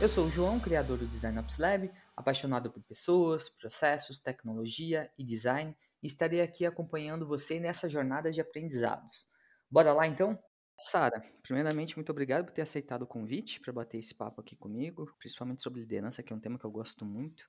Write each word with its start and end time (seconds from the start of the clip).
Eu 0.00 0.08
sou 0.08 0.24
o 0.24 0.30
João, 0.30 0.58
criador 0.58 0.96
do 0.96 1.06
Design 1.06 1.38
Ops 1.38 1.58
Lab, 1.58 1.92
apaixonado 2.16 2.70
por 2.70 2.82
pessoas, 2.82 3.50
processos, 3.50 4.18
tecnologia 4.18 5.12
e 5.18 5.22
design, 5.22 5.76
e 6.02 6.06
estarei 6.06 6.40
aqui 6.40 6.64
acompanhando 6.64 7.26
você 7.26 7.60
nessa 7.60 7.86
jornada 7.86 8.32
de 8.32 8.40
aprendizados. 8.40 9.28
Bora 9.70 9.92
lá 9.92 10.06
então? 10.06 10.42
Sara, 10.78 11.20
primeiramente, 11.42 11.96
muito 11.96 12.08
obrigado 12.08 12.46
por 12.46 12.54
ter 12.54 12.62
aceitado 12.62 13.02
o 13.02 13.06
convite 13.06 13.60
para 13.60 13.74
bater 13.74 13.98
esse 13.98 14.14
papo 14.14 14.40
aqui 14.40 14.56
comigo, 14.56 15.06
principalmente 15.18 15.62
sobre 15.62 15.80
liderança, 15.80 16.22
que 16.22 16.32
é 16.32 16.36
um 16.36 16.40
tema 16.40 16.58
que 16.58 16.64
eu 16.64 16.70
gosto 16.70 17.04
muito. 17.04 17.42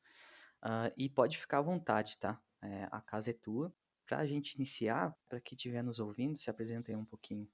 Uh, 0.61 0.91
e 0.97 1.07
pode 1.07 1.37
ficar 1.37 1.59
à 1.59 1.61
vontade, 1.61 2.17
tá? 2.17 2.37
É, 2.61 2.85
a 2.91 2.99
casa 2.99 3.29
é 3.31 3.33
tua. 3.33 3.73
Para 4.05 4.17
a 4.17 4.27
gente 4.27 4.55
iniciar, 4.55 5.15
para 5.29 5.39
quem 5.39 5.55
estiver 5.55 5.81
nos 5.81 6.01
ouvindo, 6.01 6.37
se 6.37 6.49
apresenta 6.49 6.91
aí 6.91 6.97
um 6.97 7.05
pouquinho. 7.05 7.47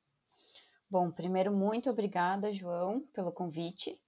Bom, 0.90 1.12
primeiro, 1.12 1.54
muito 1.56 1.88
obrigada, 1.88 2.52
João, 2.52 3.02
pelo 3.14 3.32
convite. 3.32 4.02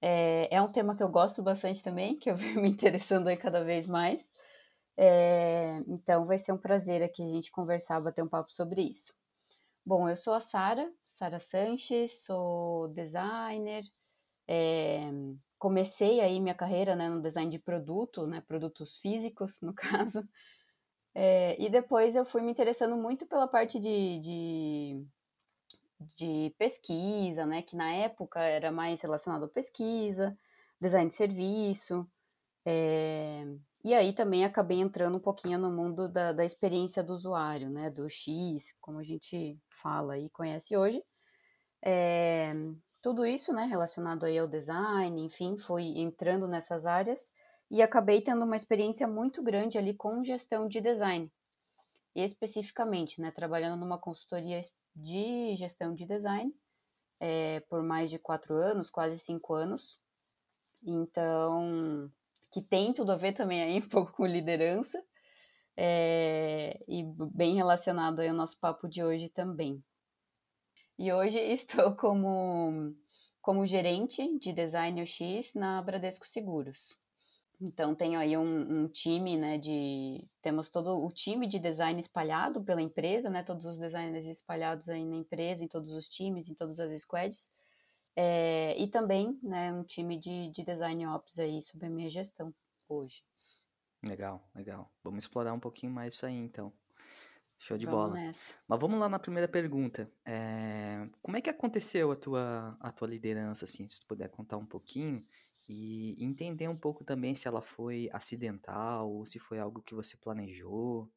É, 0.00 0.54
é 0.54 0.62
um 0.62 0.70
tema 0.70 0.96
que 0.96 1.02
eu 1.02 1.08
gosto 1.08 1.42
bastante 1.42 1.82
também, 1.82 2.18
que 2.18 2.30
eu 2.30 2.36
venho 2.36 2.60
me 2.62 2.68
interessando 2.68 3.28
aí 3.28 3.36
cada 3.36 3.62
vez 3.64 3.86
mais. 3.86 4.30
É, 4.96 5.82
então, 5.86 6.26
vai 6.26 6.38
ser 6.38 6.52
um 6.52 6.58
prazer 6.58 7.02
aqui 7.02 7.22
a 7.22 7.34
gente 7.34 7.52
conversar, 7.52 8.00
bater 8.00 8.22
um 8.22 8.28
papo 8.28 8.52
sobre 8.52 8.82
isso. 8.82 9.14
Bom, 9.86 10.08
eu 10.08 10.16
sou 10.16 10.34
a 10.34 10.40
Sara, 10.40 10.92
Sara 11.10 11.40
Sanches, 11.40 12.24
sou 12.24 12.88
designer. 12.88 13.84
É, 14.48 15.00
comecei 15.58 16.20
aí 16.20 16.40
minha 16.40 16.54
carreira 16.54 16.96
né, 16.96 17.08
no 17.08 17.22
design 17.22 17.50
de 17.50 17.58
produto, 17.58 18.26
né, 18.26 18.40
produtos 18.40 18.98
físicos, 18.98 19.60
no 19.60 19.74
caso. 19.74 20.26
É, 21.14 21.60
e 21.60 21.68
depois 21.70 22.14
eu 22.14 22.24
fui 22.24 22.42
me 22.42 22.52
interessando 22.52 22.96
muito 22.96 23.26
pela 23.26 23.48
parte 23.48 23.78
de, 23.80 24.20
de, 24.20 25.06
de, 26.00 26.54
pesquisa, 26.58 27.46
né, 27.46 27.62
que 27.62 27.76
na 27.76 27.92
época 27.92 28.40
era 28.40 28.70
mais 28.70 29.00
relacionado 29.00 29.44
à 29.44 29.48
pesquisa, 29.48 30.36
design 30.80 31.10
de 31.10 31.16
serviço. 31.16 32.06
É, 32.64 33.44
e 33.84 33.94
aí 33.94 34.12
também 34.12 34.44
acabei 34.44 34.80
entrando 34.80 35.16
um 35.16 35.20
pouquinho 35.20 35.58
no 35.58 35.70
mundo 35.70 36.08
da, 36.08 36.32
da 36.32 36.44
experiência 36.44 37.02
do 37.02 37.14
usuário, 37.14 37.70
né, 37.70 37.90
do 37.90 38.08
X, 38.08 38.74
como 38.80 38.98
a 38.98 39.04
gente 39.04 39.58
fala 39.70 40.18
e 40.18 40.30
conhece 40.30 40.76
hoje. 40.76 41.02
É, 41.84 42.52
tudo 43.00 43.24
isso, 43.24 43.52
né, 43.52 43.64
relacionado 43.64 44.24
aí 44.24 44.38
ao 44.38 44.48
design, 44.48 45.22
enfim, 45.22 45.56
fui 45.56 45.98
entrando 45.98 46.48
nessas 46.48 46.84
áreas 46.84 47.30
e 47.70 47.82
acabei 47.82 48.20
tendo 48.20 48.44
uma 48.44 48.56
experiência 48.56 49.06
muito 49.06 49.42
grande 49.42 49.78
ali 49.78 49.94
com 49.94 50.24
gestão 50.24 50.68
de 50.68 50.80
design. 50.80 51.30
Especificamente, 52.24 53.20
né, 53.20 53.30
trabalhando 53.30 53.78
numa 53.78 53.98
consultoria 53.98 54.60
de 54.94 55.54
gestão 55.56 55.94
de 55.94 56.06
design 56.06 56.52
é, 57.20 57.60
por 57.68 57.82
mais 57.82 58.10
de 58.10 58.18
quatro 58.18 58.54
anos, 58.54 58.90
quase 58.90 59.18
cinco 59.18 59.54
anos. 59.54 59.98
Então, 60.82 62.10
que 62.50 62.62
tem 62.62 62.92
tudo 62.92 63.12
a 63.12 63.16
ver 63.16 63.34
também 63.34 63.62
aí 63.62 63.78
um 63.84 63.88
pouco 63.88 64.12
com 64.12 64.26
liderança. 64.26 65.02
É, 65.76 66.82
e 66.88 67.04
bem 67.32 67.54
relacionado 67.54 68.20
aí 68.20 68.28
ao 68.28 68.34
nosso 68.34 68.58
papo 68.58 68.88
de 68.88 69.02
hoje 69.02 69.28
também. 69.28 69.82
E 70.98 71.12
hoje 71.12 71.38
estou 71.52 71.94
como, 71.94 72.94
como 73.40 73.66
gerente 73.66 74.38
de 74.38 74.52
design 74.52 75.02
UX 75.02 75.54
na 75.54 75.80
Bradesco 75.80 76.26
Seguros. 76.26 76.98
Então 77.60 77.94
tenho 77.94 78.20
aí 78.20 78.36
um, 78.36 78.82
um, 78.82 78.88
time, 78.88 79.36
né, 79.36 79.58
de 79.58 80.24
temos 80.40 80.70
todo 80.70 81.04
o 81.04 81.10
time 81.10 81.46
de 81.46 81.58
design 81.58 82.00
espalhado 82.00 82.62
pela 82.62 82.80
empresa, 82.80 83.28
né, 83.28 83.42
todos 83.42 83.64
os 83.64 83.78
designers 83.78 84.26
espalhados 84.26 84.88
aí 84.88 85.04
na 85.04 85.16
empresa, 85.16 85.64
em 85.64 85.68
todos 85.68 85.92
os 85.92 86.08
times, 86.08 86.48
em 86.48 86.54
todas 86.54 86.78
as 86.78 87.02
squads, 87.02 87.50
é, 88.14 88.76
e 88.78 88.86
também, 88.86 89.38
né, 89.42 89.72
um 89.72 89.82
time 89.82 90.16
de, 90.16 90.50
de 90.50 90.62
design 90.62 91.04
ops 91.08 91.38
aí 91.38 91.60
sob 91.62 91.84
a 91.84 91.90
minha 91.90 92.08
gestão 92.08 92.54
hoje. 92.88 93.24
Legal, 94.04 94.48
legal. 94.54 94.88
Vamos 95.02 95.24
explorar 95.24 95.52
um 95.52 95.58
pouquinho 95.58 95.90
mais 95.90 96.14
isso 96.14 96.26
aí, 96.26 96.36
então. 96.36 96.72
Show 97.58 97.76
de 97.76 97.86
vamos 97.86 98.00
bola. 98.00 98.14
Nessa. 98.14 98.54
Mas 98.68 98.80
vamos 98.80 99.00
lá 99.00 99.08
na 99.08 99.18
primeira 99.18 99.48
pergunta. 99.48 100.08
É, 100.24 101.08
como 101.20 101.36
é 101.36 101.40
que 101.40 101.50
aconteceu 101.50 102.12
a 102.12 102.16
tua, 102.16 102.76
a 102.80 102.92
tua 102.92 103.08
liderança, 103.08 103.64
assim, 103.64 103.88
se 103.88 103.98
tu 103.98 104.06
puder 104.06 104.28
contar 104.28 104.56
um 104.56 104.66
pouquinho 104.66 105.26
e 105.68 106.16
entender 106.24 106.68
um 106.68 106.76
pouco 106.76 107.04
também 107.04 107.34
se 107.36 107.46
ela 107.46 107.62
foi 107.62 108.08
acidental 108.12 109.10
ou 109.10 109.26
se 109.26 109.38
foi 109.38 109.58
algo 109.58 109.82
que 109.82 109.94
você 109.94 110.16
planejou. 110.16 111.10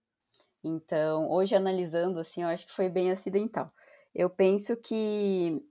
Então, 0.63 1.29
hoje 1.29 1.55
analisando, 1.55 2.19
assim, 2.19 2.43
eu 2.43 2.49
acho 2.49 2.67
que 2.67 2.73
foi 2.73 2.89
bem 2.89 3.11
acidental. 3.11 3.71
Eu 4.13 4.29
penso 4.29 4.75
que, 4.77 5.61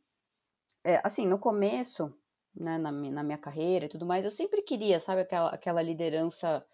é, 0.85 1.01
assim, 1.05 1.27
no 1.27 1.39
começo, 1.39 2.13
né, 2.55 2.79
na, 2.79 2.91
na 2.93 3.23
minha 3.23 3.39
carreira 3.39 3.87
e 3.87 3.89
tudo 3.89 4.07
mais, 4.07 4.25
eu 4.25 4.31
sempre 4.31 4.63
queria, 4.63 5.01
sabe, 5.01 5.23
aquela, 5.23 5.51
aquela 5.51 5.83
liderança 5.83 6.65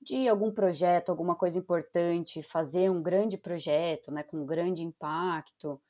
de 0.00 0.28
algum 0.28 0.52
projeto, 0.52 1.10
alguma 1.10 1.36
coisa 1.36 1.58
importante, 1.58 2.42
fazer 2.42 2.90
um 2.90 3.02
grande 3.02 3.36
projeto, 3.38 4.12
né, 4.12 4.22
com 4.22 4.38
um 4.38 4.46
grande 4.46 4.82
impacto. 4.82 5.80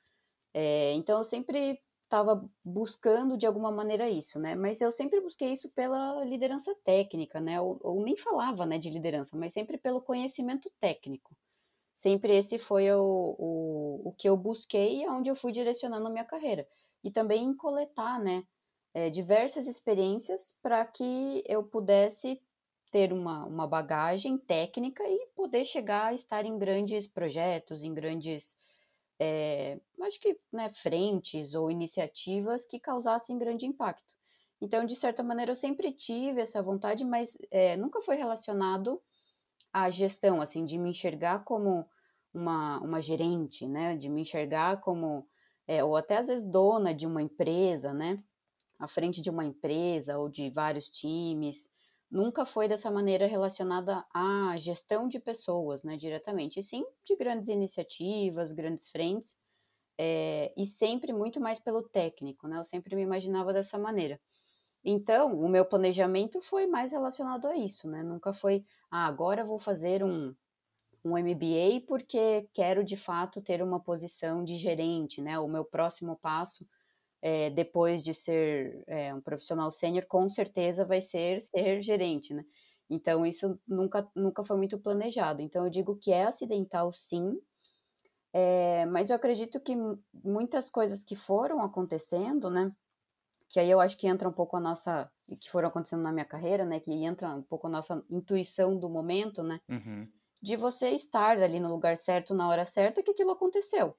É, 0.54 0.92
então 0.94 1.18
eu 1.18 1.24
sempre 1.24 1.80
estava 2.10 2.44
buscando 2.64 3.38
de 3.38 3.46
alguma 3.46 3.70
maneira 3.70 4.10
isso, 4.10 4.36
né? 4.40 4.56
Mas 4.56 4.80
eu 4.80 4.90
sempre 4.90 5.20
busquei 5.20 5.52
isso 5.52 5.68
pela 5.70 6.24
liderança 6.24 6.74
técnica, 6.84 7.40
né? 7.40 7.60
Ou, 7.60 7.78
ou 7.82 8.02
nem 8.02 8.16
falava, 8.16 8.66
né, 8.66 8.78
de 8.78 8.90
liderança, 8.90 9.36
mas 9.36 9.52
sempre 9.52 9.78
pelo 9.78 10.02
conhecimento 10.02 10.68
técnico. 10.80 11.36
Sempre 11.94 12.36
esse 12.36 12.58
foi 12.58 12.90
o, 12.92 13.36
o, 13.38 14.08
o 14.08 14.12
que 14.18 14.28
eu 14.28 14.36
busquei 14.36 15.02
e 15.02 15.04
aonde 15.04 15.28
eu 15.30 15.36
fui 15.36 15.52
direcionando 15.52 16.08
a 16.08 16.10
minha 16.10 16.24
carreira. 16.24 16.66
E 17.04 17.10
também 17.12 17.44
em 17.44 17.54
coletar, 17.56 18.18
né, 18.18 18.42
é, 18.92 19.08
diversas 19.08 19.68
experiências 19.68 20.56
para 20.60 20.84
que 20.84 21.44
eu 21.46 21.62
pudesse 21.62 22.42
ter 22.90 23.12
uma, 23.12 23.46
uma 23.46 23.68
bagagem 23.68 24.36
técnica 24.36 25.04
e 25.06 25.26
poder 25.36 25.64
chegar 25.64 26.06
a 26.06 26.14
estar 26.14 26.44
em 26.44 26.58
grandes 26.58 27.06
projetos, 27.06 27.84
em 27.84 27.94
grandes, 27.94 28.56
é, 29.20 29.78
acho 30.02 30.18
que, 30.18 30.40
né, 30.50 30.72
frentes 30.72 31.54
ou 31.54 31.70
iniciativas 31.70 32.64
que 32.64 32.80
causassem 32.80 33.38
grande 33.38 33.66
impacto. 33.66 34.14
Então, 34.60 34.86
de 34.86 34.96
certa 34.96 35.22
maneira, 35.22 35.52
eu 35.52 35.56
sempre 35.56 35.92
tive 35.92 36.40
essa 36.40 36.62
vontade, 36.62 37.04
mas 37.04 37.36
é, 37.50 37.76
nunca 37.76 38.00
foi 38.02 38.16
relacionado 38.16 39.00
à 39.72 39.90
gestão, 39.90 40.40
assim, 40.40 40.64
de 40.64 40.78
me 40.78 40.90
enxergar 40.90 41.44
como 41.44 41.86
uma, 42.32 42.80
uma 42.80 43.00
gerente, 43.00 43.68
né, 43.68 43.96
de 43.96 44.08
me 44.08 44.22
enxergar 44.22 44.80
como, 44.80 45.28
é, 45.66 45.84
ou 45.84 45.96
até 45.96 46.16
às 46.16 46.26
vezes 46.26 46.44
dona 46.46 46.94
de 46.94 47.06
uma 47.06 47.22
empresa, 47.22 47.92
né, 47.92 48.22
à 48.78 48.88
frente 48.88 49.20
de 49.20 49.28
uma 49.30 49.44
empresa 49.44 50.18
ou 50.18 50.28
de 50.30 50.50
vários 50.50 50.88
times, 50.90 51.69
nunca 52.10 52.44
foi 52.44 52.68
dessa 52.68 52.90
maneira 52.90 53.26
relacionada 53.26 54.04
à 54.12 54.56
gestão 54.58 55.08
de 55.08 55.20
pessoas, 55.20 55.82
né, 55.82 55.96
diretamente, 55.96 56.58
e 56.60 56.62
sim 56.62 56.84
de 57.04 57.16
grandes 57.16 57.48
iniciativas, 57.48 58.52
grandes 58.52 58.90
frentes, 58.90 59.36
é, 59.98 60.52
e 60.56 60.66
sempre 60.66 61.12
muito 61.12 61.40
mais 61.40 61.58
pelo 61.60 61.82
técnico, 61.82 62.48
né, 62.48 62.58
eu 62.58 62.64
sempre 62.64 62.96
me 62.96 63.02
imaginava 63.02 63.52
dessa 63.52 63.78
maneira. 63.78 64.20
Então, 64.84 65.38
o 65.38 65.48
meu 65.48 65.64
planejamento 65.64 66.40
foi 66.40 66.66
mais 66.66 66.90
relacionado 66.90 67.46
a 67.46 67.56
isso, 67.56 67.88
né, 67.88 68.02
nunca 68.02 68.32
foi, 68.32 68.64
ah, 68.90 69.06
agora 69.06 69.44
vou 69.44 69.58
fazer 69.58 70.02
um, 70.02 70.34
um 71.04 71.16
MBA 71.16 71.86
porque 71.86 72.48
quero 72.52 72.82
de 72.82 72.96
fato 72.96 73.40
ter 73.40 73.62
uma 73.62 73.78
posição 73.78 74.42
de 74.42 74.56
gerente, 74.56 75.22
né, 75.22 75.38
o 75.38 75.48
meu 75.48 75.64
próximo 75.64 76.18
passo 76.20 76.66
é, 77.22 77.50
depois 77.50 78.02
de 78.02 78.14
ser 78.14 78.84
é, 78.86 79.14
um 79.14 79.20
profissional 79.20 79.70
sênior, 79.70 80.06
com 80.06 80.28
certeza 80.28 80.84
vai 80.84 81.00
ser 81.02 81.40
ser 81.42 81.82
gerente, 81.82 82.34
né? 82.34 82.44
Então, 82.88 83.24
isso 83.24 83.60
nunca, 83.68 84.10
nunca 84.16 84.44
foi 84.44 84.56
muito 84.56 84.78
planejado. 84.78 85.42
Então, 85.42 85.64
eu 85.64 85.70
digo 85.70 85.96
que 85.96 86.12
é 86.12 86.24
acidental, 86.24 86.92
sim, 86.92 87.38
é, 88.32 88.86
mas 88.86 89.10
eu 89.10 89.16
acredito 89.16 89.60
que 89.60 89.74
muitas 90.24 90.70
coisas 90.70 91.02
que 91.02 91.16
foram 91.16 91.60
acontecendo, 91.62 92.48
né? 92.50 92.72
Que 93.48 93.60
aí 93.60 93.70
eu 93.70 93.80
acho 93.80 93.96
que 93.98 94.06
entra 94.06 94.28
um 94.28 94.32
pouco 94.32 94.56
a 94.56 94.60
nossa. 94.60 95.10
que 95.40 95.50
foram 95.50 95.68
acontecendo 95.68 96.02
na 96.02 96.12
minha 96.12 96.24
carreira, 96.24 96.64
né? 96.64 96.80
Que 96.80 96.92
entra 96.92 97.28
um 97.30 97.42
pouco 97.42 97.66
a 97.66 97.70
nossa 97.70 98.04
intuição 98.08 98.78
do 98.78 98.88
momento, 98.88 99.42
né? 99.42 99.60
Uhum. 99.68 100.12
De 100.40 100.56
você 100.56 100.90
estar 100.90 101.40
ali 101.42 101.60
no 101.60 101.68
lugar 101.68 101.96
certo, 101.96 102.34
na 102.34 102.48
hora 102.48 102.64
certa, 102.66 103.02
que 103.02 103.10
aquilo 103.10 103.32
aconteceu. 103.32 103.96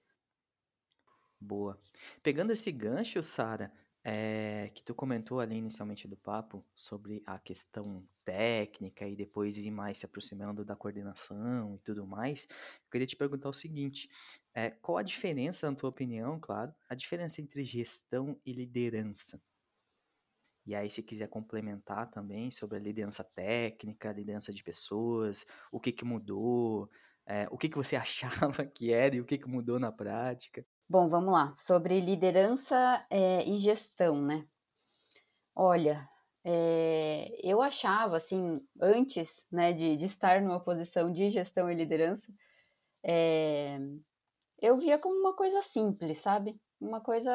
Boa. 1.42 1.80
Pegando 2.22 2.52
esse 2.54 2.72
gancho, 2.72 3.22
Sara, 3.24 3.74
é, 4.04 4.70
que 4.76 4.84
tu 4.84 4.94
comentou 4.94 5.40
ali 5.40 5.56
inicialmente 5.56 6.08
do 6.08 6.16
papo 6.16 6.64
sobre 6.76 7.24
a 7.26 7.40
questão 7.40 8.08
técnica 8.24 9.08
e 9.08 9.16
depois 9.16 9.58
ir 9.58 9.72
mais 9.72 9.98
se 9.98 10.06
aproximando 10.06 10.64
da 10.64 10.76
coordenação 10.76 11.76
e 11.76 11.80
tudo 11.80 12.06
mais, 12.06 12.48
eu 12.50 12.92
queria 12.92 13.08
te 13.08 13.16
perguntar 13.16 13.50
o 13.50 13.54
seguinte: 13.54 14.08
é, 14.54 14.70
qual 14.70 14.98
a 15.00 15.04
diferença, 15.04 15.70
na 15.70 15.76
tua 15.76 15.90
opinião, 15.90 16.40
claro, 16.40 16.74
a 16.88 16.94
diferença 16.96 17.42
entre 17.42 17.64
gestão 17.64 18.40
e 18.46 18.54
liderança? 18.54 19.42
E 20.66 20.76
aí, 20.76 20.90
se 20.90 21.02
quiser 21.04 21.28
complementar 21.28 22.10
também 22.12 22.52
sobre 22.52 22.78
a 22.78 22.80
liderança 22.80 23.24
técnica, 23.24 24.10
a 24.10 24.14
liderança 24.14 24.54
de 24.54 24.64
pessoas, 24.64 25.46
o 25.72 25.80
que 25.80 25.92
que 25.92 26.06
mudou, 26.06 26.90
é, 27.26 27.48
o 27.52 27.58
que 27.58 27.68
que 27.70 27.78
você 27.78 27.96
achava 28.62 28.66
que 28.66 28.92
era 28.94 29.16
e 29.16 29.22
o 29.22 29.26
que 29.26 29.38
que 29.38 29.48
mudou 29.48 29.80
na 29.80 29.92
prática. 29.92 30.66
Bom, 30.94 31.08
vamos 31.10 31.34
lá. 31.34 31.56
Sobre 31.58 32.00
liderança 32.00 33.04
é, 33.10 33.44
e 33.50 33.58
gestão, 33.58 34.22
né? 34.22 34.48
Olha, 35.56 36.08
Eh, 36.44 37.38
eu 37.44 37.62
achava, 37.62 38.18
assim, 38.18 38.68
antes, 38.82 39.46
né, 39.52 39.72
de 39.74 39.96
de 39.96 40.06
estar 40.08 40.42
numa 40.42 40.60
posição 40.60 41.12
de 41.14 41.30
gestão 41.30 41.70
e 41.72 41.76
liderança, 41.76 42.26
eh, 43.06 43.80
eu 44.62 44.78
via 44.78 45.00
como 45.00 45.16
uma 45.20 45.36
coisa 45.36 45.64
simples, 45.64 46.20
sabe, 46.20 46.60
uma 46.82 47.02
coisa 47.02 47.32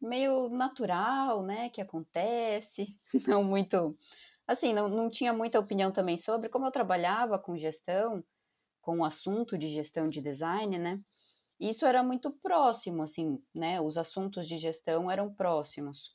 meio 0.00 0.48
natural, 0.50 1.42
né, 1.44 1.70
que 1.70 1.80
acontece, 1.82 2.98
não 3.28 3.44
muito 3.44 3.98
assim, 4.46 4.74
não 4.74 4.88
não 4.90 5.10
tinha 5.10 5.32
muita 5.34 5.60
opinião 5.60 5.92
também 5.92 6.18
sobre. 6.18 6.48
Como 6.50 6.66
eu 6.66 6.72
trabalhava 6.72 7.38
com 7.38 7.56
gestão, 7.58 8.24
com 8.82 8.98
o 9.00 9.04
assunto 9.04 9.58
de 9.58 9.68
gestão 9.68 10.08
de 10.10 10.20
design, 10.22 10.78
né, 10.78 11.00
isso 11.70 11.86
era 11.86 12.02
muito 12.02 12.30
próximo, 12.32 13.02
assim, 13.02 13.42
né, 13.54 13.80
os 13.80 13.98
assuntos 13.98 14.48
de 14.48 14.58
gestão 14.58 15.10
eram 15.10 15.32
próximos. 15.34 16.14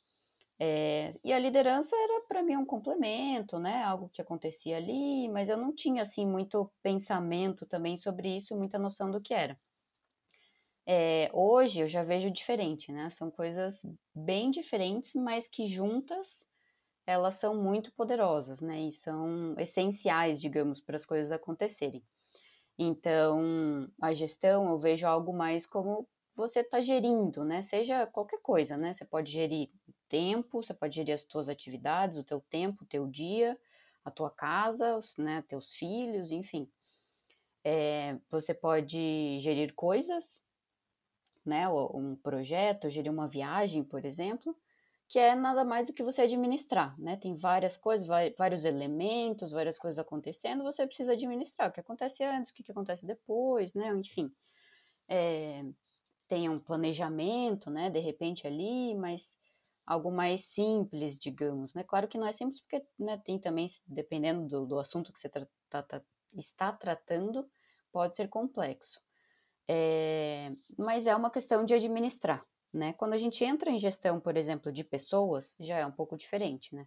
Eh, 0.60 1.14
e 1.24 1.32
a 1.32 1.38
liderança 1.40 1.96
era 1.96 2.22
para 2.28 2.42
mim 2.42 2.56
um 2.56 2.66
complemento, 2.66 3.58
né, 3.60 3.82
algo 3.84 4.08
que 4.10 4.22
acontecia 4.22 4.76
ali, 4.78 5.28
mas 5.30 5.48
eu 5.50 5.56
não 5.58 5.74
tinha, 5.74 6.02
assim, 6.04 6.26
muito 6.26 6.72
pensamento 6.82 7.66
também 7.66 7.98
sobre 7.98 8.36
isso, 8.36 8.56
muita 8.56 8.78
noção 8.78 9.10
do 9.10 9.20
que 9.22 9.34
era. 9.34 9.58
Eh, 10.86 11.30
hoje 11.34 11.80
eu 11.80 11.86
já 11.88 12.02
vejo 12.02 12.30
diferente, 12.30 12.90
né, 12.92 13.10
são 13.10 13.30
coisas 13.30 13.82
bem 14.14 14.50
diferentes, 14.50 15.14
mas 15.14 15.46
que 15.46 15.66
juntas 15.66 16.44
elas 17.06 17.36
são 17.36 17.56
muito 17.62 17.92
poderosas, 17.94 18.60
né, 18.60 18.80
e 18.82 18.92
são 18.92 19.54
essenciais, 19.58 20.40
digamos, 20.40 20.80
para 20.82 20.96
as 20.96 21.06
coisas 21.06 21.32
acontecerem. 21.32 22.04
Então, 22.78 23.90
a 24.00 24.12
gestão 24.12 24.68
eu 24.70 24.78
vejo 24.78 25.06
algo 25.06 25.32
mais 25.32 25.66
como 25.66 26.08
você 26.36 26.62
tá 26.62 26.80
gerindo, 26.80 27.44
né, 27.44 27.62
seja 27.62 28.06
qualquer 28.06 28.40
coisa, 28.40 28.76
né, 28.76 28.94
você 28.94 29.04
pode 29.04 29.32
gerir 29.32 29.70
tempo, 30.08 30.62
você 30.62 30.72
pode 30.72 30.94
gerir 30.94 31.14
as 31.14 31.24
tuas 31.24 31.48
atividades, 31.48 32.18
o 32.18 32.24
teu 32.24 32.40
tempo, 32.40 32.84
o 32.84 32.86
teu 32.86 33.08
dia, 33.08 33.58
a 34.04 34.10
tua 34.10 34.30
casa, 34.30 35.00
né, 35.18 35.42
teus 35.48 35.72
filhos, 35.74 36.30
enfim. 36.30 36.70
Eh, 37.64 38.18
você 38.30 38.54
pode 38.54 39.40
gerir 39.40 39.74
coisas, 39.74 40.44
né, 41.44 41.68
um 41.68 42.14
projeto, 42.16 42.90
gerir 42.90 43.10
uma 43.10 43.28
viagem, 43.28 43.82
por 43.84 44.04
exemplo, 44.04 44.56
que 45.08 45.18
é 45.18 45.34
nada 45.34 45.64
mais 45.64 45.86
do 45.88 45.92
que 45.94 46.02
você 46.02 46.22
administrar, 46.22 46.98
né, 47.00 47.16
tem 47.16 47.36
várias 47.36 47.76
coisas, 47.78 48.06
vários 48.38 48.64
elementos, 48.64 49.52
várias 49.52 49.78
coisas 49.78 49.98
acontecendo, 49.98 50.62
você 50.64 50.86
precisa 50.86 51.12
administrar 51.14 51.70
o 51.70 51.72
que 51.72 51.80
acontece 51.80 52.22
antes, 52.24 52.52
o 52.52 52.54
que 52.54 52.70
acontece 52.70 53.06
depois, 53.06 53.74
né, 53.74 53.88
enfim. 53.96 54.32
Eh, 55.08 55.64
tem 56.28 56.48
um 56.48 56.60
planejamento, 56.60 57.70
né, 57.70 57.90
de 57.90 58.00
repente 58.00 58.46
ali, 58.46 58.94
mas 58.96 59.36
algo 59.86 60.10
mais 60.12 60.46
simples, 60.46 61.18
digamos, 61.18 61.74
né. 61.74 61.84
Claro 61.84 62.08
que 62.08 62.18
não 62.18 62.26
é 62.26 62.32
simples, 62.32 62.60
porque, 62.62 62.86
né, 62.98 63.18
tem 63.18 63.40
também 63.40 63.68
dependendo 63.86 64.48
do 64.48 64.66
do 64.66 64.78
assunto 64.80 65.12
que 65.12 65.20
você 65.20 65.28
tra 65.30 65.48
tá 65.70 65.82
tá 65.82 66.02
está 66.36 66.72
tratando, 66.72 67.48
pode 67.92 68.16
ser 68.16 68.28
complexo. 68.28 69.00
Eh, 69.68 70.52
mas 70.78 71.06
é 71.06 71.14
uma 71.16 71.30
questão 71.30 71.64
de 71.64 71.74
administrar, 71.74 72.46
né. 72.72 72.92
Quando 72.94 73.14
a 73.14 73.18
gente 73.18 73.44
entra 73.44 73.70
em 73.70 73.78
gestão, 73.80 74.20
por 74.20 74.36
exemplo, 74.36 74.72
de 74.72 74.84
pessoas, 74.84 75.54
já 75.60 75.78
é 75.78 75.86
um 75.86 75.92
pouco 75.92 76.16
diferente, 76.16 76.74
né. 76.74 76.86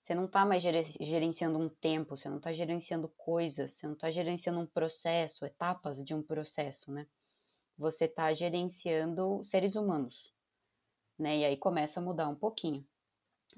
Você 0.00 0.14
não 0.14 0.28
tá 0.28 0.44
mais 0.46 0.62
geren 0.62 0.84
gerenciando 1.00 1.58
um 1.60 1.68
tempo, 1.70 2.16
você 2.16 2.28
não 2.28 2.40
tá 2.40 2.52
gerenciando 2.52 3.08
coisas, 3.16 3.74
você 3.74 3.86
não 3.88 3.96
tá 3.96 4.10
gerenciando 4.10 4.60
um 4.60 4.66
processo, 4.66 5.44
etapas 5.46 6.04
de 6.04 6.14
um 6.14 6.22
processo, 6.22 6.92
né. 6.92 7.06
Você 7.78 8.08
tá 8.08 8.32
gerenciando 8.34 9.44
seres 9.44 9.76
humanos, 9.76 10.34
né, 11.18 11.38
e 11.38 11.44
aí 11.44 11.56
começa 11.56 12.00
a 12.00 12.02
mudar 12.02 12.28
um 12.28 12.34
pouquinho. 12.36 12.86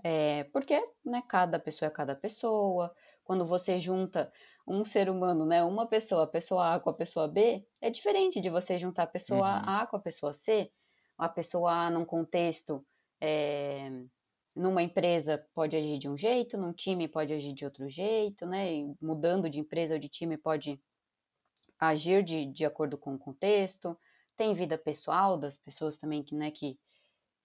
Eh, 0.05 0.45
porque, 0.53 0.75
né, 1.05 1.23
cada 1.29 1.59
pessoa 1.59 1.89
é 1.89 1.93
cada 1.93 2.15
pessoa, 2.17 2.95
quando 3.25 3.47
você 3.47 3.79
junta 3.79 4.33
um 4.69 4.85
ser 4.85 5.11
humano, 5.11 5.47
né, 5.47 5.65
uma 5.65 5.87
pessoa, 5.89 6.25
a 6.25 6.27
pessoa 6.27 6.75
A 6.75 6.81
com 6.81 6.91
a 6.91 6.95
pessoa 6.95 7.29
B, 7.29 7.67
é 7.81 7.91
diferente 7.91 8.41
de 8.41 8.51
você 8.51 8.79
juntar 8.79 9.05
a 9.05 9.07
pessoa 9.07 9.57
Uhum. 9.57 9.67
A 9.67 9.87
com 9.87 9.97
a 9.97 10.01
pessoa 10.01 10.33
C. 10.35 10.73
A 11.19 11.29
pessoa 11.29 11.91
num 11.91 12.05
contexto, 12.05 12.87
eh, 13.21 13.91
numa 14.55 14.83
empresa 14.83 15.47
pode 15.55 15.77
agir 15.77 15.99
de 15.99 16.09
um 16.09 16.17
jeito, 16.17 16.57
num 16.59 16.73
time 16.73 17.09
pode 17.09 17.33
agir 17.33 17.55
de 17.55 17.65
outro 17.65 17.89
jeito, 17.89 18.47
né, 18.47 18.73
e 18.75 18.95
mudando 19.01 19.49
de 19.51 19.61
empresa 19.61 19.95
ou 19.95 20.01
de 20.01 20.09
time 20.09 20.37
pode 20.39 20.81
agir 21.79 22.23
de 22.25 22.47
de 22.47 22.65
acordo 22.65 22.99
com 22.99 23.15
o 23.15 23.19
contexto. 23.19 23.99
Tem 24.37 24.53
vida 24.55 24.77
pessoal 24.79 25.37
das 25.39 25.57
pessoas 25.59 25.97
também 25.97 26.23
que, 26.23 26.35
né, 26.35 26.51
que 26.51 26.79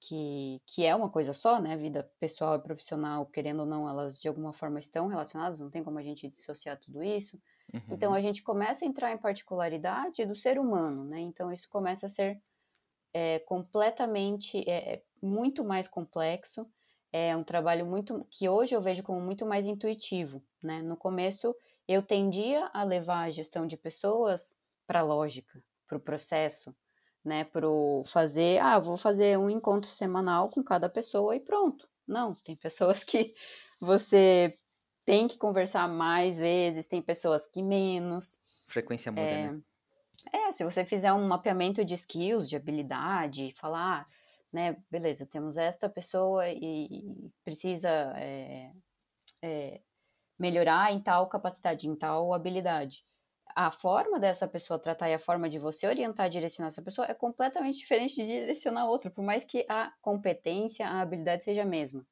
que 0.02 0.62
que 0.68 0.86
é 0.86 0.96
uma 0.96 1.12
coisa 1.12 1.34
só, 1.34 1.62
né, 1.62 1.78
vida 1.78 2.12
pessoal 2.20 2.56
e 2.58 2.64
profissional, 2.64 3.26
querendo 3.28 3.62
ou 3.62 3.66
não, 3.68 3.90
elas 3.90 4.20
de 4.20 4.28
alguma 4.30 4.54
forma 4.54 4.80
estão 4.80 5.08
relacionadas, 5.08 5.60
não 5.62 5.72
tem 5.72 5.84
como 5.84 6.00
a 6.00 6.04
gente 6.04 6.30
dissociar 6.30 6.80
tudo 6.80 7.04
isso. 7.04 7.42
Então 7.90 8.14
Uhum. 8.14 8.16
a 8.16 8.22
gente 8.22 8.44
começa 8.44 8.86
a 8.86 8.88
entrar 8.90 9.12
em 9.14 9.18
particularidade 9.20 10.26
do 10.26 10.36
ser 10.36 10.60
humano, 10.60 11.06
né, 11.06 11.20
então 11.22 11.52
isso 11.52 11.70
começa 11.70 12.08
a 12.08 12.10
ser, 12.10 12.42
eh, 13.14 13.40
completamente 13.40 14.58
é 14.70 14.96
é 14.96 15.04
muito 15.22 15.64
mais 15.64 15.88
complexo, 15.88 16.68
é 17.14 17.36
um 17.38 17.44
trabalho 17.44 17.86
muito 17.86 18.26
que 18.32 18.50
hoje 18.50 18.76
eu 18.76 18.82
vejo 18.82 19.04
como 19.04 19.22
muito 19.22 19.46
mais 19.46 19.66
intuitivo, 19.68 20.44
né. 20.64 20.82
No 20.82 20.98
começo 20.98 21.56
eu 21.88 22.02
tendia 22.04 22.70
a 22.74 22.84
levar 22.84 23.24
a 23.26 23.30
gestão 23.32 23.68
de 23.68 23.78
pessoas 23.78 24.54
pra 24.88 25.02
lógica, 25.04 25.64
para 25.88 25.98
o 25.98 26.02
processo, 26.02 26.76
né, 27.24 27.44
para 27.46 27.68
fazer: 28.06 28.60
"Ah, 28.62 28.80
vou 28.80 28.98
fazer 28.98 29.38
um 29.38 29.50
encontro 29.50 29.90
semanal 29.92 30.50
com 30.50 30.64
cada 30.64 30.90
pessoa 30.90 31.36
e 31.36 31.40
pronto". 31.40 31.88
Não, 32.08 32.34
tem 32.36 32.56
pessoas 32.56 33.04
que 33.04 33.36
você 33.80 34.58
tem 35.06 35.28
que 35.28 35.38
conversar 35.38 35.88
mais 35.90 36.40
vezes, 36.40 36.88
tem 36.88 37.02
pessoas 37.02 37.46
que 37.48 37.62
menos. 37.64 38.40
Frequência 38.66 39.12
muda, 39.12 39.38
Eh, 39.38 39.38
né. 39.38 39.56
É, 40.32 40.52
se 40.52 40.64
você 40.64 40.86
fizer 40.86 41.12
um 41.14 41.28
mapeamento 41.28 41.84
de 41.86 41.94
skills, 41.96 42.50
de 42.50 42.56
habilidade, 42.56 43.54
falar: 43.58 44.02
"Ah, 44.04 44.06
né, 44.52 44.78
beleza, 44.90 45.26
temos 45.26 45.58
esta 45.58 45.90
pessoa 45.90 46.50
e 46.50 47.32
precisa, 47.44 47.90
eh 48.18 48.72
eh, 49.44 49.82
melhorar 50.40 50.92
em 50.94 51.02
tal 51.04 51.30
capacidade, 51.30 51.88
em 51.90 51.96
tal 51.98 52.34
habilidade". 52.34 53.06
A 53.56 53.72
forma 53.72 54.20
dessa 54.20 54.48
pessoa 54.48 54.80
tratar 54.80 55.10
e 55.10 55.16
a 55.16 55.20
forma 55.20 55.50
de 55.50 55.60
você 55.60 55.88
orientar, 55.88 56.30
direcionar 56.30 56.70
essa 56.70 56.84
pessoa 56.84 57.08
é 57.10 57.14
completamente 57.16 57.80
diferente 57.80 58.16
de 58.18 58.26
direcionar 58.28 58.88
outra, 58.90 59.12
por 59.12 59.24
mais 59.26 59.46
que 59.46 59.66
a 59.70 59.94
competência, 60.02 60.88
a 60.88 61.02
habilidade 61.02 61.44
seja 61.46 61.64
a 61.64 61.66
mesma, 61.66 62.06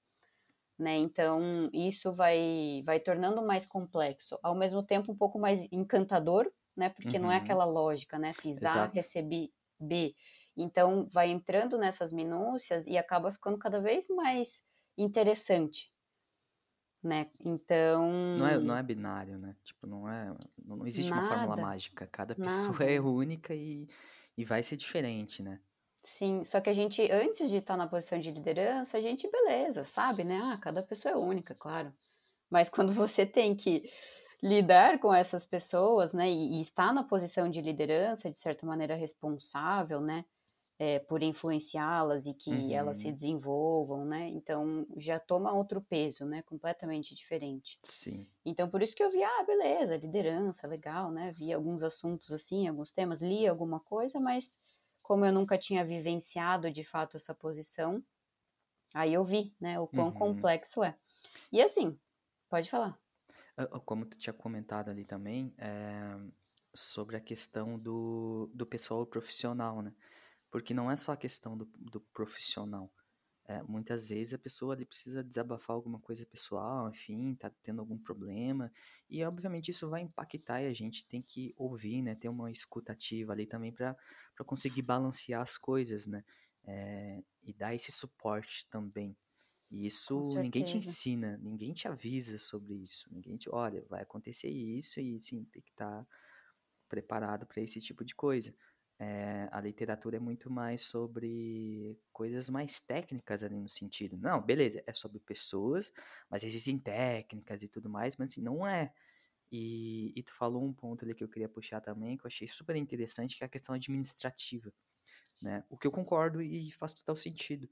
né. 0.78 0.98
Então 0.98 1.70
isso 1.74 2.12
vai 2.14 2.84
vai 2.86 3.00
tornando 3.00 3.42
mais 3.46 3.66
complexo, 3.66 4.38
ao 4.44 4.56
mesmo 4.56 4.84
tempo 4.84 5.12
um 5.12 5.18
pouco 5.18 5.40
mais 5.40 5.68
encantador, 5.72 6.52
né, 6.80 6.90
porque 6.90 7.20
não 7.20 7.32
é 7.32 7.38
Uhum. 7.38 7.38
aquela 7.38 7.66
lógica, 7.66 8.20
né, 8.20 8.34
fiz 8.34 8.64
A, 8.64 8.86
Exato. 8.86 8.96
recebi 8.96 9.54
B. 9.80 10.16
Então 10.58 11.08
vai 11.12 11.30
entrando 11.32 11.78
nessas 11.80 12.14
minúcias 12.14 12.88
e 12.88 12.98
acaba 12.98 13.34
ficando 13.34 13.60
cada 13.60 13.82
vez 13.82 14.08
mais 14.10 14.62
interessante. 14.98 15.92
Né, 17.04 17.32
Não 18.34 18.46
é 18.46 18.60
não 18.60 18.76
então 18.76 18.78
é 18.78 18.84
binário, 18.84 19.38
né, 19.40 19.56
tipo, 19.64 19.88
não 19.88 20.08
é 20.08 20.36
não 20.58 20.86
existe 20.86 21.12
uma 21.14 21.24
fórmula 21.24 21.58
Nada, 21.58 21.58
mágica, 21.58 22.06
cada 22.08 22.36
pessoa 22.36 22.78
é 22.90 23.00
nada. 23.00 23.02
única 23.02 23.54
e 23.56 23.88
e 24.38 24.46
vai 24.46 24.64
ser 24.64 24.78
diferente, 24.78 25.42
né. 25.44 25.62
Sim, 26.06 26.44
só 26.46 26.62
que 26.62 26.70
a 26.70 26.74
gente 26.74 27.02
antes 27.12 27.50
de 27.50 27.58
estar 27.58 27.76
na 27.78 27.88
posição 27.88 28.20
de 28.20 28.32
liderança, 28.32 28.98
a 28.98 29.02
gente 29.02 29.30
beleza, 29.30 29.84
sabe, 29.86 30.24
né, 30.24 30.40
ah, 30.42 30.58
cada 30.58 30.82
pessoa 30.82 31.14
é 31.14 31.18
única, 31.18 31.54
claro. 31.56 31.94
Mas 32.50 32.70
quando 32.70 32.94
você 32.94 33.26
tem 33.26 33.56
que 33.58 33.92
lidar 34.44 35.00
com 35.00 35.14
essas 35.14 35.46
pessoas, 35.46 36.14
né, 36.14 36.30
e 36.30 36.58
e 36.60 36.62
estar 36.62 36.94
na 36.94 37.04
posição 37.04 37.50
de 37.50 37.62
liderança, 37.62 38.30
de 38.32 38.38
certa 38.40 38.66
maneira 38.66 38.96
responsável, 38.96 40.02
né, 40.02 40.26
eh, 40.80 41.00
por 41.00 41.24
influenciá-las 41.24 42.26
e 42.28 42.34
que 42.36 42.74
elas 42.74 43.00
se 43.00 43.12
Uhum. 43.12 43.14
desenvolvam, 43.14 44.06
né, 44.06 44.30
então 44.30 44.88
já 44.98 45.20
toma 45.20 45.54
outro 45.54 45.82
peso, 45.82 46.26
né, 46.26 46.44
completamente 46.44 47.16
diferente. 47.16 47.80
Sim. 47.84 48.28
Então 48.46 48.70
por 48.70 48.82
isso 48.84 48.96
que 48.96 49.04
eu 49.04 49.12
vi: 49.12 49.24
"Ah, 49.24 49.44
beleza, 49.44 49.98
liderança, 49.98 50.68
legal", 50.68 51.12
né, 51.12 51.32
vi 51.34 51.54
alguns 51.54 51.84
assuntos, 51.84 52.32
assim, 52.34 52.68
alguns 52.68 52.92
temas, 52.94 53.22
li 53.22 53.48
alguma 53.48 53.80
coisa, 53.80 54.20
mas 54.20 54.56
como 55.04 55.26
eu 55.26 55.34
nunca 55.34 55.58
tinha 55.58 55.86
vivenciado 55.86 56.72
de 56.72 56.84
fato 56.84 57.18
essa 57.18 57.34
posição, 57.36 58.04
aí 58.96 59.14
eu 59.14 59.24
vi, 59.26 59.56
né, 59.62 59.80
o 59.80 59.88
quão 59.88 60.12
Uhum. 60.14 60.14
complexo 60.14 60.84
é. 60.84 60.98
E 61.52 61.62
assim 61.62 62.00
pode 62.50 62.70
falar. 62.72 63.00
Hã, 63.60 63.68
como 63.82 64.06
tu 64.06 64.18
tinha 64.18 64.34
comentado 64.34 64.90
ali 64.90 65.04
também, 65.06 65.54
eh, 65.58 66.18
sobre 66.74 67.18
a 67.18 67.22
questão 67.22 67.78
do 67.80 68.50
do 68.54 68.66
pessoal 68.66 69.06
profissional, 69.06 69.82
né, 69.82 69.94
porque 70.52 70.74
não 70.74 70.92
é 70.92 70.96
só 70.98 71.14
a 71.14 71.18
questão 71.18 71.58
do 71.58 71.66
do 71.78 72.02
profissional, 72.02 72.94
eh, 73.48 73.64
muitas 73.64 74.10
vezes 74.10 74.34
a 74.36 74.40
pessoa 74.40 74.76
ali 74.76 74.86
precisa 74.86 75.24
desabafar 75.24 75.76
alguma 75.76 76.00
coisa 76.02 76.26
pessoal, 76.28 76.90
enfim, 76.92 77.36
tá 77.36 77.52
tendo 77.64 77.80
algum 77.82 77.98
problema, 78.00 78.72
e 79.10 79.24
obviamente 79.26 79.72
isso 79.72 79.90
vai 79.90 80.02
impactar 80.04 80.62
e 80.64 80.68
a 80.68 80.74
gente 80.74 81.06
tem 81.08 81.22
que 81.24 81.54
ouvir, 81.58 82.02
né, 82.04 82.16
ter 82.16 82.30
uma 82.30 82.52
escuta 82.52 82.94
ativa 82.94 83.34
ali 83.34 83.48
também 83.48 83.74
pra 83.74 83.98
conseguir 84.46 84.84
balancear 84.84 85.42
as 85.44 85.58
coisas, 85.58 86.08
né, 86.08 86.24
eh, 86.66 87.24
e 87.44 87.54
dar 87.54 87.76
esse 87.76 87.92
suporte 87.92 88.68
também. 88.70 89.18
E 89.72 89.86
isso 89.86 90.38
ninguém 90.40 90.64
te 90.64 90.78
ensina, 90.78 91.38
ninguém 91.38 91.74
te 91.74 91.88
avisa 91.88 92.38
sobre 92.40 92.76
isso, 92.76 93.08
ninguém 93.12 93.38
te, 93.38 93.50
olha, 93.52 93.86
vai 93.90 94.02
acontecer 94.02 94.50
isso 94.50 95.00
e 95.00 95.20
sim, 95.22 95.46
tem 95.46 95.62
que 95.62 95.72
estar 95.72 96.08
preparado 96.88 97.46
para 97.46 97.62
esse 97.62 97.82
tipo 97.82 98.04
de 98.04 98.16
coisa. 98.16 98.54
É, 99.00 99.48
a 99.52 99.62
literatura 99.62 100.18
é 100.18 100.20
muito 100.20 100.50
mais 100.52 100.82
sobre 100.82 101.98
coisas 102.12 102.50
mais 102.50 102.80
técnicas 102.82 103.44
ali 103.44 103.58
no 103.60 103.70
sentido. 103.70 104.18
Não, 104.18 104.42
beleza, 104.42 104.84
é 104.86 104.94
sobre 104.94 105.20
pessoas, 105.20 105.92
mas 106.30 106.44
existem 106.44 106.78
técnicas 106.78 107.64
e 107.64 107.70
tudo 107.70 107.90
mais, 107.90 108.18
mas 108.18 108.32
assim, 108.32 108.42
não 108.42 108.68
é. 108.68 108.94
E, 109.52 110.14
e 110.18 110.24
tu 110.24 110.34
falou 110.36 110.64
um 110.66 110.74
ponto 110.74 111.06
ali 111.06 111.16
que 111.16 111.24
eu 111.24 111.30
queria 111.30 111.50
puxar 111.50 111.82
também, 111.82 112.18
que 112.18 112.26
eu 112.26 112.28
achei 112.28 112.48
super 112.48 112.76
interessante, 112.76 113.38
que 113.38 113.44
é 113.44 113.48
a 113.48 113.50
questão 113.50 113.76
administrativa. 113.76 114.74
Né? 115.42 115.64
O 115.70 115.78
que 115.78 115.88
eu 115.88 115.92
concordo 115.92 116.42
e 116.42 116.72
faz 116.74 116.94
total 116.94 117.16
sentido. 117.16 117.70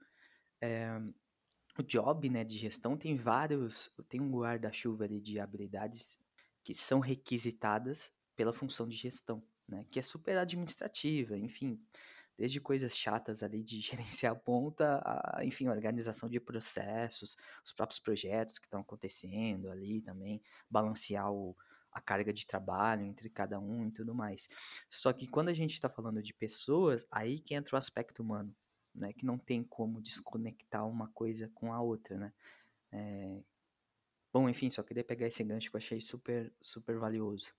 É, 0.62 0.90
o 1.82 1.86
job 1.86 2.30
né, 2.30 2.44
de 2.44 2.56
gestão 2.56 2.98
tem 2.98 3.16
vários, 3.16 3.92
tem 4.10 4.22
um 4.22 4.32
guarda-chuva 4.32 5.08
de 5.08 5.40
habilidades 5.40 6.20
que 6.64 6.74
são 6.74 7.00
requisitadas 7.00 8.12
pela 8.36 8.54
função 8.54 8.88
de 8.88 8.96
gestão 8.96 9.44
né? 9.68 9.86
Que 9.92 10.00
é 10.00 10.02
super 10.02 10.38
administrativa, 10.38 11.38
enfim, 11.38 11.80
desde 12.38 12.60
coisas 12.62 12.98
chatas 12.98 13.44
ali 13.44 13.64
de 13.64 13.80
gerenciar 13.82 14.34
a 14.34 14.36
ponta, 14.36 15.02
a, 15.04 15.44
enfim, 15.44 15.68
organização 15.68 16.30
de 16.30 16.40
processos, 16.40 17.36
os 17.64 17.72
próprios 17.74 18.00
projetos 18.00 18.58
que 18.58 18.66
estão 18.66 18.82
acontecendo 18.82 19.70
ali 19.70 20.02
também, 20.02 20.42
balancear 20.70 21.32
o, 21.32 21.56
a 21.92 22.00
carga 22.00 22.32
de 22.32 22.46
trabalho 22.46 23.04
entre 23.04 23.30
cada 23.30 23.60
um 23.60 23.88
e 23.88 23.92
tudo 23.92 24.16
mais. 24.16 24.48
Só 24.90 25.12
que 25.12 25.28
quando 25.28 25.50
a 25.50 25.54
gente 25.54 25.74
está 25.74 25.90
falando 25.90 26.22
de 26.22 26.34
pessoas, 26.34 27.06
aí 27.12 27.40
que 27.40 27.54
entra 27.54 27.76
o 27.76 27.78
aspecto 27.78 28.22
humano, 28.22 28.56
né? 28.98 29.14
Que 29.14 29.26
não 29.26 29.38
tem 29.38 29.64
como 29.64 30.02
desconectar 30.02 30.88
uma 30.88 31.08
coisa 31.10 31.50
com 31.54 31.74
a 31.74 31.82
outra, 31.82 32.18
né? 32.18 32.34
É... 32.92 33.42
Bom, 34.34 34.50
enfim, 34.50 34.70
só 34.70 34.84
queria 34.84 35.04
pegar 35.04 35.28
esse 35.28 35.44
gancho 35.44 35.70
que 35.70 35.76
eu 35.76 35.80
achei 35.80 36.02
super, 36.02 36.54
super 36.62 36.98
valioso. 36.98 37.50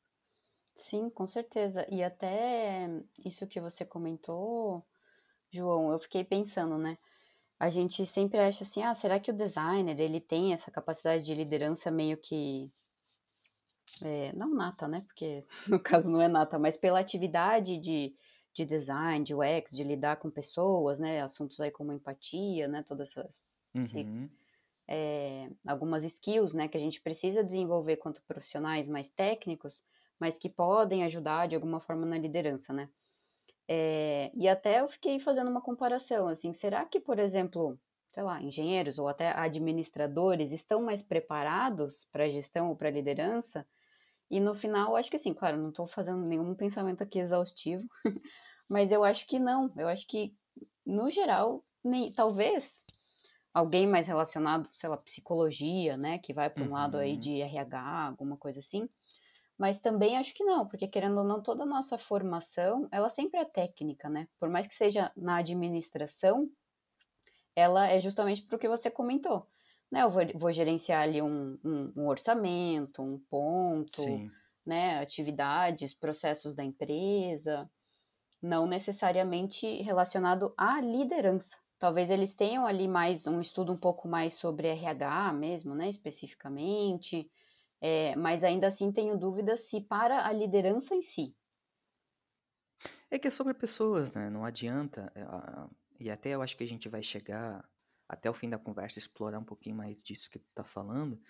Sim, 0.76 1.10
com 1.10 1.26
certeza. 1.26 1.86
E 1.90 2.02
até 2.02 2.88
isso 3.24 3.46
que 3.46 3.60
você 3.60 3.84
comentou, 3.84 4.86
João, 5.50 5.90
eu 5.90 5.98
fiquei 5.98 6.24
pensando, 6.24 6.78
né? 6.78 6.98
A 7.58 7.68
gente 7.70 8.06
sempre 8.06 8.38
acha 8.38 8.62
assim, 8.62 8.82
ah, 8.82 8.94
será 8.94 9.18
que 9.18 9.30
o 9.32 9.36
designer 9.36 9.98
ele 9.98 10.20
tem 10.20 10.52
essa 10.52 10.70
capacidade 10.70 11.24
de 11.24 11.34
liderança 11.34 11.90
meio 11.90 12.16
que 12.16 12.70
é, 14.02 14.32
não 14.34 14.54
nata, 14.54 14.86
né? 14.86 15.02
Porque 15.06 15.44
no 15.68 15.80
caso 15.80 16.08
não 16.08 16.20
é 16.20 16.28
nata, 16.28 16.58
mas 16.58 16.76
pela 16.76 17.00
atividade 17.00 17.78
de, 17.78 18.14
de 18.58 18.66
design, 18.66 19.24
de 19.24 19.34
UX, 19.34 19.72
de 19.72 19.84
lidar 19.84 20.16
com 20.16 20.30
pessoas, 20.30 20.98
né? 20.98 21.22
Assuntos 21.22 21.60
aí 21.60 21.70
como 21.70 21.92
empatia, 21.92 22.68
né? 22.68 22.82
Todas 22.82 23.10
essas 23.10 23.44
uhum. 23.74 24.28
é, 24.86 25.50
algumas 25.66 26.04
skills, 26.04 26.54
né? 26.54 26.68
Que 26.68 26.76
a 26.76 26.80
gente 26.80 27.00
precisa 27.00 27.42
desenvolver 27.42 27.96
quanto 27.96 28.22
profissionais 28.24 28.86
mais 28.86 29.08
técnicos 29.08 29.82
mas 30.18 30.38
que 30.38 30.48
podem 30.48 31.04
ajudar 31.04 31.48
de 31.48 31.54
alguma 31.54 31.80
forma 31.80 32.04
na 32.04 32.18
liderança, 32.18 32.72
né? 32.72 32.88
É, 33.68 34.30
e 34.34 34.48
até 34.48 34.80
eu 34.80 34.88
fiquei 34.88 35.20
fazendo 35.20 35.50
uma 35.50 35.60
comparação, 35.60 36.26
assim, 36.26 36.52
será 36.52 36.84
que, 36.84 36.98
por 36.98 37.18
exemplo, 37.18 37.78
sei 38.10 38.22
lá, 38.22 38.42
engenheiros 38.42 38.98
ou 38.98 39.06
até 39.06 39.30
administradores 39.30 40.52
estão 40.52 40.82
mais 40.82 41.02
preparados 41.02 42.06
para 42.10 42.30
gestão 42.30 42.70
ou 42.70 42.76
para 42.76 42.90
liderança? 42.90 43.66
E 44.30 44.40
no 44.40 44.54
final, 44.54 44.96
acho 44.96 45.10
que 45.10 45.16
assim, 45.16 45.34
claro, 45.34 45.58
não 45.58 45.68
estou 45.68 45.86
fazendo 45.86 46.22
nenhum 46.22 46.54
pensamento 46.54 47.02
aqui 47.02 47.18
exaustivo, 47.18 47.86
mas 48.68 48.92
eu 48.92 49.04
acho 49.04 49.26
que 49.26 49.38
não. 49.38 49.72
Eu 49.76 49.88
acho 49.88 50.06
que, 50.06 50.34
no 50.84 51.10
geral, 51.10 51.64
nem, 51.82 52.12
talvez 52.12 52.76
alguém 53.52 53.86
mais 53.86 54.06
relacionado, 54.06 54.68
sei 54.74 54.88
lá, 54.88 54.96
psicologia, 54.96 55.96
né, 55.96 56.18
que 56.18 56.32
vai 56.32 56.48
para 56.50 56.62
um 56.62 56.66
uhum. 56.66 56.72
lado 56.72 56.96
aí 56.98 57.14
uhum. 57.14 57.20
de 57.20 57.40
RH, 57.40 58.06
alguma 58.06 58.36
coisa 58.36 58.60
assim, 58.60 58.88
mas 59.58 59.80
também 59.80 60.16
acho 60.16 60.32
que 60.32 60.44
não, 60.44 60.68
porque 60.68 60.86
querendo 60.86 61.18
ou 61.18 61.24
não, 61.24 61.42
toda 61.42 61.64
a 61.64 61.66
nossa 61.66 61.98
formação, 61.98 62.88
ela 62.92 63.10
sempre 63.10 63.40
é 63.40 63.44
técnica, 63.44 64.08
né? 64.08 64.28
Por 64.38 64.48
mais 64.48 64.68
que 64.68 64.74
seja 64.74 65.10
na 65.16 65.38
administração, 65.38 66.48
ela 67.56 67.88
é 67.88 68.00
justamente 68.00 68.42
para 68.42 68.54
o 68.54 68.58
que 68.58 68.68
você 68.68 68.88
comentou. 68.88 69.48
Né? 69.90 70.02
Eu 70.02 70.10
vou, 70.10 70.22
vou 70.36 70.52
gerenciar 70.52 71.02
ali 71.02 71.20
um, 71.20 71.58
um, 71.64 71.92
um, 71.96 72.06
orçamento, 72.06 73.02
um 73.02 73.18
ponto, 73.28 74.00
Sim. 74.00 74.30
né? 74.64 75.00
atividades, 75.00 75.92
processos 75.92 76.54
da 76.54 76.62
empresa, 76.62 77.68
não 78.40 78.66
necessariamente 78.66 79.82
relacionado 79.82 80.54
à 80.56 80.80
liderança. 80.80 81.56
Talvez 81.78 82.10
eles 82.10 82.34
tenham 82.34 82.66
ali 82.66 82.88
mais 82.88 83.26
um 83.26 83.40
estudo 83.40 83.72
um 83.72 83.76
pouco 83.76 84.08
mais 84.08 84.34
sobre 84.34 84.68
RH 84.68 85.32
mesmo, 85.32 85.74
né? 85.74 85.88
Especificamente, 85.88 87.30
é, 87.80 88.16
mas 88.16 88.42
ainda 88.42 88.66
assim 88.66 88.90
tenho 88.90 89.16
dúvidas 89.16 89.60
se 89.60 89.80
para 89.80 90.26
a 90.26 90.32
liderança 90.32 90.94
em 90.94 91.02
si. 91.02 91.34
É 93.10 93.18
que 93.18 93.28
é 93.28 93.30
sobre 93.30 93.54
pessoas, 93.54 94.14
né? 94.14 94.28
Não 94.28 94.44
adianta. 94.44 95.12
É, 95.14 95.24
e 96.00 96.10
até 96.10 96.30
eu 96.30 96.42
acho 96.42 96.56
que 96.56 96.64
a 96.64 96.68
gente 96.68 96.88
vai 96.88 97.02
chegar 97.02 97.68
até 98.08 98.30
o 98.30 98.34
fim 98.34 98.48
da 98.48 98.58
conversa 98.58 98.98
explorar 98.98 99.38
um 99.38 99.44
pouquinho 99.44 99.76
mais 99.76 100.02
disso 100.02 100.30
que 100.30 100.38
tu 100.38 100.46
tá 100.54 100.64
falando, 100.64 101.20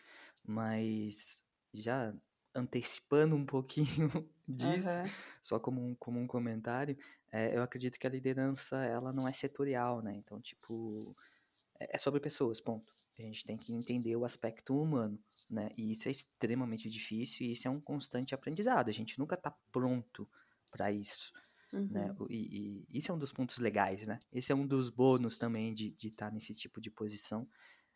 mas 0.47 1.43
já 1.75 2.15
antecipando 2.55 3.37
um 3.37 3.45
pouquinho 3.45 4.11
disso, 4.49 4.95
uhum. 4.95 5.05
só 5.43 5.59
como 5.59 5.85
um, 5.85 5.95
como 5.95 6.19
um 6.19 6.26
comentário, 6.26 6.97
é, 7.31 7.57
eu 7.57 7.62
acredito 7.62 7.99
que 7.99 8.07
a 8.07 8.11
liderança 8.11 8.85
ela 8.85 9.12
não 9.12 9.28
é 9.28 9.33
setorial, 9.33 10.02
né? 10.02 10.14
Então, 10.14 10.40
tipo, 10.40 11.17
é, 11.78 11.97
é 11.97 11.99
sobre 11.99 12.21
pessoas, 12.21 12.61
ponto. 12.61 12.93
A 13.19 13.23
gente 13.23 13.45
tem 13.45 13.57
que 13.57 13.73
entender 13.73 14.14
o 14.17 14.25
aspecto 14.25 14.81
humano 14.81 15.19
né? 15.49 15.71
E 15.76 15.90
isso 15.90 16.09
é 16.09 16.11
extremamente 16.11 16.90
difícil 16.90 17.47
e 17.47 17.52
isso 17.52 17.67
é 17.67 17.71
um 17.71 17.81
constante 17.81 18.35
aprendizado. 18.35 18.88
A 18.88 18.93
gente 18.93 19.19
nunca 19.19 19.35
está 19.35 19.50
pronto 19.73 20.28
para 20.71 20.93
isso, 20.93 21.33
né? 21.73 21.81
uhum. 21.81 21.88
né? 21.88 22.17
E, 22.28 22.85
e, 22.90 22.99
isso 22.99 23.11
é 23.11 23.14
um 23.14 23.19
dos 23.19 23.33
pontos 23.33 23.59
legais, 23.59 24.07
né? 24.07 24.21
Esse 24.33 24.52
é 24.52 24.55
um 24.55 24.67
dos 24.67 24.90
bônus 24.90 25.38
também 25.38 25.73
de 25.73 25.95
estar 26.02 26.26
tá 26.28 26.31
nesse 26.31 26.55
tipo 26.55 26.81
de 26.81 26.90
posição, 26.90 27.49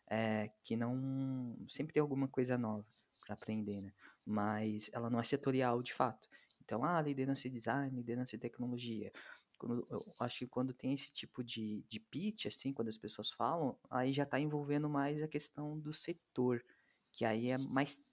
é, 0.07 0.49
que 0.63 0.75
não 0.75 1.55
sempre 1.69 1.93
tem 1.93 2.01
alguma 2.01 2.27
coisa 2.27 2.57
nova 2.57 2.85
para 3.19 3.35
aprender, 3.35 3.81
né? 3.81 3.93
Mas 4.25 4.89
ela 4.93 5.09
não 5.09 5.19
é 5.19 5.23
setorial 5.23 5.81
de 5.81 5.93
fato. 5.93 6.27
Então, 6.63 6.83
ah, 6.83 7.01
liderança 7.01 7.47
e 7.47 7.51
design, 7.51 7.95
liderança 7.95 8.35
e 8.35 8.39
tecnologia. 8.39 9.11
Quando, 9.57 9.87
eu 9.89 10.13
acho 10.19 10.39
que 10.39 10.47
quando 10.47 10.73
tem 10.73 10.93
esse 10.93 11.11
tipo 11.13 11.43
de, 11.43 11.85
de 11.89 11.99
pitch, 11.99 12.47
assim, 12.47 12.73
quando 12.73 12.89
as 12.89 12.97
pessoas 12.97 13.31
falam, 13.31 13.77
aí 13.89 14.13
já 14.13 14.23
está 14.23 14.39
envolvendo 14.39 14.89
mais 14.89 15.21
a 15.21 15.27
questão 15.27 15.79
do 15.79 15.93
setor, 15.93 16.63
que 17.11 17.25
aí 17.25 17.49
é 17.49 17.57
mais 17.57 18.03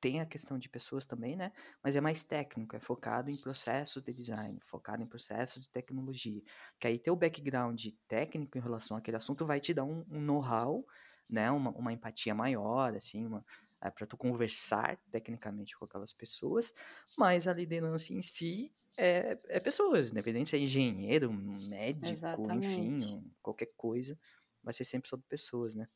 tem 0.00 0.20
a 0.20 0.26
questão 0.26 0.58
de 0.58 0.68
pessoas 0.68 1.04
também, 1.04 1.36
né? 1.36 1.52
Mas 1.82 1.96
é 1.96 2.00
mais 2.00 2.22
técnico, 2.22 2.76
é 2.76 2.80
focado 2.80 3.30
em 3.30 3.36
processos 3.36 4.02
de 4.02 4.12
design, 4.12 4.58
focado 4.64 5.02
em 5.02 5.06
processos 5.06 5.62
de 5.62 5.70
tecnologia. 5.70 6.42
Que 6.78 6.86
aí 6.86 6.98
ter 6.98 7.10
o 7.10 7.16
background 7.16 7.84
técnico 8.06 8.56
em 8.56 8.60
relação 8.60 8.96
àquele 8.96 9.16
assunto 9.16 9.44
vai 9.44 9.60
te 9.60 9.74
dar 9.74 9.84
um, 9.84 10.04
um 10.10 10.20
know-how, 10.20 10.86
né? 11.28 11.50
Uma, 11.50 11.70
uma, 11.70 11.92
empatia 11.92 12.34
maior, 12.34 12.94
assim, 12.94 13.26
uma, 13.26 13.44
é, 13.80 13.90
para 13.90 14.06
tu 14.06 14.16
conversar 14.16 14.96
tecnicamente 15.10 15.76
com 15.78 15.84
aquelas 15.84 16.12
pessoas, 16.12 16.72
mas 17.16 17.46
a 17.46 17.54
liderança 17.54 18.12
em 18.12 18.22
si 18.22 18.72
é, 18.96 19.38
é 19.48 19.60
pessoas, 19.60 20.10
independente 20.10 20.48
se 20.48 20.56
é 20.56 20.58
engenheiro, 20.58 21.32
médico, 21.32 22.12
Exatamente. 22.12 22.80
enfim, 22.80 23.32
qualquer 23.40 23.70
coisa, 23.76 24.18
vai 24.62 24.74
ser 24.74 24.84
sempre 24.84 25.08
sobre 25.08 25.26
pessoas, 25.28 25.74
né? 25.74 25.88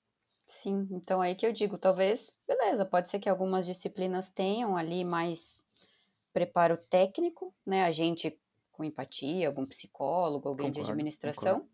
Sim, 0.46 0.86
então 0.92 1.20
aí 1.20 1.34
que 1.34 1.46
eu 1.46 1.52
digo, 1.52 1.78
talvez, 1.78 2.30
beleza, 2.46 2.84
pode 2.84 3.08
ser 3.08 3.18
que 3.18 3.28
algumas 3.28 3.66
disciplinas 3.66 4.30
tenham 4.30 4.76
ali 4.76 5.04
mais 5.04 5.60
preparo 6.32 6.76
técnico, 6.76 7.54
né? 7.66 7.84
A 7.84 7.92
gente 7.92 8.38
com 8.70 8.84
empatia, 8.84 9.48
algum 9.48 9.66
psicólogo, 9.66 10.48
alguém 10.48 10.68
concordo, 10.68 10.86
de 10.86 10.90
administração, 10.90 11.60
concordo. 11.60 11.70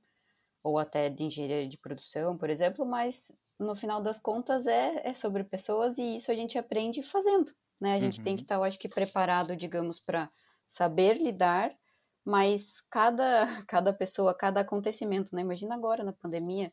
ou 0.62 0.78
até 0.78 1.08
de 1.08 1.24
engenharia 1.24 1.68
de 1.68 1.78
produção, 1.78 2.36
por 2.36 2.50
exemplo, 2.50 2.84
mas 2.86 3.30
no 3.58 3.74
final 3.74 4.00
das 4.00 4.20
contas 4.20 4.66
é, 4.66 5.08
é 5.08 5.14
sobre 5.14 5.42
pessoas 5.44 5.98
e 5.98 6.16
isso 6.16 6.30
a 6.30 6.34
gente 6.34 6.56
aprende 6.56 7.02
fazendo, 7.02 7.52
né? 7.80 7.94
A 7.94 7.98
gente 7.98 8.18
uhum. 8.18 8.24
tem 8.24 8.36
que 8.36 8.42
estar, 8.42 8.54
tá, 8.54 8.60
eu 8.60 8.64
acho 8.64 8.78
que, 8.78 8.88
preparado, 8.88 9.56
digamos, 9.56 10.00
para 10.00 10.30
saber 10.68 11.14
lidar, 11.18 11.74
mas 12.24 12.80
cada, 12.90 13.46
cada 13.66 13.92
pessoa, 13.92 14.34
cada 14.34 14.60
acontecimento, 14.60 15.34
né? 15.34 15.42
Imagina 15.42 15.74
agora 15.74 16.04
na 16.04 16.12
pandemia, 16.12 16.72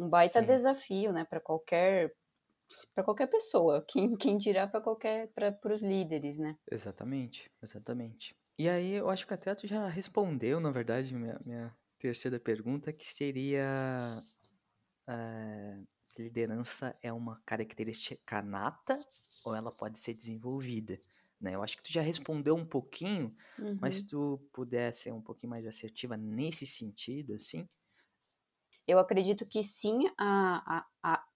um 0.00 0.08
baita 0.08 0.40
Sim. 0.40 0.46
desafio, 0.46 1.12
né, 1.12 1.24
para 1.24 1.40
qualquer 1.40 2.12
para 2.92 3.04
qualquer 3.04 3.28
pessoa, 3.28 3.84
quem, 3.88 4.16
quem 4.16 4.36
dirá 4.36 4.66
para 4.66 4.80
qualquer 4.80 5.28
para 5.28 5.72
os 5.72 5.82
líderes, 5.82 6.36
né? 6.36 6.56
Exatamente, 6.70 7.48
exatamente. 7.62 8.34
E 8.58 8.68
aí 8.68 8.94
eu 8.94 9.08
acho 9.08 9.26
que 9.26 9.34
até 9.34 9.54
tu 9.54 9.66
já 9.66 9.86
respondeu, 9.86 10.58
na 10.58 10.70
verdade, 10.70 11.14
minha, 11.14 11.38
minha 11.44 11.76
terceira 11.98 12.40
pergunta, 12.40 12.92
que 12.92 13.06
seria 13.06 14.20
é, 15.08 15.78
se 16.06 16.22
liderança 16.22 16.96
é 17.02 17.12
uma 17.12 17.42
característica 17.44 18.40
nata 18.40 18.98
ou 19.44 19.54
ela 19.54 19.72
pode 19.72 19.98
ser 19.98 20.14
desenvolvida. 20.14 21.00
Né? 21.40 21.56
Eu 21.56 21.62
acho 21.62 21.76
que 21.76 21.82
tu 21.82 21.92
já 21.92 22.00
respondeu 22.00 22.54
um 22.54 22.64
pouquinho, 22.64 23.34
uhum. 23.58 23.76
mas 23.80 23.96
se 23.96 24.06
tu 24.06 24.40
puder 24.52 24.94
ser 24.94 25.12
um 25.12 25.20
pouquinho 25.20 25.50
mais 25.50 25.66
assertiva 25.66 26.16
nesse 26.16 26.64
sentido, 26.66 27.34
assim, 27.34 27.68
eu 28.86 29.00
acredito 29.00 29.44
que 29.44 29.64
sim, 29.64 30.08
a, 30.16 30.78
a, 30.78 30.86
a 31.02 31.26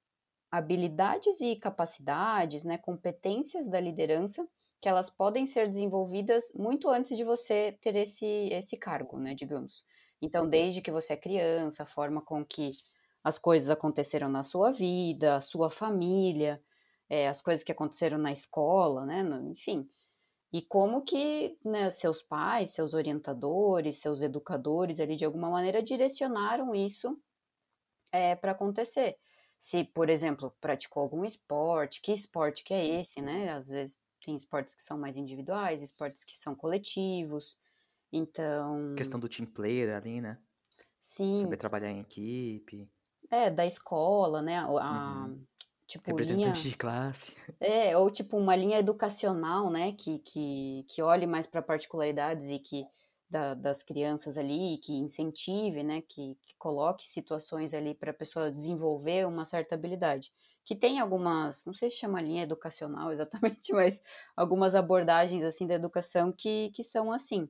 habilidades 0.52 1.40
e 1.40 1.56
capacidades, 1.56 2.62
né, 2.62 2.78
competências 2.78 3.68
da 3.68 3.80
liderança, 3.80 4.46
que 4.80 4.88
elas 4.88 5.10
podem 5.10 5.46
ser 5.46 5.68
desenvolvidas 5.68 6.50
muito 6.54 6.88
antes 6.88 7.16
de 7.16 7.24
você 7.24 7.76
ter 7.82 7.96
esse, 7.96 8.24
esse 8.24 8.76
cargo, 8.76 9.18
né, 9.18 9.34
digamos. 9.34 9.84
Então, 10.22 10.48
desde 10.48 10.80
que 10.80 10.92
você 10.92 11.14
é 11.14 11.16
criança, 11.16 11.82
a 11.82 11.86
forma 11.86 12.22
com 12.22 12.44
que 12.44 12.72
as 13.22 13.38
coisas 13.38 13.70
aconteceram 13.70 14.28
na 14.28 14.42
sua 14.42 14.72
vida, 14.72 15.36
a 15.36 15.40
sua 15.40 15.70
família, 15.70 16.62
é, 17.08 17.28
as 17.28 17.42
coisas 17.42 17.64
que 17.64 17.72
aconteceram 17.72 18.18
na 18.18 18.32
escola, 18.32 19.04
né, 19.04 19.22
enfim. 19.50 19.88
E 20.52 20.62
como 20.62 21.02
que 21.02 21.56
né, 21.64 21.90
seus 21.90 22.22
pais, 22.22 22.70
seus 22.70 22.92
orientadores, 22.92 24.00
seus 24.00 24.20
educadores 24.20 24.98
ali 24.98 25.16
de 25.16 25.24
alguma 25.24 25.48
maneira 25.48 25.82
direcionaram 25.82 26.74
isso 26.74 27.16
é, 28.10 28.34
para 28.34 28.52
acontecer. 28.52 29.16
Se, 29.60 29.84
por 29.84 30.08
exemplo, 30.08 30.52
praticou 30.60 31.02
algum 31.02 31.24
esporte, 31.24 32.00
que 32.00 32.12
esporte 32.12 32.64
que 32.64 32.74
é 32.74 33.00
esse, 33.00 33.20
né? 33.20 33.52
Às 33.52 33.68
vezes 33.68 33.98
tem 34.24 34.36
esportes 34.36 34.74
que 34.74 34.82
são 34.82 34.98
mais 34.98 35.16
individuais, 35.16 35.82
esportes 35.82 36.24
que 36.24 36.36
são 36.38 36.54
coletivos. 36.54 37.56
Então. 38.12 38.94
Questão 38.96 39.20
do 39.20 39.28
team 39.28 39.46
player 39.46 39.94
ali, 39.94 40.20
né? 40.20 40.38
Sim. 41.00 41.42
Saber 41.42 41.56
trabalhar 41.58 41.90
em 41.90 42.00
equipe. 42.00 42.90
É, 43.30 43.50
da 43.50 43.64
escola, 43.64 44.42
né? 44.42 44.58
A, 44.58 45.26
uhum. 45.26 45.44
tipo, 45.86 46.08
Representante 46.08 46.62
linha... 46.62 46.70
de 46.70 46.76
classe. 46.76 47.34
É, 47.60 47.96
ou 47.96 48.10
tipo 48.10 48.36
uma 48.36 48.56
linha 48.56 48.78
educacional, 48.78 49.70
né? 49.70 49.92
Que, 49.92 50.18
que, 50.20 50.84
que 50.88 51.02
olhe 51.02 51.26
mais 51.26 51.46
para 51.46 51.62
particularidades 51.62 52.50
e 52.50 52.58
que 52.58 52.84
da, 53.28 53.54
das 53.54 53.82
crianças 53.82 54.36
ali, 54.36 54.78
que 54.78 54.92
incentive, 54.92 55.82
né? 55.82 56.02
Que, 56.02 56.36
que 56.42 56.54
coloque 56.58 57.08
situações 57.08 57.72
ali 57.72 57.94
para 57.94 58.10
a 58.10 58.14
pessoa 58.14 58.50
desenvolver 58.50 59.26
uma 59.26 59.46
certa 59.46 59.74
habilidade 59.74 60.32
que 60.70 60.76
tem 60.76 61.00
algumas, 61.00 61.64
não 61.64 61.74
sei 61.74 61.90
se 61.90 61.96
chama 61.96 62.20
linha 62.20 62.44
educacional 62.44 63.10
exatamente, 63.12 63.72
mas 63.72 64.00
algumas 64.36 64.74
abordagens 64.74 65.42
assim 65.42 65.66
da 65.66 65.74
educação 65.74 66.32
que, 66.32 66.70
que 66.70 66.84
são 66.84 67.10
assim. 67.10 67.48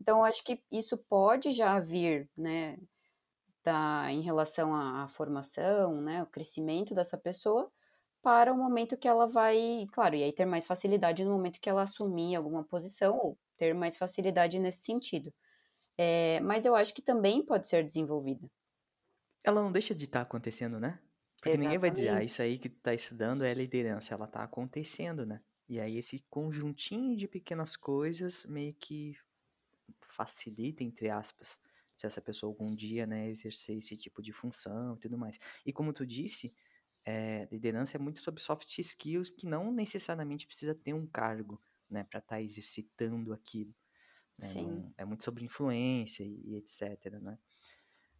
Então, 0.00 0.18
eu 0.18 0.24
acho 0.24 0.42
que 0.42 0.62
isso 0.72 0.96
pode 0.96 1.52
já 1.52 1.78
vir, 1.78 2.28
né, 2.36 2.78
da, 3.64 4.10
em 4.10 4.20
relação 4.20 4.74
à, 4.74 5.04
à 5.04 5.08
formação, 5.08 6.00
né, 6.00 6.22
o 6.22 6.26
crescimento 6.26 6.94
dessa 6.94 7.16
pessoa, 7.16 7.70
para 8.22 8.52
o 8.52 8.56
momento 8.56 8.96
que 8.96 9.08
ela 9.08 9.26
vai, 9.26 9.86
claro, 9.92 10.14
e 10.14 10.22
aí 10.22 10.32
ter 10.32 10.44
mais 10.44 10.66
facilidade 10.66 11.24
no 11.24 11.32
momento 11.32 11.60
que 11.60 11.68
ela 11.68 11.82
assumir 11.82 12.36
alguma 12.36 12.64
posição, 12.64 13.16
ou 13.16 13.38
ter 13.56 13.74
mais 13.74 13.96
facilidade 13.96 14.58
nesse 14.58 14.82
sentido. 14.82 15.32
É, 15.96 16.40
mas 16.40 16.64
eu 16.64 16.74
acho 16.74 16.94
que 16.94 17.02
também 17.02 17.44
pode 17.44 17.68
ser 17.68 17.84
desenvolvida. 17.84 18.50
Ela 19.44 19.62
não 19.62 19.70
deixa 19.70 19.94
de 19.94 20.04
estar 20.04 20.20
tá 20.20 20.22
acontecendo, 20.22 20.80
né? 20.80 20.98
Porque 21.40 21.58
ninguém 21.58 21.78
vai 21.78 21.90
dizer, 21.90 22.08
ah, 22.08 22.24
isso 22.24 22.40
aí 22.40 22.56
que 22.56 22.70
tu 22.70 22.80
tá 22.80 22.94
estudando 22.94 23.44
é 23.44 23.52
liderança, 23.52 24.14
ela 24.14 24.26
tá 24.26 24.42
acontecendo, 24.42 25.26
né? 25.26 25.42
E 25.68 25.78
aí 25.78 25.98
esse 25.98 26.24
conjuntinho 26.30 27.16
de 27.16 27.28
pequenas 27.28 27.76
coisas 27.76 28.46
meio 28.46 28.74
que 28.74 29.14
facilita, 30.00 30.82
entre 30.82 31.10
aspas, 31.10 31.60
se 31.96 32.06
essa 32.06 32.20
pessoa 32.20 32.50
algum 32.50 32.74
dia, 32.74 33.06
né, 33.06 33.28
exercer 33.28 33.78
esse 33.78 33.96
tipo 33.96 34.22
de 34.22 34.32
função 34.32 34.96
e 34.96 34.98
tudo 35.00 35.16
mais. 35.16 35.38
E 35.64 35.72
como 35.72 35.92
tu 35.92 36.06
disse, 36.06 36.54
é, 37.04 37.46
liderança 37.50 37.96
é 37.96 38.00
muito 38.00 38.20
sobre 38.20 38.40
soft 38.40 38.78
skills 38.78 39.30
que 39.30 39.46
não 39.46 39.72
necessariamente 39.72 40.46
precisa 40.46 40.74
ter 40.74 40.94
um 40.94 41.06
cargo, 41.06 41.60
né, 41.88 42.04
para 42.04 42.18
estar 42.18 42.36
tá 42.36 42.42
exercitando 42.42 43.32
aquilo. 43.32 43.74
Né? 44.38 44.52
Não, 44.54 44.94
é 44.98 45.04
muito 45.04 45.22
sobre 45.22 45.44
influência 45.44 46.24
e, 46.24 46.42
e 46.44 46.56
etc, 46.56 47.20
né? 47.20 47.38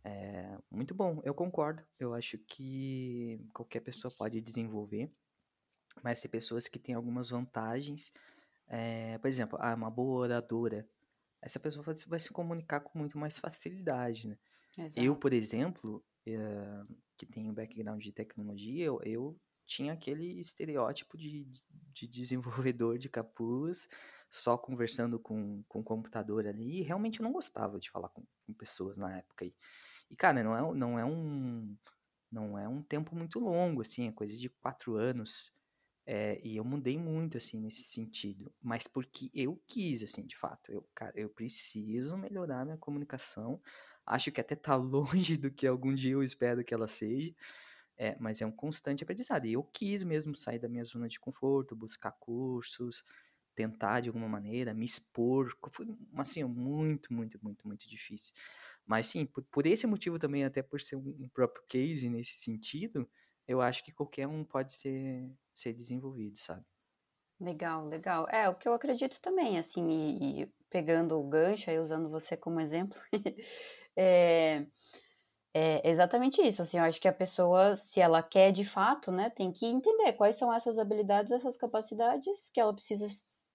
É, 0.04 0.58
muito 0.71 0.95
bom, 0.95 1.21
eu 1.25 1.34
concordo. 1.34 1.82
Eu 1.99 2.13
acho 2.13 2.37
que 2.39 3.41
qualquer 3.52 3.80
pessoa 3.80 4.13
pode 4.17 4.41
desenvolver, 4.41 5.10
mas 6.02 6.21
tem 6.21 6.30
pessoas 6.30 6.69
que 6.69 6.78
têm 6.78 6.95
algumas 6.95 7.30
vantagens. 7.30 8.13
É, 8.67 9.17
por 9.19 9.28
exemplo, 9.28 9.58
ah, 9.60 9.75
uma 9.75 9.91
boa 9.91 10.21
oradora. 10.21 10.87
Essa 11.45 11.61
pessoa 11.61 11.85
vai, 12.07 12.19
se 12.19 12.30
comunicar 12.30 12.80
com 12.80 12.99
muito 12.99 13.19
mais 13.19 13.39
facilidade, 13.39 14.28
né? 14.28 14.39
Eu, 14.97 15.17
por 15.17 15.33
exemplo, 15.33 16.04
é, 16.26 16.85
que 17.17 17.26
tenho 17.26 17.52
background 17.52 18.02
de 18.02 18.13
tecnologia, 18.13 18.87
eu, 18.87 19.00
eu 19.04 19.41
tinha 19.67 19.93
aquele 19.93 20.41
estereótipo 20.41 21.17
de, 21.17 21.47
de 21.93 22.09
desenvolvedor 22.09 22.99
de 22.99 23.09
capuz, 23.09 23.89
só 24.30 24.57
conversando 24.59 25.19
com, 25.19 25.63
com 25.69 25.80
o 25.80 25.85
computador 25.85 26.47
ali, 26.47 26.80
e 26.80 26.83
realmente 26.83 27.21
eu 27.21 27.25
não 27.25 27.33
gostava 27.33 27.78
de 27.78 27.91
falar 27.91 28.09
com, 28.09 28.25
com 28.47 28.54
pessoas 28.54 28.97
na 28.99 29.19
época. 29.19 29.45
aí. 29.45 29.54
E, 30.11 30.17
cara, 30.17 30.43
não 30.43 30.57
é, 30.57 30.75
não 30.75 30.99
é 30.99 31.04
um. 31.04 31.76
Não 32.30 32.59
é 32.59 32.67
um 32.67 32.83
tempo 32.83 33.15
muito 33.15 33.39
longo, 33.39 33.80
assim, 33.80 34.09
é 34.09 34.13
coisa 34.13 34.37
de 34.37 34.49
quatro 34.49 34.97
anos. 34.97 35.52
É, 36.06 36.38
e 36.45 36.56
eu 36.56 36.64
mudei 36.64 36.99
muito, 36.99 37.38
assim, 37.38 37.58
nesse 37.60 37.82
sentido. 37.84 38.52
Mas 38.62 38.86
porque 38.86 39.30
eu 39.34 39.62
quis, 39.67 40.02
assim, 40.02 40.26
de 40.26 40.36
fato. 40.36 40.71
Eu, 40.71 40.86
cara, 40.95 41.12
eu 41.17 41.28
preciso 41.30 42.17
melhorar 42.17 42.64
minha 42.64 42.76
comunicação. 42.76 43.60
Acho 44.06 44.30
que 44.30 44.40
até 44.40 44.54
tá 44.54 44.76
longe 44.76 45.36
do 45.36 45.50
que 45.50 45.67
algum 45.67 45.95
dia 45.95 46.12
eu 46.12 46.23
espero 46.23 46.62
que 46.64 46.75
ela 46.75 46.88
seja. 46.88 47.34
É, 47.97 48.17
mas 48.19 48.43
é 48.43 48.47
um 48.47 48.52
constante 48.52 49.02
aprendizado. 49.04 49.47
E 49.47 49.52
eu 49.52 49.62
quis 49.62 50.02
mesmo 50.04 50.34
sair 50.36 50.58
da 50.58 50.69
minha 50.69 50.84
zona 50.84 51.08
de 51.08 51.19
conforto, 51.21 51.76
buscar 51.76 52.12
cursos, 52.12 53.04
tentar 53.54 54.00
de 54.00 54.08
alguma 54.08 54.28
maneira 54.28 54.75
me 54.75 54.84
expor. 54.84 55.56
Foi, 55.73 55.86
assim, 56.17 56.45
muito, 56.45 57.12
muito, 57.14 57.38
muito, 57.43 57.67
muito 57.67 57.88
difícil. 57.88 58.34
Mas 58.86 59.06
sim, 59.06 59.25
por, 59.26 59.43
por 59.45 59.67
esse 59.67 59.86
motivo 59.86 60.19
também, 60.19 60.45
até 60.45 60.62
por 60.62 60.80
ser 60.80 60.97
um, 60.97 61.17
um 61.21 61.28
próprio 61.28 61.62
case 61.69 62.08
nesse 62.10 62.34
sentido, 62.36 63.08
eu 63.49 63.61
acho 63.61 63.85
que 63.85 63.93
qualquer 63.93 64.26
um 64.28 64.45
pode 64.45 64.73
ser, 64.73 65.30
ser 65.54 65.73
desenvolvido, 65.73 66.37
sabe? 66.39 66.65
Legal, 67.41 67.87
legal. 67.89 68.26
É, 68.30 68.49
o 68.49 68.54
que 68.54 68.69
eu 68.69 68.75
acredito 68.75 69.21
também, 69.21 69.59
assim, 69.59 69.89
e, 69.91 70.43
e 70.43 70.54
pegando 70.71 71.19
o 71.19 71.28
gancho 71.28 71.69
aí, 71.69 71.78
usando 71.78 72.09
você 72.09 72.37
como 72.37 72.61
exemplo, 72.61 72.99
é, 73.97 74.67
é 75.54 75.89
exatamente 75.91 76.43
isso, 76.43 76.63
assim, 76.63 76.78
eu 76.78 76.85
acho 76.85 77.00
que 77.00 77.09
a 77.09 77.13
pessoa, 77.13 77.76
se 77.76 78.00
ela 78.00 78.23
quer 78.23 78.52
de 78.52 78.65
fato, 78.65 79.13
né, 79.13 79.30
tem 79.30 79.52
que 79.52 79.67
entender 79.67 80.13
quais 80.15 80.37
são 80.37 80.52
essas 80.52 80.78
habilidades, 80.78 81.33
essas 81.33 81.57
capacidades 81.57 82.50
que 82.50 82.61
ela 82.61 82.75
precisa 82.75 83.09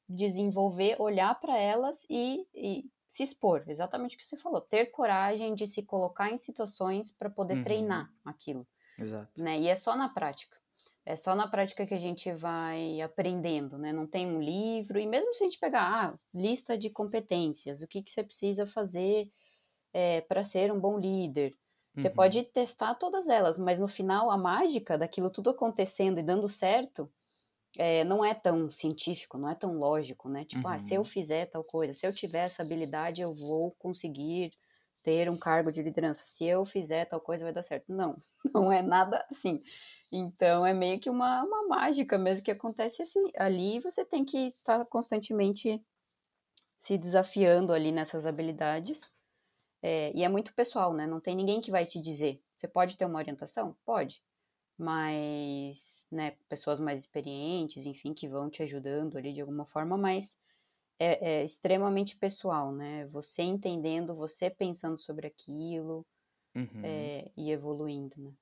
desenvolver, 0.07 0.95
olhar 0.99 1.39
para 1.39 1.57
elas 1.57 1.99
e, 2.09 2.47
e 2.53 2.85
se 3.09 3.23
expor, 3.23 3.63
exatamente 3.67 4.15
o 4.15 4.19
que 4.19 4.25
você 4.25 4.37
falou, 4.37 4.61
ter 4.61 4.87
coragem 4.87 5.55
de 5.55 5.67
se 5.67 5.83
colocar 5.83 6.31
em 6.31 6.37
situações 6.37 7.11
para 7.11 7.29
poder 7.29 7.57
uhum. 7.57 7.63
treinar 7.63 8.09
aquilo. 8.25 8.67
Exato. 8.99 9.41
Né? 9.41 9.59
E 9.59 9.67
é 9.67 9.75
só 9.75 9.95
na 9.95 10.09
prática. 10.09 10.57
É 11.05 11.15
só 11.15 11.33
na 11.33 11.47
prática 11.47 11.87
que 11.87 11.93
a 11.93 11.99
gente 11.99 12.31
vai 12.33 13.01
aprendendo, 13.01 13.77
né? 13.77 13.91
Não 13.91 14.05
tem 14.05 14.27
um 14.27 14.41
livro, 14.41 14.99
e 14.99 15.07
mesmo 15.07 15.33
se 15.33 15.43
a 15.43 15.45
gente 15.45 15.59
pegar 15.59 15.81
ah, 15.81 16.19
lista 16.31 16.77
de 16.77 16.89
competências, 16.89 17.81
o 17.81 17.87
que, 17.87 18.03
que 18.03 18.11
você 18.11 18.23
precisa 18.23 18.67
fazer 18.67 19.31
é, 19.91 20.21
para 20.21 20.43
ser 20.43 20.71
um 20.71 20.79
bom 20.79 20.99
líder. 20.99 21.57
Você 21.95 22.07
uhum. 22.07 22.13
pode 22.13 22.43
testar 22.43 22.95
todas 22.95 23.27
elas, 23.27 23.57
mas 23.57 23.79
no 23.79 23.87
final 23.87 24.29
a 24.29 24.37
mágica 24.37 24.97
daquilo 24.97 25.29
tudo 25.29 25.49
acontecendo 25.49 26.19
e 26.19 26.23
dando 26.23 26.47
certo 26.47 27.11
é, 27.77 28.03
não 28.03 28.23
é 28.23 28.33
tão 28.33 28.71
científico, 28.71 29.37
não 29.37 29.49
é 29.49 29.55
tão 29.55 29.77
lógico, 29.77 30.29
né? 30.29 30.45
Tipo, 30.45 30.67
uhum. 30.67 30.73
ah, 30.73 30.79
se 30.79 30.93
eu 30.93 31.01
uhum. 31.01 31.05
fizer 31.05 31.47
tal 31.47 31.63
coisa, 31.63 31.93
se 31.93 32.05
eu 32.05 32.13
tiver 32.13 32.45
essa 32.45 32.61
habilidade, 32.61 33.21
eu 33.21 33.33
vou 33.33 33.71
conseguir 33.79 34.53
ter 35.03 35.29
um 35.29 35.37
cargo 35.37 35.71
de 35.71 35.81
liderança. 35.81 36.23
Se 36.25 36.45
eu 36.45 36.65
fizer 36.65 37.05
tal 37.05 37.21
coisa, 37.21 37.43
vai 37.43 37.53
dar 37.53 37.63
certo. 37.63 37.91
Não, 37.93 38.17
não 38.53 38.71
é 38.71 38.81
nada 38.81 39.25
assim. 39.31 39.61
Então, 40.11 40.65
é 40.65 40.73
meio 40.73 40.99
que 40.99 41.09
uma, 41.09 41.43
uma 41.43 41.67
mágica 41.67 42.17
mesmo 42.17 42.43
que 42.43 42.51
acontece 42.51 43.01
assim. 43.01 43.31
Ali 43.37 43.79
você 43.79 44.05
tem 44.05 44.25
que 44.25 44.49
estar 44.49 44.79
tá 44.79 44.85
constantemente 44.85 45.83
se 46.79 46.97
desafiando 46.97 47.73
ali 47.73 47.91
nessas 47.91 48.25
habilidades. 48.25 49.11
É, 49.81 50.11
e 50.15 50.23
é 50.23 50.29
muito 50.29 50.53
pessoal, 50.53 50.93
né? 50.93 51.07
Não 51.07 51.19
tem 51.19 51.35
ninguém 51.35 51.61
que 51.61 51.71
vai 51.71 51.85
te 51.85 52.01
dizer. 52.01 52.41
Você 52.55 52.67
pode 52.67 52.97
ter 52.97 53.05
uma 53.05 53.19
orientação? 53.19 53.75
Pode 53.85 54.21
mais, 54.79 56.07
né, 56.09 56.37
pessoas 56.47 56.79
mais 56.79 57.01
experientes, 57.01 57.85
enfim, 57.85 58.13
que 58.13 58.29
vão 58.29 58.49
te 58.49 58.63
ajudando 58.63 59.17
ali 59.17 59.33
de 59.33 59.41
alguma 59.41 59.65
forma, 59.65 59.97
mas 59.97 60.33
é, 60.99 61.41
é 61.41 61.45
extremamente 61.45 62.17
pessoal, 62.17 62.71
né? 62.73 63.07
Você 63.07 63.41
entendendo, 63.43 64.15
você 64.15 64.49
pensando 64.49 64.99
sobre 64.99 65.27
aquilo 65.27 66.05
uhum. 66.55 67.09
é, 67.15 67.31
e 67.37 67.51
evoluindo, 67.51 68.21
né? 68.21 68.33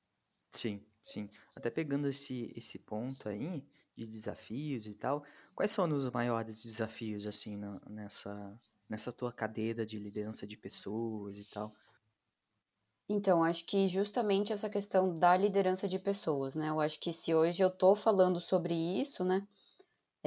Sim, 0.51 0.85
sim. 1.01 1.29
Até 1.55 1.69
pegando 1.69 2.07
esse, 2.07 2.51
esse 2.55 2.79
ponto 2.79 3.29
aí 3.29 3.65
de 3.95 4.05
desafios 4.05 4.87
e 4.87 4.95
tal, 4.95 5.23
quais 5.55 5.71
são 5.71 5.85
os 5.95 6.09
maiores 6.11 6.61
desafios, 6.61 7.25
assim, 7.25 7.57
na, 7.57 7.79
nessa, 7.89 8.59
nessa 8.89 9.11
tua 9.11 9.31
cadeira 9.33 9.85
de 9.85 9.99
liderança 9.99 10.47
de 10.47 10.57
pessoas 10.57 11.37
e 11.37 11.45
tal? 11.45 11.71
Então, 13.09 13.43
acho 13.43 13.65
que 13.65 13.87
justamente 13.89 14.51
essa 14.53 14.69
questão 14.69 15.17
da 15.17 15.35
liderança 15.35 15.87
de 15.89 15.99
pessoas, 15.99 16.55
né? 16.55 16.69
Eu 16.69 16.79
acho 16.79 16.99
que 16.99 17.11
se 17.13 17.33
hoje 17.35 17.61
eu 17.63 17.69
tô 17.69 17.95
falando 17.95 18.39
sobre 18.39 18.73
isso, 18.73 19.23
né? 19.25 19.45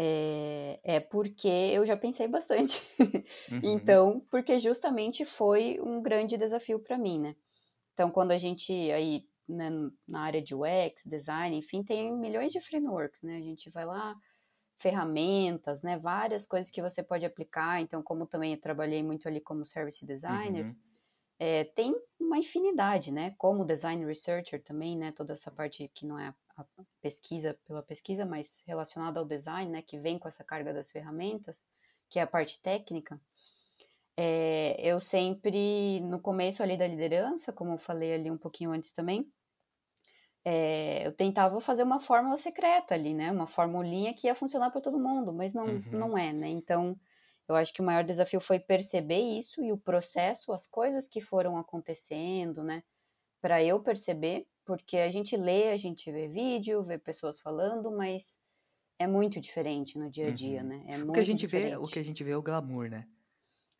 É, 0.02 0.80
é 0.82 1.00
porque 1.00 1.48
eu 1.48 1.84
já 1.84 1.96
pensei 1.96 2.26
bastante. 2.28 2.80
Uhum. 3.50 4.00
então, 4.00 4.20
porque 4.30 4.58
justamente 4.58 5.24
foi 5.26 5.78
um 5.80 6.00
grande 6.02 6.38
desafio 6.38 6.80
para 6.80 6.96
mim, 6.96 7.20
né? 7.20 7.36
Então, 7.94 8.10
quando 8.10 8.32
a 8.32 8.38
gente 8.38 8.72
aí, 8.92 9.28
né, 9.48 9.70
na 10.08 10.22
área 10.22 10.42
de 10.42 10.54
UX, 10.54 11.04
design, 11.06 11.56
enfim, 11.58 11.84
tem 11.84 12.16
milhões 12.18 12.52
de 12.52 12.60
frameworks, 12.60 13.22
né? 13.22 13.38
A 13.38 13.42
gente 13.42 13.70
vai 13.70 13.84
lá, 13.86 14.16
ferramentas, 14.80 15.82
né? 15.82 15.98
Várias 15.98 16.46
coisas 16.46 16.70
que 16.70 16.82
você 16.82 17.02
pode 17.02 17.26
aplicar. 17.26 17.80
Então, 17.82 18.02
como 18.02 18.26
também 18.26 18.54
eu 18.54 18.60
trabalhei 18.60 19.02
muito 19.02 19.28
ali 19.28 19.40
como 19.40 19.66
service 19.66 20.04
designer, 20.06 20.66
Uhum. 20.66 20.76
é, 21.38 21.64
tem 21.64 21.94
uma 22.18 22.38
infinidade, 22.38 23.10
né? 23.12 23.34
Como 23.38 23.64
design 23.64 24.04
researcher 24.04 24.62
também, 24.62 24.96
né? 24.96 25.12
Toda 25.12 25.32
essa 25.34 25.50
parte 25.50 25.88
que 25.88 26.06
não 26.06 26.18
é 26.18 26.34
a 26.62 26.84
pesquisa 27.00 27.58
pela 27.66 27.82
pesquisa, 27.82 28.26
mas 28.26 28.62
relacionada 28.66 29.20
ao 29.20 29.26
design, 29.26 29.70
né? 29.72 29.82
Que 29.82 29.98
vem 29.98 30.18
com 30.18 30.28
essa 30.28 30.44
carga 30.44 30.72
das 30.74 30.90
ferramentas, 30.90 31.62
que 32.08 32.18
é 32.18 32.22
a 32.22 32.26
parte 32.26 32.60
técnica. 32.62 33.20
É, 34.16 34.76
eu 34.80 35.00
sempre, 35.00 36.00
no 36.00 36.20
começo 36.20 36.62
ali 36.62 36.76
da 36.76 36.86
liderança, 36.86 37.52
como 37.52 37.72
eu 37.72 37.78
falei 37.78 38.14
ali 38.14 38.30
um 38.30 38.38
pouquinho 38.38 38.70
antes 38.72 38.92
também, 38.92 39.32
é, 40.44 41.06
eu 41.06 41.12
tentava 41.12 41.60
fazer 41.60 41.82
uma 41.82 42.00
fórmula 42.00 42.38
secreta 42.38 42.94
ali, 42.94 43.12
né? 43.14 43.30
Uma 43.30 43.46
formulinha 43.46 44.14
que 44.14 44.26
ia 44.26 44.34
funcionar 44.34 44.70
para 44.70 44.80
todo 44.80 44.98
mundo, 44.98 45.32
mas 45.32 45.52
não, 45.52 45.84
Uhum. 45.84 45.84
não 45.90 46.16
é, 46.18 46.32
né? 46.32 46.48
Então, 46.48 46.98
eu 47.48 47.54
acho 47.56 47.72
que 47.74 47.80
o 47.82 47.84
maior 47.84 48.04
desafio 48.04 48.40
foi 48.40 48.58
perceber 48.60 49.20
isso 49.20 49.62
e 49.62 49.72
o 49.72 49.78
processo, 49.78 50.52
as 50.52 50.66
coisas 50.66 51.06
que 51.08 51.20
foram 51.20 51.58
acontecendo, 51.58 52.62
né? 52.64 52.82
Para 53.42 53.62
eu 53.64 53.82
perceber, 53.82 54.48
porque 54.70 54.96
a 54.98 55.10
gente 55.10 55.36
lê, 55.36 55.70
a 55.72 55.76
gente 55.76 56.10
vê 56.12 56.28
vídeo, 56.28 56.84
vê 56.84 56.98
pessoas 56.98 57.40
falando, 57.40 57.90
mas 57.92 58.38
é 58.98 59.06
muito 59.06 59.40
diferente 59.40 59.98
no 59.98 60.10
dia 60.10 60.28
a 60.28 60.32
dia, 60.32 60.62
Uhum. 60.62 60.64
né? 60.64 60.84
É 60.88 60.98
O 61.08 61.12
que 61.12 61.20
a 61.20 61.22
muito 61.22 61.30
gente 61.30 61.46
vê, 61.46 61.76
o 61.76 61.86
diferente. 61.86 61.88
que 61.88 61.98
a 61.98 62.02
gente 62.02 62.22
vê 62.24 62.30
é 62.32 62.36
o 62.36 62.42
glamour, 62.42 62.88
né? 62.90 63.06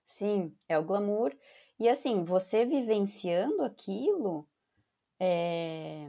Sim, 0.04 0.56
é 0.68 0.78
o 0.78 0.84
glamour. 0.84 1.36
E 1.78 1.88
assim, 1.88 2.24
você 2.24 2.64
vivenciando 2.66 3.62
aquilo, 3.62 4.48
é, 5.20 6.08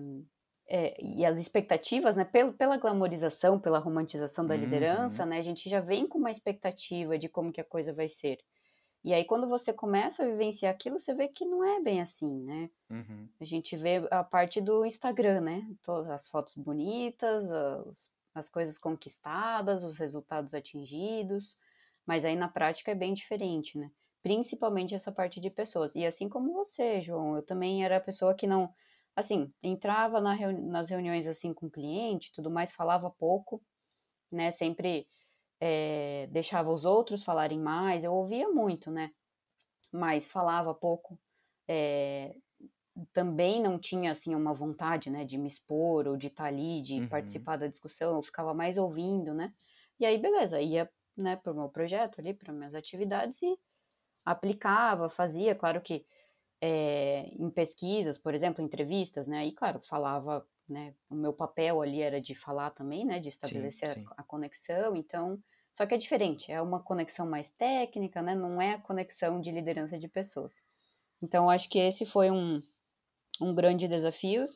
é, 0.68 1.04
e 1.04 1.26
as 1.26 1.38
expectativas, 1.40 2.16
né, 2.18 2.26
pelo, 2.26 2.54
pela 2.54 2.78
glamorização, 2.78 3.60
pela 3.60 3.80
romantização 3.80 4.48
da 4.48 4.58
liderança, 4.58 5.26
Uhum. 5.26 5.28
né, 5.28 5.40
a 5.40 5.42
gente 5.44 5.70
já 5.70 5.82
vem 5.82 6.08
com 6.08 6.20
uma 6.20 6.32
expectativa 6.32 7.18
de 7.20 7.30
como 7.30 7.52
que 7.54 7.62
a 7.62 7.66
coisa 7.66 7.94
vai 7.94 8.10
ser. 8.10 8.40
E 9.04 9.14
aí, 9.14 9.26
quando 9.26 9.48
você 9.48 9.74
começa 9.74 10.24
a 10.24 10.28
vivenciar 10.28 10.72
aquilo, 10.72 11.00
você 11.00 11.14
vê 11.14 11.28
que 11.28 11.44
não 11.44 11.64
é 11.64 11.82
bem 11.82 12.02
assim, 12.02 12.44
né? 12.44 12.70
Uhum. 12.90 13.28
A 13.40 13.46
gente 13.46 13.76
vê 13.76 14.08
a 14.12 14.24
parte 14.24 14.62
do 14.62 14.86
Instagram, 14.86 15.42
né? 15.42 15.76
Todas 15.82 16.08
as 16.08 16.28
fotos 16.28 16.54
bonitas, 16.56 17.50
as, 17.50 18.12
as 18.36 18.50
coisas 18.50 18.78
conquistadas, 18.78 19.84
os 19.84 19.98
resultados 19.98 20.54
atingidos, 20.54 21.58
mas 22.06 22.24
aí 22.24 22.36
na 22.36 22.48
prática 22.48 22.92
é 22.92 22.96
bem 22.96 23.14
diferente, 23.14 23.76
né? 23.78 23.92
Principalmente 24.22 24.94
essa 24.94 25.12
parte 25.12 25.42
de 25.42 25.50
pessoas. 25.50 25.96
E 25.96 26.06
assim 26.06 26.30
como 26.30 26.54
você, 26.54 27.02
João, 27.02 27.36
eu 27.36 27.42
também 27.42 27.84
era 27.84 27.98
a 27.98 28.02
pessoa 28.02 28.36
que 28.36 28.46
não, 28.46 28.72
assim, 29.16 29.52
entrava 29.64 30.22
na 30.22 30.34
reuni 30.34 30.62
nas 30.62 30.92
reuniões 30.92 31.26
assim 31.26 31.56
com 31.56 31.66
o 31.66 31.72
cliente, 31.72 32.32
tudo 32.32 32.52
mais, 32.52 32.72
falava 32.72 33.10
pouco, 33.10 33.64
né? 34.32 34.52
Sempre 34.52 35.08
é, 35.62 36.28
deixava 36.30 36.72
os 36.72 36.86
outros 36.86 37.24
falarem 37.26 37.60
mais, 37.60 38.04
eu 38.06 38.14
ouvia 38.14 38.50
muito, 38.50 38.92
né? 38.92 39.12
Mas 39.92 40.32
falava 40.32 40.74
pouco. 40.74 41.20
É, 41.68 42.36
também 43.14 43.62
não 43.62 43.80
tinha 43.80 44.12
assim 44.12 44.36
uma 44.36 44.54
vontade, 44.54 45.10
né, 45.10 45.26
de 45.26 45.38
me 45.38 45.48
expor 45.48 46.08
ou 46.08 46.18
de 46.18 46.28
estar 46.28 46.46
ali, 46.46 46.82
de 46.82 47.02
Uhum. 47.02 47.04
participar 47.04 47.58
da 47.58 47.68
discussão, 47.68 48.16
eu 48.16 48.22
ficava 48.24 48.54
mais 48.54 48.78
ouvindo, 48.78 49.34
né? 49.34 49.54
E 50.00 50.06
aí 50.06 50.18
beleza, 50.20 50.62
ia, 50.62 50.92
né, 51.18 51.36
pro 51.38 51.56
meu 51.56 51.70
projeto 51.70 52.20
ali, 52.20 52.34
para 52.34 52.54
minhas 52.54 52.76
atividades 52.76 53.42
e 53.42 53.58
aplicava, 54.26 55.10
fazia, 55.10 55.56
claro 55.56 55.82
que 55.82 56.06
é, 56.62 57.22
em 57.30 57.50
pesquisas, 57.52 58.18
por 58.20 58.34
exemplo, 58.36 58.64
entrevistas, 58.64 59.28
né? 59.28 59.46
E 59.48 59.54
claro, 59.54 59.82
falava, 59.82 60.48
né? 60.70 60.96
O 61.10 61.16
meu 61.16 61.34
papel 61.34 61.82
ali 61.82 62.02
era 62.02 62.22
de 62.22 62.36
falar 62.36 62.72
também, 62.72 63.06
né? 63.06 63.20
De 63.20 63.30
estabelecer 63.30 63.90
sim. 63.90 64.12
a, 64.18 64.22
a 64.22 64.24
conexão, 64.24 64.96
então 64.96 65.42
só 65.74 65.86
que 65.86 65.96
é 65.96 65.98
diferente, 65.98 66.52
é 66.52 66.62
uma 66.62 66.82
conexão 66.84 67.26
mais 67.30 67.50
técnica, 67.52 68.22
né? 68.22 68.36
Não 68.36 68.62
é 68.62 68.74
a 68.76 68.82
conexão 68.82 69.42
de 69.42 69.52
liderança 69.52 69.98
de 70.00 70.08
pessoas. 70.08 70.54
Então, 71.22 71.50
acho 71.50 71.70
que 71.70 71.80
esse 71.80 72.06
foi 72.06 72.32
um, 72.32 72.62
um 73.42 73.54
grande 73.56 73.88
desafio 73.88 74.48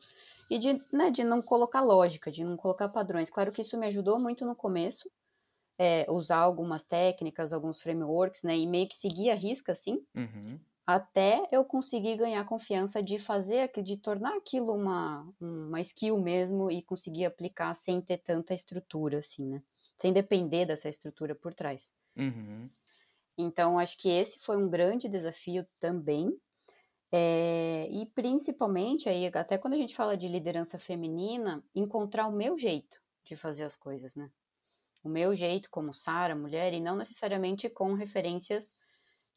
e 0.50 0.58
de, 0.58 0.82
né, 0.92 1.10
de 1.10 1.24
não 1.24 1.42
colocar 1.42 1.82
lógica, 1.82 2.30
de 2.30 2.44
não 2.44 2.56
colocar 2.56 2.88
padrões. 2.90 3.30
Claro 3.30 3.52
que 3.52 3.62
isso 3.62 3.78
me 3.78 3.86
ajudou 3.88 4.18
muito 4.20 4.46
no 4.46 4.56
começo, 4.56 5.10
é, 5.78 6.06
usar 6.10 6.38
algumas 6.38 6.84
técnicas, 6.84 7.52
alguns 7.52 7.80
frameworks, 7.82 8.42
né, 8.42 8.56
e 8.56 8.66
meio 8.66 8.88
que 8.88 8.96
seguir 8.96 9.30
a 9.30 9.34
risca, 9.36 9.72
assim, 9.72 10.04
Uhum. 10.14 10.64
até 10.86 11.48
eu 11.52 11.64
conseguir 11.64 12.16
ganhar 12.16 12.44
confiança 12.46 13.02
de 13.02 13.18
fazer, 13.18 13.70
de 13.82 13.96
tornar 13.96 14.36
aquilo 14.36 14.72
uma, 14.74 15.28
uma 15.40 15.80
skill 15.80 16.18
mesmo 16.20 16.70
e 16.70 16.82
conseguir 16.82 17.24
aplicar 17.26 17.74
sem 17.76 18.00
ter 18.00 18.18
tanta 18.18 18.54
estrutura, 18.54 19.18
assim, 19.18 19.46
né, 19.46 19.62
sem 20.00 20.12
depender 20.12 20.66
dessa 20.66 20.88
estrutura 20.88 21.34
por 21.34 21.54
trás. 21.54 21.90
Uhum. 22.16 22.70
Então, 23.38 23.78
acho 23.78 23.98
que 23.98 24.08
esse 24.08 24.38
foi 24.40 24.56
um 24.56 24.68
grande 24.68 25.08
desafio 25.08 25.66
também, 25.78 26.34
é, 27.12 27.88
e 27.90 28.06
principalmente, 28.06 29.08
aí, 29.08 29.26
até 29.26 29.58
quando 29.58 29.74
a 29.74 29.78
gente 29.78 29.94
fala 29.94 30.16
de 30.16 30.28
liderança 30.28 30.78
feminina, 30.78 31.62
encontrar 31.74 32.26
o 32.26 32.32
meu 32.32 32.58
jeito 32.58 32.98
de 33.24 33.36
fazer 33.36 33.64
as 33.64 33.76
coisas, 33.76 34.14
né? 34.14 34.30
O 35.04 35.08
meu 35.08 35.34
jeito 35.34 35.70
como 35.70 35.94
Sara, 35.94 36.34
mulher, 36.34 36.72
e 36.72 36.80
não 36.80 36.96
necessariamente 36.96 37.68
com 37.68 37.94
referências 37.94 38.74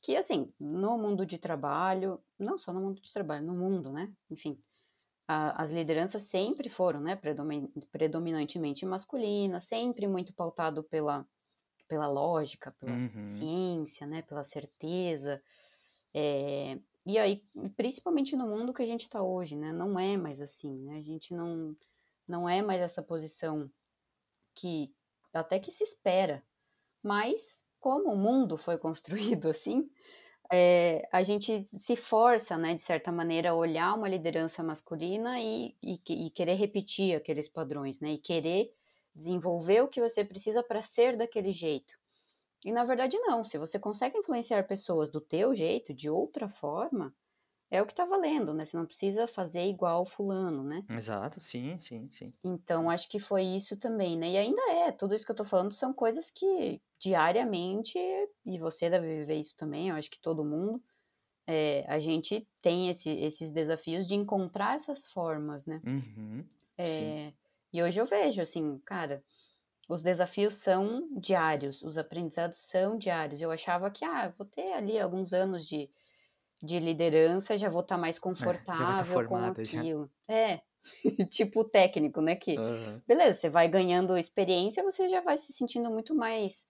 que, 0.02 0.16
assim, 0.16 0.52
no 0.60 0.98
mundo 0.98 1.26
de 1.26 1.38
trabalho, 1.38 2.24
não 2.40 2.58
só 2.58 2.74
no 2.74 2.82
mundo 2.82 3.02
de 3.02 3.14
trabalho, 3.14 3.46
no 3.46 3.54
mundo, 3.54 3.92
né? 3.92 4.12
Enfim, 4.32 4.60
a, 5.30 5.64
as 5.64 5.72
lideranças 5.72 6.24
sempre 6.26 6.70
foram, 6.72 7.02
né, 7.02 7.16
predomin, 7.18 7.70
predominantemente 7.92 8.86
masculinas, 8.88 9.66
sempre 9.66 10.08
muito 10.08 10.34
pautado 10.36 10.84
pela, 10.86 11.28
pela 11.88 12.08
lógica, 12.08 12.72
pela 12.80 13.04
Uhum. 13.06 13.26
ciência, 13.26 14.08
né, 14.08 14.22
pela 14.24 14.46
certeza, 14.46 15.42
é, 16.14 16.80
e 17.06 17.18
aí, 17.18 17.44
principalmente 17.76 18.36
no 18.36 18.48
mundo 18.48 18.74
que 18.74 18.82
a 18.84 18.86
gente 18.86 19.04
está 19.04 19.24
hoje, 19.24 19.56
né? 19.56 19.72
Não 19.72 20.00
é 20.00 20.18
mais 20.18 20.42
assim, 20.42 20.78
né? 20.84 20.98
A 21.00 21.02
gente 21.02 21.34
não, 21.34 21.76
não 22.28 22.48
é 22.48 22.62
mais 22.62 22.82
essa 22.82 23.02
posição 23.02 23.72
que 24.56 24.96
até 25.34 25.60
que 25.60 25.72
se 25.72 25.84
espera. 25.84 26.44
Mas, 27.04 27.66
como 27.80 28.12
o 28.14 28.18
mundo 28.18 28.58
foi 28.58 28.78
construído 28.80 29.50
assim, 29.50 29.92
é, 30.52 31.08
a 31.12 31.24
gente 31.24 31.70
se 31.78 31.96
força, 31.96 32.58
né, 32.58 32.76
de 32.76 32.82
certa 32.82 33.12
maneira, 33.12 33.52
a 33.52 33.56
olhar 33.56 33.94
uma 33.96 34.08
liderança 34.10 34.64
masculina 34.64 35.40
e, 35.42 35.76
e, 35.84 36.00
e 36.28 36.30
querer 36.32 36.56
repetir 36.56 37.16
aqueles 37.16 37.48
padrões, 37.50 38.00
né? 38.00 38.14
E 38.14 38.18
querer 38.18 38.74
desenvolver 39.16 39.82
o 39.82 39.88
que 39.88 40.02
você 40.02 40.24
precisa 40.26 40.64
para 40.64 40.82
ser 40.82 41.18
daquele 41.18 41.52
jeito. 41.54 41.96
E 42.66 42.72
na 42.72 42.86
verdade 42.86 43.18
não, 43.20 43.46
se 43.46 43.58
você 43.58 43.80
consegue 43.80 44.18
influenciar 44.18 44.64
pessoas 44.68 45.12
do 45.12 45.22
teu 45.22 45.56
jeito, 45.56 45.94
de 45.94 46.10
outra 46.10 46.50
forma, 46.50 47.16
é 47.72 47.82
o 47.82 47.86
que 47.86 47.94
tá 47.96 48.06
valendo, 48.06 48.54
né? 48.54 48.66
Você 48.66 48.78
não 48.78 48.86
precisa 48.86 49.28
fazer 49.28 49.66
igual 49.66 50.06
fulano, 50.06 50.64
né? 50.64 50.84
Exato, 50.90 51.40
sim, 51.40 51.78
sim, 51.80 52.10
sim. 52.10 52.34
Então, 52.44 52.84
sim. 52.84 52.90
acho 52.90 53.10
que 53.10 53.20
foi 53.20 53.44
isso 53.44 53.78
também, 53.78 54.18
né? 54.18 54.32
E 54.32 54.38
ainda 54.38 54.62
é, 54.72 54.92
tudo 54.92 55.14
isso 55.14 55.26
que 55.26 55.32
eu 55.32 55.36
tô 55.36 55.46
falando 55.46 55.74
são 55.74 55.94
coisas 55.94 56.30
que 56.30 56.82
diariamente, 57.00 57.98
e 58.46 58.58
você 58.60 58.90
deve 58.90 59.08
viver 59.20 59.36
isso 59.36 59.56
também, 59.56 59.90
eu 59.90 59.96
acho 59.96 60.10
que 60.10 60.20
todo 60.20 60.44
mundo, 60.44 60.82
é, 61.48 61.86
a 61.88 62.00
gente 62.00 62.48
tem 62.62 62.90
esse, 62.90 63.10
esses 63.10 63.52
desafios 63.52 64.08
de 64.08 64.16
encontrar 64.16 64.78
essas 64.78 65.08
formas, 65.08 65.66
né? 65.66 65.82
Uhum. 65.86 66.46
Sim. 66.86 67.12
É, 67.12 67.34
e 67.74 67.84
hoje 67.84 68.00
eu 68.00 68.06
vejo, 68.06 68.42
assim, 68.42 68.80
cara, 68.86 69.24
os 69.90 70.04
desafios 70.04 70.56
são 70.56 71.10
diários, 71.20 71.82
os 71.82 71.98
aprendizados 71.98 72.60
são 72.60 72.98
diários. 72.98 73.42
Eu 73.42 73.52
achava 73.52 73.92
que, 73.92 74.06
ah, 74.06 74.30
vou 74.38 74.46
ter 74.46 74.74
ali 74.74 75.00
alguns 75.00 75.34
anos 75.34 75.66
de, 75.66 75.90
de 76.62 76.80
liderança, 76.80 77.58
já 77.58 77.70
vou 77.70 77.82
estar 77.82 77.98
mais 77.98 78.20
É, 78.40 78.56
estar 78.56 79.04
confortável 79.04 79.22
com 79.24 79.44
formada 79.44 79.64
já. 79.66 79.86
aquilo. 79.86 80.12
É, 80.28 80.62
tipo 81.30 81.64
técnico, 81.66 82.22
né? 82.22 82.36
Que, 82.36 82.64
Aham. 82.64 83.04
beleza, 83.08 83.40
você 83.42 83.50
vai 83.50 83.70
ganhando 83.70 84.18
experiência, 84.18 84.84
você 84.84 85.10
já 85.10 85.22
vai 85.22 85.38
se 85.38 85.54
sentindo 85.54 85.90
muito 85.92 86.16
mais 86.16 86.66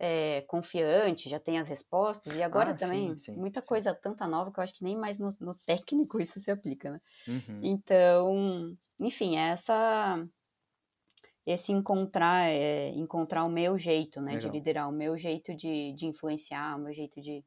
é, 0.00 0.42
confiante, 0.42 1.28
já 1.30 1.40
tem 1.40 1.58
as 1.58 1.68
respostas. 1.68 2.34
E 2.34 2.42
agora 2.42 2.72
Ah, 2.72 2.76
também, 2.76 3.16
sim, 3.16 3.18
sim, 3.18 3.36
muita 3.36 3.62
sim. 3.62 3.86
coisa 3.86 3.94
tanta 3.94 4.26
nova 4.28 4.52
que 4.52 4.60
eu 4.60 4.64
acho 4.64 4.74
que 4.74 4.84
nem 4.84 4.96
mais 4.98 5.18
no, 5.18 5.36
no 5.40 5.54
técnico 5.66 6.20
isso 6.22 6.40
se 6.40 6.50
aplica, 6.50 6.92
né? 6.92 7.00
Uhum. 7.26 7.72
Então, 7.72 8.76
enfim, 9.00 9.36
é 9.38 9.50
essa 9.50 10.18
esse 11.46 11.72
encontrar 11.72 12.48
é, 12.50 12.88
encontrar 12.90 13.44
o 13.44 13.48
meu 13.48 13.78
jeito, 13.78 14.20
né, 14.20 14.36
de 14.36 14.48
Legal. 14.48 14.50
liderar, 14.50 14.88
o 14.88 14.92
meu 14.92 15.16
jeito 15.16 15.54
de, 15.54 15.92
de 15.94 16.06
influenciar, 16.06 16.76
o 16.76 16.80
meu 16.82 16.92
jeito 16.94 17.20
de, 17.20 17.44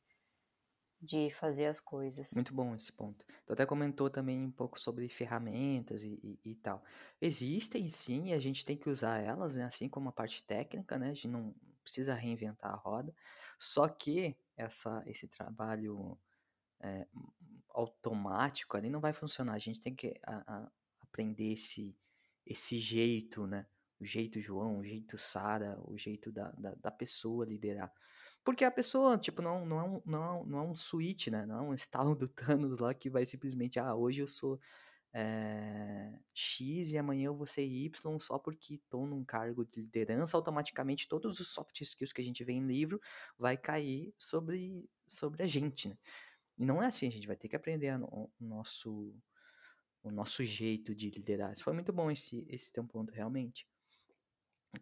de 1.01 1.29
fazer 1.31 1.65
as 1.67 1.79
coisas. 1.79 2.31
Muito 2.33 2.53
bom 2.53 2.75
esse 2.75 2.91
ponto. 2.91 3.25
Tu 3.45 3.53
até 3.53 3.65
comentou 3.65 4.09
também 4.09 4.43
um 4.43 4.51
pouco 4.51 4.79
sobre 4.79 5.07
ferramentas 5.07 6.03
e, 6.03 6.19
e, 6.23 6.51
e 6.51 6.55
tal. 6.55 6.83
Existem 7.21 7.87
sim, 7.87 8.33
a 8.33 8.39
gente 8.39 8.65
tem 8.65 8.77
que 8.77 8.89
usar 8.89 9.19
elas, 9.19 9.55
né? 9.55 9.63
Assim 9.63 9.87
como 9.87 10.09
a 10.09 10.11
parte 10.13 10.43
técnica, 10.43 10.97
né? 10.97 11.11
A 11.11 11.13
gente 11.13 11.27
não 11.27 11.55
precisa 11.83 12.13
reinventar 12.13 12.71
a 12.71 12.75
roda. 12.75 13.13
Só 13.57 13.87
que 13.87 14.35
essa, 14.55 15.01
esse 15.05 15.27
trabalho 15.27 16.17
é, 16.81 17.07
automático 17.69 18.77
ali 18.77 18.89
não 18.89 18.99
vai 18.99 19.13
funcionar. 19.13 19.53
A 19.53 19.59
gente 19.59 19.81
tem 19.81 19.95
que 19.95 20.19
a, 20.23 20.43
a, 20.45 20.71
aprender 21.01 21.53
esse, 21.53 21.95
esse 22.45 22.77
jeito, 22.77 23.47
né? 23.47 23.65
O 23.99 24.05
jeito 24.05 24.39
João, 24.39 24.79
o 24.79 24.83
jeito 24.83 25.17
Sara, 25.17 25.77
o 25.83 25.97
jeito 25.97 26.31
da, 26.31 26.51
da, 26.51 26.73
da, 26.75 26.91
pessoa 26.91 27.45
liderar. 27.45 27.91
Porque 28.43 28.63
a 28.63 28.71
pessoa, 28.71 29.17
tipo, 29.17 29.41
não, 29.41 29.65
não, 29.65 29.79
é 29.79 29.83
um, 29.83 30.01
não, 30.05 30.41
é 30.41 30.45
não 30.45 30.59
é 30.59 30.61
um 30.61 30.75
switch, 30.75 31.27
né? 31.27 31.45
Não 31.45 31.57
é 31.57 31.61
um 31.61 31.73
estalo 31.73 32.15
do 32.15 32.27
Thanos 32.59 32.79
lá 32.79 32.93
que 32.93 33.09
vai 33.09 33.25
simplesmente, 33.25 33.79
ah, 33.79 33.95
hoje 33.95 34.21
eu 34.21 34.27
sou 34.27 34.59
é, 35.13 36.19
X 36.33 36.91
e 36.91 36.97
amanhã 36.97 37.27
eu 37.27 37.35
vou 37.35 37.47
ser 37.47 37.63
Y 37.65 38.19
só 38.19 38.37
porque 38.37 38.75
estou 38.75 39.05
num 39.07 39.23
cargo 39.23 39.65
de 39.65 39.81
liderança, 39.81 40.37
automaticamente 40.37 41.07
todos 41.07 41.39
os 41.39 41.47
soft 41.49 41.81
skills 41.81 42.13
que 42.13 42.21
a 42.21 42.23
gente 42.23 42.43
vê 42.43 42.53
em 42.53 42.65
livro 42.65 42.99
vai 43.37 43.57
cair 43.57 44.13
sobre, 44.17 44.89
sobre 45.07 45.43
a 45.43 45.47
gente, 45.47 45.89
né? 45.89 45.97
E 46.57 46.65
não 46.65 46.83
é 46.83 46.87
assim, 46.87 47.07
a 47.07 47.11
gente 47.11 47.27
vai 47.27 47.37
ter 47.37 47.47
que 47.47 47.55
aprender 47.55 47.97
o 48.01 48.29
nosso, 48.39 49.15
o 50.03 50.11
nosso 50.11 50.43
jeito 50.43 50.93
de 50.93 51.09
liderar. 51.09 51.53
Isso 51.53 51.63
foi 51.63 51.73
muito 51.73 51.93
bom 51.93 52.11
esse, 52.11 52.45
esse 52.49 52.71
teu 52.71 52.83
ponto, 52.83 53.13
realmente. 53.13 53.65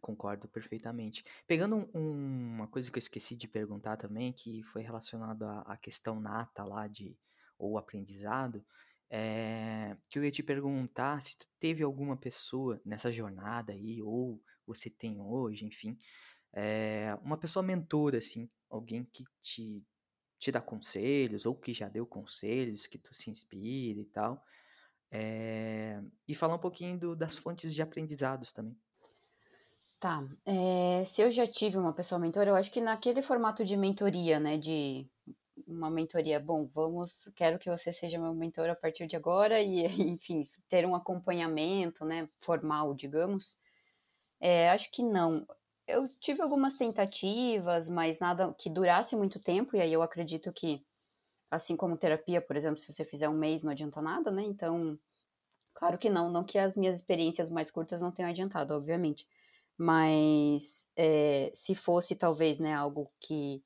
Concordo 0.02 0.48
perfeitamente. 0.50 1.24
Pegando 1.48 1.90
um, 1.94 2.56
uma 2.56 2.68
coisa 2.68 2.92
que 2.92 2.98
eu 2.98 3.00
esqueci 3.00 3.36
de 3.36 3.48
perguntar 3.48 3.96
também, 3.98 4.34
que 4.34 4.62
foi 4.64 4.82
relacionada 4.82 5.50
à, 5.50 5.74
à 5.74 5.78
questão 5.78 6.20
nata 6.20 6.64
lá 6.64 6.88
de 6.88 7.18
ou 7.58 7.78
aprendizado, 7.78 8.64
é, 9.10 9.96
que 10.10 10.20
eu 10.20 10.24
ia 10.24 10.32
te 10.32 10.44
perguntar 10.44 11.22
se 11.22 11.38
tu 11.38 11.48
teve 11.60 11.84
alguma 11.84 12.18
pessoa 12.18 12.82
nessa 12.86 13.12
jornada 13.12 13.72
aí, 13.72 14.02
ou 14.02 14.42
você 14.66 14.90
tem 14.90 15.20
hoje, 15.22 15.66
enfim, 15.66 15.98
é, 16.54 17.18
uma 17.24 17.38
pessoa 17.38 17.64
mentora, 17.64 18.18
assim, 18.18 18.50
alguém 18.70 19.06
que 19.06 19.24
te, 19.42 19.84
te 20.38 20.52
dá 20.52 20.62
conselhos, 20.62 21.46
ou 21.46 21.56
que 21.56 21.74
já 21.74 21.88
deu 21.88 22.06
conselhos, 22.06 22.86
que 22.86 22.98
tu 22.98 23.14
se 23.14 23.30
inspira 23.30 24.00
e 24.02 24.06
tal. 24.06 24.44
É, 25.10 26.02
e 26.28 26.36
falar 26.36 26.56
um 26.56 26.60
pouquinho 26.60 27.00
do, 27.00 27.16
das 27.16 27.38
fontes 27.38 27.74
de 27.74 27.82
aprendizados 27.82 28.52
também. 28.52 28.78
Tá. 30.00 30.24
É, 30.46 31.04
se 31.06 31.22
eu 31.24 31.32
já 31.32 31.48
tive 31.48 31.78
uma 31.78 31.92
pessoa 31.94 32.20
mentora, 32.20 32.52
eu 32.52 32.56
acho 32.56 32.72
que 32.72 32.80
naquele 32.80 33.22
formato 33.24 33.66
de 33.66 33.76
mentoria, 33.76 34.40
né? 34.40 34.56
De 34.58 35.10
uma 35.68 35.90
mentoria, 35.90 36.40
bom, 36.40 36.68
vamos, 36.68 37.32
quero 37.36 37.58
que 37.60 37.70
você 37.70 37.92
seja 37.92 38.20
meu 38.20 38.34
mentor 38.36 38.70
a 38.70 38.76
partir 38.76 39.08
de 39.08 39.16
agora 39.16 39.60
e, 39.62 39.86
enfim, 40.14 40.48
ter 40.70 40.86
um 40.86 40.94
acompanhamento, 40.96 42.06
né, 42.06 42.30
formal, 42.42 42.94
digamos. 42.96 43.58
É, 44.42 44.70
acho 44.72 44.92
que 44.92 45.04
não. 45.04 45.46
Eu 45.88 46.10
tive 46.20 46.42
algumas 46.42 46.76
tentativas, 46.76 47.90
mas 47.90 48.20
nada 48.20 48.54
que 48.56 48.70
durasse 48.70 49.16
muito 49.16 49.40
tempo, 49.40 49.76
e 49.78 49.82
aí 49.82 49.94
eu 49.94 50.02
acredito 50.04 50.54
que, 50.54 50.86
assim 51.52 51.78
como 51.78 51.98
terapia, 51.98 52.42
por 52.42 52.56
exemplo, 52.58 52.80
se 52.80 52.94
você 52.94 53.06
fizer 53.06 53.30
um 53.30 53.38
mês 53.38 53.64
não 53.64 53.72
adianta 53.72 54.02
nada, 54.02 54.32
né? 54.32 54.44
Então, 54.44 55.00
claro 55.74 55.98
que 55.98 56.10
não, 56.10 56.32
não 56.32 56.44
que 56.46 56.58
as 56.60 56.76
minhas 56.78 56.96
experiências 56.98 57.50
mais 57.50 57.72
curtas 57.72 58.02
não 58.02 58.12
tenham 58.12 58.30
adiantado, 58.32 58.74
obviamente. 58.76 59.28
Mas 59.78 60.88
é, 60.96 61.52
se 61.54 61.76
fosse 61.76 62.16
talvez, 62.16 62.60
né, 62.60 62.74
algo 62.74 63.12
que 63.20 63.64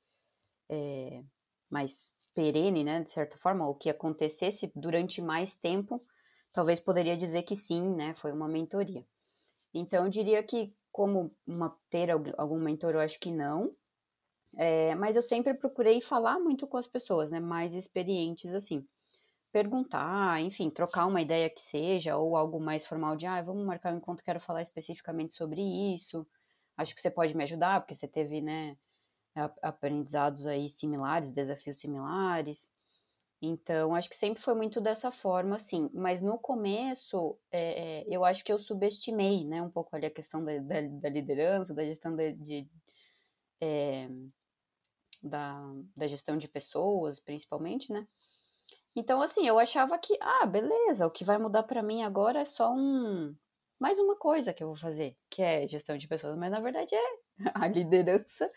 é, 0.70 1.22
mais 1.70 2.12
perene, 2.34 2.84
né, 2.84 3.02
de 3.02 3.10
certa 3.10 3.38
forma, 3.38 3.66
ou 3.66 3.74
que 3.74 3.90
acontecesse 3.90 4.70
durante 4.74 5.22
mais 5.22 5.54
tempo, 5.54 6.04
talvez 6.52 6.80
poderia 6.80 7.16
dizer 7.16 7.42
que 7.42 7.56
sim, 7.56 7.94
né, 7.96 8.14
foi 8.14 8.32
uma 8.32 8.48
mentoria. 8.48 9.04
Então, 9.74 10.04
eu 10.04 10.10
diria 10.10 10.42
que 10.42 10.74
como 10.90 11.34
uma, 11.46 11.74
ter 11.88 12.10
algum 12.10 12.58
mentor, 12.58 12.94
eu 12.94 13.00
acho 13.00 13.18
que 13.18 13.30
não, 13.30 13.74
é, 14.56 14.94
mas 14.94 15.16
eu 15.16 15.22
sempre 15.22 15.54
procurei 15.54 16.00
falar 16.02 16.38
muito 16.38 16.66
com 16.66 16.76
as 16.76 16.86
pessoas, 16.86 17.30
né, 17.30 17.40
mais 17.40 17.74
experientes 17.74 18.52
assim. 18.52 18.86
Perguntar, 19.52 20.40
enfim, 20.40 20.70
trocar 20.70 21.06
uma 21.06 21.20
ideia 21.20 21.50
que 21.50 21.60
seja, 21.60 22.16
ou 22.16 22.36
algo 22.36 22.58
mais 22.58 22.86
formal 22.86 23.16
de, 23.16 23.26
ah, 23.26 23.42
vamos 23.42 23.66
marcar 23.66 23.92
um 23.92 23.98
encontro, 23.98 24.24
quero 24.24 24.40
falar 24.40 24.62
especificamente 24.62 25.34
sobre 25.34 25.60
isso, 25.94 26.26
acho 26.76 26.94
que 26.94 27.02
você 27.02 27.10
pode 27.10 27.36
me 27.36 27.44
ajudar, 27.44 27.80
porque 27.80 27.94
você 27.94 28.08
teve, 28.08 28.40
né, 28.40 28.78
aprendizados 29.62 30.46
aí 30.46 30.68
similares, 30.70 31.32
desafios 31.32 31.78
similares. 31.78 32.70
Então, 33.42 33.94
acho 33.94 34.08
que 34.08 34.16
sempre 34.16 34.42
foi 34.42 34.54
muito 34.54 34.80
dessa 34.80 35.10
forma, 35.10 35.56
assim. 35.56 35.90
Mas 35.92 36.22
no 36.22 36.38
começo, 36.38 37.38
é, 37.50 38.04
eu 38.08 38.24
acho 38.24 38.44
que 38.44 38.52
eu 38.52 38.58
subestimei, 38.58 39.44
né, 39.44 39.60
um 39.62 39.70
pouco 39.70 39.96
ali 39.96 40.06
a 40.06 40.10
questão 40.10 40.44
da, 40.44 40.58
da, 40.58 40.80
da 40.82 41.08
liderança, 41.10 41.74
da 41.74 41.84
gestão 41.84 42.14
de, 42.16 42.32
de 42.34 42.70
é, 43.60 44.08
da, 45.22 45.60
da 45.96 46.06
gestão 46.06 46.36
de 46.36 46.48
pessoas, 46.48 47.20
principalmente, 47.20 47.92
né? 47.92 48.06
Então, 48.94 49.22
assim, 49.22 49.46
eu 49.46 49.58
achava 49.58 49.98
que, 49.98 50.16
ah, 50.20 50.46
beleza, 50.46 51.06
o 51.06 51.10
que 51.10 51.24
vai 51.24 51.38
mudar 51.38 51.62
para 51.62 51.82
mim 51.82 52.02
agora 52.02 52.40
é 52.40 52.44
só 52.44 52.72
um 52.72 53.34
mais 53.80 53.98
uma 53.98 54.16
coisa 54.16 54.54
que 54.54 54.62
eu 54.62 54.68
vou 54.68 54.76
fazer, 54.76 55.16
que 55.28 55.42
é 55.42 55.66
gestão 55.66 55.98
de 55.98 56.06
pessoas, 56.06 56.36
mas 56.38 56.52
na 56.52 56.60
verdade 56.60 56.94
é 56.94 57.02
a 57.54 57.66
liderança 57.66 58.48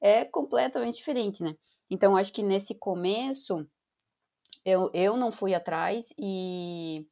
é 0.00 0.24
completamente 0.24 0.96
diferente, 0.96 1.42
né? 1.42 1.56
Então, 1.90 2.16
acho 2.16 2.32
que 2.32 2.42
nesse 2.42 2.74
começo, 2.74 3.66
eu, 4.64 4.90
eu 4.94 5.16
não 5.16 5.30
fui 5.32 5.54
atrás 5.54 6.08
e 6.18 7.06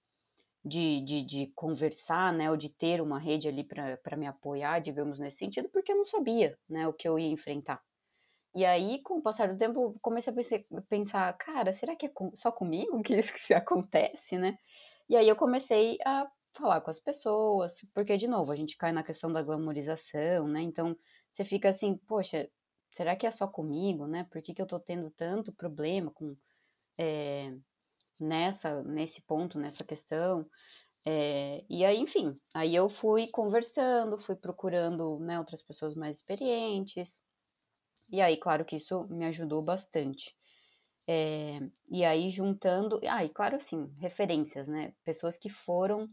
de, 0.64 1.00
de, 1.04 1.22
de 1.24 1.52
conversar, 1.54 2.32
né, 2.32 2.50
ou 2.50 2.56
de 2.56 2.68
ter 2.68 3.00
uma 3.00 3.18
rede 3.18 3.48
ali 3.48 3.64
para 3.64 4.16
me 4.16 4.26
apoiar, 4.26 4.80
digamos, 4.80 5.18
nesse 5.18 5.38
sentido, 5.38 5.68
porque 5.70 5.92
eu 5.92 5.96
não 5.96 6.06
sabia, 6.06 6.58
né, 6.68 6.86
o 6.88 6.92
que 6.92 7.08
eu 7.08 7.18
ia 7.18 7.28
enfrentar. 7.28 7.82
E 8.54 8.64
aí, 8.64 9.02
com 9.02 9.18
o 9.18 9.22
passar 9.22 9.48
do 9.48 9.56
tempo, 9.58 9.98
comecei 10.02 10.32
a 10.76 10.82
pensar, 10.82 11.32
cara, 11.38 11.72
será 11.72 11.96
que 11.96 12.06
é 12.06 12.12
só 12.36 12.52
comigo 12.52 13.02
que 13.02 13.14
isso 13.16 13.32
que 13.34 13.54
acontece, 13.54 14.36
né? 14.36 14.58
E 15.08 15.16
aí 15.16 15.28
eu 15.28 15.36
comecei 15.36 15.98
a 16.04 16.30
falar 16.54 16.80
com 16.82 16.90
as 16.90 17.00
pessoas, 17.00 17.76
porque, 17.94 18.16
de 18.16 18.28
novo, 18.28 18.52
a 18.52 18.56
gente 18.56 18.76
cai 18.76 18.92
na 18.92 19.02
questão 19.02 19.32
da 19.32 19.42
glamorização, 19.42 20.46
né? 20.48 20.60
Então, 20.62 20.96
você 21.32 21.44
fica 21.44 21.70
assim, 21.70 21.96
poxa, 22.06 22.48
será 22.92 23.16
que 23.16 23.26
é 23.26 23.30
só 23.30 23.48
comigo, 23.48 24.06
né? 24.06 24.24
Por 24.30 24.42
que, 24.42 24.54
que 24.54 24.60
eu 24.60 24.66
tô 24.66 24.78
tendo 24.78 25.10
tanto 25.10 25.54
problema 25.54 26.10
com 26.12 26.36
é, 26.98 27.54
nessa, 28.20 28.82
nesse 28.84 29.22
ponto, 29.22 29.58
nessa 29.58 29.84
questão? 29.84 30.46
É, 31.04 31.64
e 31.68 31.84
aí, 31.84 31.98
enfim, 31.98 32.38
aí 32.54 32.74
eu 32.74 32.88
fui 32.88 33.28
conversando, 33.28 34.18
fui 34.18 34.36
procurando 34.36 35.18
né, 35.20 35.38
outras 35.38 35.62
pessoas 35.62 35.94
mais 35.94 36.18
experientes. 36.18 37.20
E 38.12 38.20
aí, 38.20 38.36
claro 38.36 38.64
que 38.64 38.76
isso 38.76 39.08
me 39.08 39.24
ajudou 39.24 39.62
bastante. 39.62 40.36
É, 41.08 41.58
e 41.90 42.04
aí, 42.04 42.30
juntando. 42.30 43.00
Ah, 43.08 43.24
e 43.24 43.28
claro, 43.28 43.56
assim, 43.56 43.92
referências, 43.98 44.68
né? 44.68 44.94
Pessoas 45.04 45.36
que 45.36 45.50
foram 45.50 46.08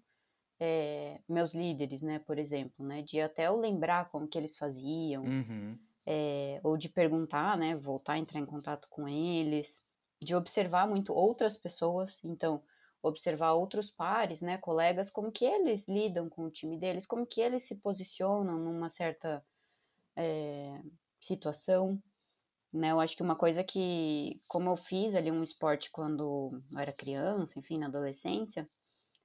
é, 0.59 1.21
meus 1.29 1.53
líderes, 1.53 2.01
né? 2.01 2.19
Por 2.19 2.39
exemplo, 2.39 2.85
né? 2.85 3.03
De 3.03 3.21
até 3.21 3.47
eu 3.47 3.55
lembrar 3.55 4.09
como 4.09 4.27
que 4.27 4.38
eles 4.38 4.57
faziam. 4.57 5.25
Uhum 5.25 5.77
é, 6.12 6.59
ou 6.63 6.75
de 6.75 6.89
perguntar, 6.89 7.55
né, 7.55 7.75
voltar 7.75 8.13
a 8.13 8.17
entrar 8.17 8.39
em 8.39 8.45
contato 8.45 8.88
com 8.89 9.07
eles, 9.07 9.79
de 10.19 10.35
observar 10.35 10.88
muito 10.88 11.13
outras 11.13 11.55
pessoas, 11.55 12.19
então 12.23 12.63
observar 13.01 13.53
outros 13.53 13.91
pares, 13.91 14.41
né, 14.41 14.57
colegas, 14.57 15.12
como 15.12 15.31
que 15.31 15.45
eles 15.45 15.88
lidam 15.88 16.27
com 16.27 16.45
o 16.45 16.49
time 16.51 16.79
deles, 16.79 17.05
como 17.05 17.27
que 17.27 17.39
eles 17.39 17.63
se 17.63 17.75
posicionam 17.75 18.57
numa 18.57 18.89
certa 18.89 19.45
situação, 21.21 22.01
né, 22.71 22.91
eu 22.91 22.99
acho 22.99 23.15
que 23.15 23.23
uma 23.23 23.36
coisa 23.36 23.63
que, 23.63 24.41
como 24.47 24.69
eu 24.69 24.77
fiz 24.77 25.15
ali 25.15 25.32
um 25.32 25.43
esporte 25.43 25.91
quando 25.91 26.62
eu 26.73 26.79
era 26.79 26.93
criança, 26.93 27.58
enfim, 27.58 27.77
na 27.79 27.88
adolescência, 27.88 28.69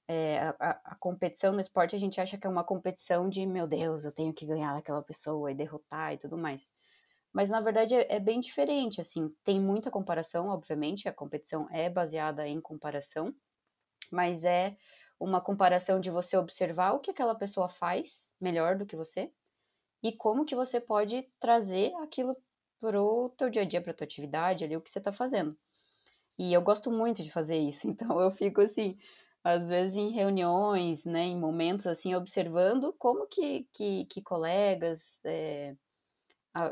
é, 0.08 0.38
a, 0.58 0.80
a, 0.84 0.94
competição 0.96 1.52
no 1.52 1.60
esporte 1.60 1.96
a 1.96 1.98
gente 1.98 2.20
acha 2.20 2.36
que 2.36 2.46
é 2.46 2.50
uma 2.50 2.64
competição 2.64 3.28
de, 3.28 3.46
meu 3.46 3.66
Deus, 3.66 4.04
eu 4.04 4.12
tenho 4.12 4.34
que 4.34 4.46
ganhar 4.46 4.76
aquela 4.76 5.02
pessoa 5.02 5.50
e 5.50 5.54
derrotar 5.54 6.12
e 6.12 6.18
tudo 6.18 6.36
mais. 6.36 6.70
Mas 7.32 7.50
na 7.50 7.60
verdade 7.60 7.94
é, 7.94 8.16
é, 8.16 8.20
bem 8.20 8.40
diferente, 8.40 9.00
assim, 9.00 9.34
tem 9.44 9.60
muita 9.60 9.90
comparação, 9.90 10.48
obviamente, 10.48 11.08
a 11.08 11.12
competição 11.12 11.68
é 11.70 11.88
baseada 11.90 12.46
em 12.46 12.60
comparação, 12.60 13.34
mas 14.10 14.44
é 14.44 14.76
uma 15.18 15.40
comparação 15.40 16.00
de 16.00 16.10
você 16.10 16.36
observar 16.36 16.92
o 16.92 17.00
que 17.00 17.10
aquela 17.10 17.34
pessoa 17.34 17.68
faz 17.68 18.30
melhor 18.40 18.76
do 18.76 18.86
que 18.86 18.96
você 18.96 19.32
e 20.04 20.12
como 20.12 20.46
que 20.46 20.56
você 20.56 20.80
pode 20.80 21.24
trazer 21.40 21.94
aquilo 21.96 22.36
pro 22.80 23.30
teu 23.38 23.50
dia 23.50 23.62
a 23.62 23.66
dia, 23.66 23.82
pra 23.82 23.94
tua 23.94 24.04
atividade, 24.06 24.64
ali, 24.64 24.76
o 24.76 24.82
que 24.82 24.90
você 24.90 25.00
tá 25.00 25.12
fazendo. 25.12 25.58
E 26.38 26.52
eu 26.52 26.62
gosto 26.62 26.90
muito 26.92 27.22
de 27.22 27.30
fazer 27.30 27.58
isso, 27.58 27.88
então 27.88 28.20
eu 28.20 28.30
fico 28.32 28.60
assim, 28.60 28.98
às 29.44 29.68
vezes 29.68 29.96
em 29.96 30.10
reuniões, 30.12 31.04
né, 31.04 31.22
em 31.22 31.38
momentos 31.38 31.86
assim, 31.86 32.14
observando 32.14 32.94
como 32.98 33.26
que, 33.28 33.68
que, 33.72 34.06
que 34.06 34.22
colegas 34.22 35.20
é, 35.24 35.76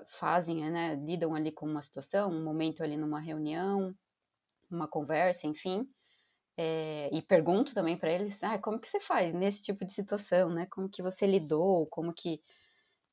fazem, 0.07 0.71
né, 0.71 0.95
lidam 0.95 1.35
ali 1.35 1.53
com 1.53 1.67
uma 1.67 1.83
situação, 1.83 2.31
um 2.31 2.45
momento 2.45 2.83
ali 2.83 2.97
numa 2.97 3.21
reunião, 3.21 3.95
uma 4.71 4.89
conversa, 4.89 5.47
enfim, 5.47 5.89
é, 6.57 7.11
e 7.13 7.23
pergunto 7.23 7.75
também 7.75 7.97
para 7.97 8.13
eles, 8.13 8.43
ah, 8.43 8.59
como 8.59 8.81
que 8.81 8.89
você 8.89 9.01
faz 9.01 9.35
nesse 9.35 9.63
tipo 9.63 9.85
de 9.85 9.95
situação, 9.95 10.51
né? 10.51 10.67
Como 10.71 10.89
que 10.89 11.03
você 11.03 11.27
lidou? 11.27 11.87
Como 11.89 12.13
que 12.15 12.43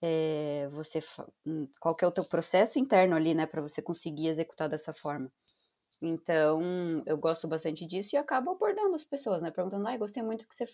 é, 0.02 0.68
você, 0.70 1.00
hum, 1.46 1.68
qual 1.80 1.96
que 1.96 2.06
é 2.06 2.08
o 2.08 2.12
teu 2.12 2.26
processo 2.28 2.80
interno 2.80 3.16
ali, 3.16 3.34
né, 3.34 3.46
para 3.46 3.62
você 3.62 3.82
conseguir 3.82 4.28
executar 4.28 4.70
dessa 4.70 4.94
forma? 4.94 5.32
Então, 6.02 7.04
eu 7.06 7.18
gosto 7.18 7.48
bastante 7.48 7.86
disso 7.86 8.16
e 8.16 8.18
acabo 8.18 8.52
abordando 8.52 8.96
as 8.96 9.04
pessoas, 9.04 9.42
né? 9.42 9.52
Perguntando, 9.52 9.88
ai, 9.88 9.98
gostei 9.98 10.24
muito 10.24 10.48
que 10.48 10.56
você, 10.56 10.66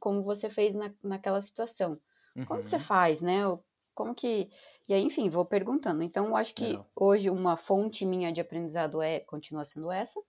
como 0.00 0.22
você 0.22 0.50
fez 0.50 0.74
na, 0.74 0.94
naquela 1.02 1.40
situação. 1.42 2.00
Como 2.44 2.62
que 2.62 2.68
você 2.70 2.78
Uhum. 2.78 2.80
faz, 2.80 3.20
né? 3.22 3.46
Ou 3.46 3.64
Como 3.94 4.14
que. 4.14 4.50
E 4.88 4.92
aí, 4.94 5.02
enfim, 5.02 5.30
vou 5.30 5.46
perguntando. 5.46 6.02
Então, 6.02 6.26
eu 6.28 6.36
acho 6.36 6.54
que 6.54 6.78
Legal. 6.78 6.90
hoje 6.94 7.30
uma 7.30 7.56
fonte 7.56 8.04
minha 8.04 8.32
de 8.32 8.40
aprendizado 8.40 9.00
é, 9.02 9.20
continua 9.20 9.64
sendo 9.64 9.90
essa. 9.90 10.20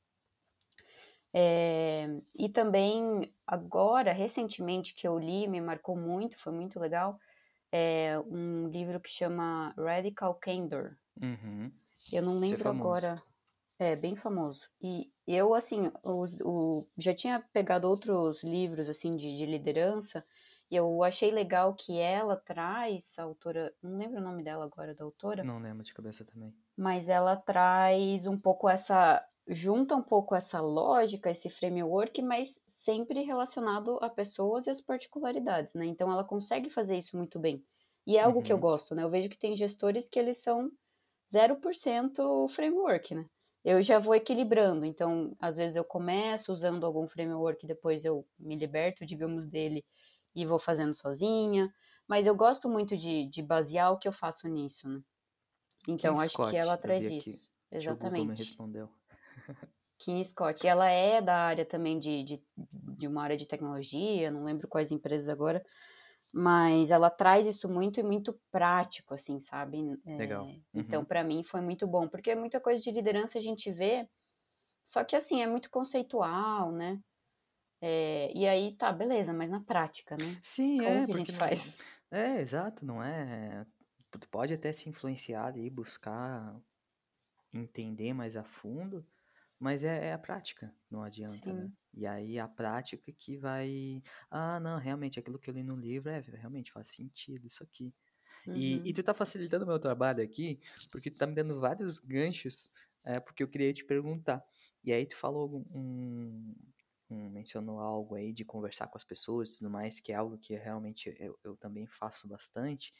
É, 1.33 2.07
e 2.37 2.49
também, 2.49 3.33
agora, 3.45 4.11
recentemente, 4.13 4.95
que 4.95 5.07
eu 5.07 5.17
li, 5.19 5.47
me 5.47 5.61
marcou 5.61 5.95
muito, 5.95 6.37
foi 6.39 6.53
muito 6.53 6.79
legal, 6.79 7.19
é 7.71 8.17
um 8.19 8.67
livro 8.69 8.99
que 8.99 9.09
chama 9.09 9.73
Radical 9.77 10.35
Candor. 10.35 10.95
Uhum. 11.21 11.71
Eu 12.11 12.21
não 12.21 12.37
é 12.37 12.39
lembro 12.39 12.69
agora. 12.69 13.21
É, 13.79 13.95
bem 13.95 14.15
famoso. 14.15 14.67
E 14.81 15.11
eu, 15.27 15.53
assim, 15.53 15.91
o, 16.03 16.25
o- 16.43 16.87
já 16.97 17.13
tinha 17.13 17.39
pegado 17.53 17.87
outros 17.87 18.43
livros, 18.43 18.89
assim, 18.89 19.15
de, 19.15 19.37
de 19.37 19.45
liderança, 19.45 20.25
e 20.71 20.75
eu 20.75 21.03
achei 21.03 21.31
legal 21.31 21.75
que 21.75 21.99
ela 21.99 22.35
traz, 22.35 23.17
a 23.19 23.23
autora, 23.23 23.73
não 23.81 23.97
lembro 23.97 24.19
o 24.19 24.23
nome 24.23 24.43
dela 24.43 24.65
agora, 24.65 24.95
da 24.95 25.03
autora, 25.05 25.43
Não 25.43 25.59
lembro 25.59 25.83
de 25.83 25.93
cabeça 25.93 26.25
também. 26.25 26.55
mas 26.75 27.07
ela 27.07 27.35
traz 27.35 28.25
um 28.25 28.37
pouco 28.37 28.67
essa, 28.67 29.23
junta 29.47 29.95
um 29.95 30.01
pouco 30.03 30.33
essa 30.33 30.59
lógica, 30.59 31.29
esse 31.29 31.49
framework, 31.49 32.19
mas 32.23 32.59
sempre 32.87 33.21
relacionado 33.23 33.99
a 34.01 34.09
pessoas 34.09 34.65
e 34.65 34.69
as 34.69 34.81
particularidades, 34.81 35.73
né? 35.75 35.85
Então 35.85 36.09
ela 36.11 36.23
consegue 36.23 36.69
fazer 36.69 36.97
isso 36.97 37.17
muito 37.17 37.37
bem. 37.39 37.65
E 38.07 38.15
é 38.17 38.21
algo 38.23 38.41
que 38.41 38.53
eu 38.53 38.57
Uhum. 38.57 38.61
gosto, 38.61 38.95
né? 38.95 39.03
Eu 39.03 39.09
vejo 39.09 39.29
que 39.29 39.37
tem 39.37 39.55
gestores 39.57 40.07
que 40.09 40.17
eles 40.17 40.37
são 40.39 40.71
0% 41.31 42.47
framework, 42.49 43.13
né? 43.15 43.25
Eu 43.65 43.81
já 43.83 43.99
vou 43.99 44.15
equilibrando, 44.15 44.85
então 44.85 45.35
às 45.39 45.57
vezes 45.57 45.75
eu 45.75 45.83
começo 45.83 46.53
usando 46.53 46.85
algum 46.85 47.07
framework, 47.07 47.67
depois 47.67 48.05
eu 48.05 48.25
me 48.39 48.55
liberto, 48.57 49.05
digamos, 49.05 49.45
dele 49.45 49.83
e 50.35 50.45
vou 50.45 50.59
fazendo 50.59 50.93
sozinha. 50.93 51.69
Mas 52.07 52.25
eu 52.27 52.35
gosto 52.35 52.69
muito 52.69 52.95
de, 52.95 53.27
de 53.29 53.43
basear 53.43 53.91
o 53.91 53.99
que 53.99 54.07
eu 54.07 54.13
faço 54.13 54.47
nisso, 54.47 54.87
né? 54.89 55.01
Então 55.87 56.19
acho 56.19 56.39
Scott, 56.39 56.47
que 56.47 56.55
ela 56.55 56.77
eu 56.83 56.91
traz 56.91 57.07
aqui, 57.07 57.35
isso. 57.35 57.49
que 57.79 57.91
o 57.91 57.95
Google 57.95 58.25
me 58.25 58.35
Exatamente. 58.35 58.35
respondeu. 58.35 58.89
Kim 59.97 60.23
Scott. 60.23 60.65
E 60.65 60.69
ela 60.69 60.89
é 60.89 61.21
da 61.21 61.35
área 61.35 61.65
também 61.65 61.99
de, 61.99 62.23
de, 62.23 62.43
de 62.97 63.07
uma 63.07 63.23
área 63.23 63.37
de 63.37 63.47
tecnologia, 63.47 64.31
não 64.31 64.43
lembro 64.43 64.67
quais 64.67 64.91
empresas 64.91 65.29
agora, 65.29 65.63
mas 66.31 66.91
ela 66.91 67.09
traz 67.09 67.47
isso 67.47 67.69
muito 67.69 67.99
e 67.99 68.03
muito 68.03 68.39
prático, 68.51 69.13
assim, 69.13 69.39
sabe? 69.39 70.01
É, 70.05 70.19
Legal. 70.19 70.47
Então, 70.73 71.03
Uhum. 71.03 71.05
para 71.05 71.23
mim 71.23 71.43
foi 71.43 71.61
muito 71.61 71.87
bom, 71.87 72.07
porque 72.09 72.35
muita 72.35 72.61
coisa 72.61 72.81
de 72.81 72.91
liderança 72.91 73.39
a 73.39 73.41
gente 73.41 73.71
vê, 73.71 74.07
só 74.85 75.03
que 75.05 75.15
assim, 75.15 75.41
é 75.41 75.47
muito 75.47 75.69
conceitual, 75.71 76.71
né? 76.71 76.99
É, 77.81 78.31
e 78.37 78.47
aí 78.47 78.75
tá, 78.77 78.91
beleza, 78.93 79.33
mas 79.33 79.49
na 79.49 79.63
prática, 79.63 80.17
né? 80.17 80.39
Sim, 80.41 80.83
Como 80.83 81.03
é, 81.03 81.05
que 81.05 81.11
a 81.11 81.15
gente 81.15 81.31
não. 81.31 81.37
faz? 81.37 81.77
É, 82.11 82.39
exato, 82.39 82.85
não 82.85 83.03
é. 83.03 83.65
Tu 84.19 84.29
pode 84.29 84.53
até 84.53 84.71
se 84.71 84.89
influenciar 84.89 85.45
ali, 85.47 85.69
buscar 85.69 86.59
entender 87.53 88.13
mais 88.13 88.37
a 88.37 88.43
fundo, 88.43 89.05
mas 89.59 89.83
é, 89.83 90.07
é 90.09 90.13
a 90.13 90.19
prática, 90.19 90.73
não 90.89 91.03
adianta, 91.03 91.53
né? 91.53 91.65
Sim. 91.65 91.77
E 91.93 92.05
aí 92.07 92.37
a 92.39 92.47
prática 92.47 93.11
que 93.11 93.37
vai. 93.37 94.01
Ah, 94.29 94.59
não, 94.59 94.77
realmente, 94.79 95.19
aquilo 95.19 95.39
que 95.39 95.49
eu 95.49 95.53
li 95.53 95.63
no 95.63 95.75
livro 95.75 96.09
é 96.11 96.19
realmente 96.19 96.71
faz 96.71 96.89
sentido 96.89 97.47
isso 97.47 97.63
aqui. 97.63 97.93
E, 98.53 98.81
e 98.89 98.93
Uhum. 98.93 98.93
tu 98.93 99.03
tá 99.03 99.13
facilitando 99.13 99.65
o 99.65 99.67
meu 99.67 99.79
trabalho 99.79 100.23
aqui, 100.23 100.59
porque 100.91 101.11
tu 101.11 101.17
tá 101.17 101.27
me 101.27 101.35
dando 101.35 101.59
vários 101.59 101.99
ganchos, 101.99 102.69
é, 103.03 103.19
porque 103.19 103.43
eu 103.43 103.47
queria 103.49 103.73
te 103.73 103.85
perguntar. 103.85 104.43
E 104.83 104.91
aí 104.93 105.05
tu 105.05 105.15
falou 105.17 105.65
um, 105.71 106.55
um- 107.09 107.29
mencionou 107.29 107.79
algo 107.79 108.15
aí 108.15 108.33
de 108.33 108.45
conversar 108.45 108.87
com 108.87 108.97
as 108.97 109.03
pessoas 109.03 109.55
e 109.55 109.57
tudo 109.59 109.69
mais, 109.71 109.99
que 109.99 110.11
é 110.11 110.15
algo 110.15 110.37
que 110.37 110.55
realmente 110.55 111.15
eu, 111.19 111.37
eu 111.43 111.57
também 111.57 111.87
faço 111.87 112.27
bastante. 112.27 112.93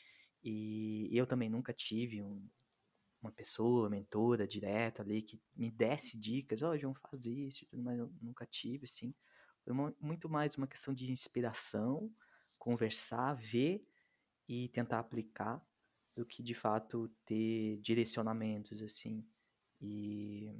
E 0.44 1.10
eu 1.12 1.26
também 1.28 1.50
nunca 1.50 1.74
tive 1.74 2.22
um- 2.22 2.48
uma 3.22 3.32
pessoa, 3.32 3.90
mentora 3.90 4.48
direta 4.48 5.02
ali, 5.02 5.22
que 5.22 5.42
me 5.56 5.72
desse 5.72 6.18
dicas, 6.20 6.62
ó, 6.62 6.78
João, 6.78 6.94
faz 6.96 7.26
isso 7.26 7.64
e 7.64 7.68
tudo 7.68 7.84
mais, 7.84 8.00
eu 8.00 8.12
nunca 8.22 8.46
tive, 8.46 8.86
assim. 8.86 9.14
Foi 9.64 9.74
uma- 9.74 9.96
muito 10.00 10.30
mais 10.30 10.56
uma 10.56 10.68
questão 10.68 10.94
de 10.94 11.12
inspiração, 11.12 12.12
conversar, 12.58 13.34
ver 13.36 13.86
e 14.48 14.70
tentar 14.70 15.00
aplicar 15.00 15.62
do 16.16 16.26
que 16.26 16.42
de 16.44 16.54
fato 16.56 17.10
ter 17.26 17.78
direcionamentos 17.82 18.82
assim. 18.82 19.26
E 19.82 20.54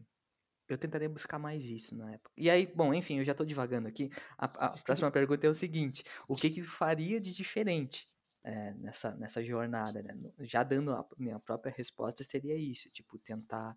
eu 0.68 0.78
tentaria 0.78 1.10
buscar 1.10 1.40
mais 1.40 1.70
isso 1.70 1.96
na 1.98 2.14
época. 2.14 2.32
E 2.38 2.50
aí, 2.50 2.66
bom, 2.68 2.94
enfim, 2.94 3.20
eu 3.20 3.26
já 3.26 3.34
tô 3.34 3.46
divagando 3.46 3.88
aqui. 3.88 4.10
A, 4.38 4.46
a 4.46 4.70
próxima 4.78 5.12
pergunta 5.12 5.48
é 5.48 5.50
o 5.50 5.54
seguinte: 5.54 6.04
o 6.28 6.36
que 6.36 6.50
que 6.50 6.62
faria 6.62 7.20
de 7.20 7.34
diferente 7.34 8.06
é, 8.48 8.74
nessa, 8.76 9.12
nessa 9.16 9.44
jornada, 9.44 10.02
né? 10.02 10.16
Já 10.40 10.64
dando 10.64 10.94
a 10.94 11.06
minha 11.18 11.40
própria 11.40 11.74
resposta, 11.76 12.24
seria 12.24 12.56
isso, 12.58 12.90
tipo, 12.92 13.20
tentar 13.20 13.76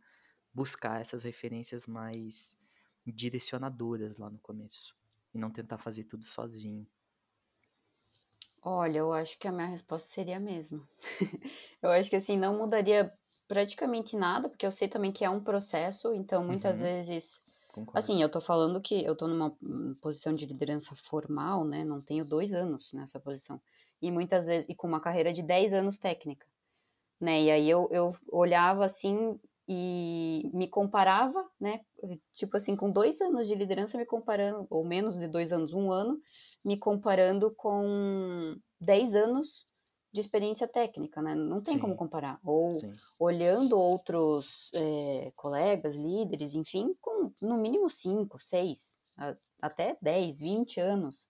buscar 0.54 1.00
essas 1.00 1.24
referências 1.24 1.86
mais 1.88 2.56
direcionadoras 3.06 4.18
lá 4.18 4.30
no 4.30 4.38
começo. 4.38 4.96
E 5.34 5.38
não 5.38 5.50
tentar 5.50 5.78
fazer 5.78 6.04
tudo 6.04 6.24
sozinho. 6.24 6.86
Olha, 8.62 8.98
eu 8.98 9.12
acho 9.12 9.38
que 9.38 9.48
a 9.48 9.52
minha 9.52 9.66
resposta 9.66 10.08
seria 10.08 10.36
a 10.36 10.40
mesma. 10.40 10.86
Eu 11.82 11.90
acho 11.90 12.10
que 12.10 12.16
assim, 12.16 12.36
não 12.38 12.58
mudaria 12.58 13.12
praticamente 13.48 14.14
nada, 14.16 14.48
porque 14.50 14.66
eu 14.66 14.70
sei 14.72 14.86
também 14.88 15.10
que 15.12 15.24
é 15.24 15.30
um 15.30 15.42
processo, 15.42 16.12
então 16.14 16.44
muitas 16.44 16.80
Uhum. 16.80 16.80
vezes. 16.80 17.40
Concordo. 17.68 18.12
Assim, 18.12 18.22
eu 18.22 18.30
tô 18.30 18.40
falando 18.40 18.80
que 18.82 19.02
eu 19.04 19.16
tô 19.16 19.26
numa 19.26 19.56
hum, 19.62 19.94
posição 20.00 20.34
de 20.34 20.46
liderança 20.46 20.94
formal, 20.94 21.64
né? 21.66 21.84
Não 21.84 22.02
tenho 22.02 22.24
dois 22.24 22.52
anos 22.52 22.92
nessa 22.92 23.18
posição. 23.18 23.60
E 24.00 24.10
muitas 24.10 24.46
vezes, 24.46 24.66
e 24.68 24.74
com 24.74 24.86
uma 24.86 25.00
carreira 25.00 25.32
de 25.32 25.42
10 25.42 25.72
anos 25.72 25.98
técnica, 25.98 26.46
né? 27.20 27.42
E 27.42 27.50
aí 27.50 27.68
eu, 27.68 27.88
eu 27.90 28.14
olhava 28.30 28.84
assim 28.84 29.38
e 29.68 30.50
me 30.52 30.66
comparava, 30.68 31.48
né? 31.60 31.80
Tipo 32.32 32.56
assim, 32.56 32.74
com 32.74 32.90
dois 32.90 33.20
anos 33.20 33.46
de 33.46 33.54
liderança, 33.54 33.96
me 33.96 34.04
comparando, 34.04 34.66
ou 34.68 34.84
menos 34.84 35.16
de 35.18 35.28
dois 35.28 35.52
anos, 35.52 35.72
um 35.72 35.92
ano, 35.92 36.20
me 36.64 36.76
comparando 36.76 37.54
com 37.54 38.56
10 38.80 39.14
anos 39.14 39.66
de 40.12 40.20
experiência 40.20 40.66
técnica, 40.66 41.22
né? 41.22 41.36
Não 41.36 41.60
tem 41.60 41.78
como 41.78 41.92
Sim. 41.92 41.98
comparar. 41.98 42.40
Ou 42.42 42.74
Sim. 42.74 42.92
olhando 43.16 43.78
outros 43.78 44.70
é, 44.74 45.32
colegas, 45.36 45.94
líderes, 45.94 46.52
enfim, 46.54 46.96
com 47.00 47.32
no 47.40 47.56
mínimo 47.56 47.88
5, 47.88 48.40
6, 48.40 48.98
até 49.62 49.96
10, 50.02 50.40
20 50.40 50.80
anos 50.80 51.28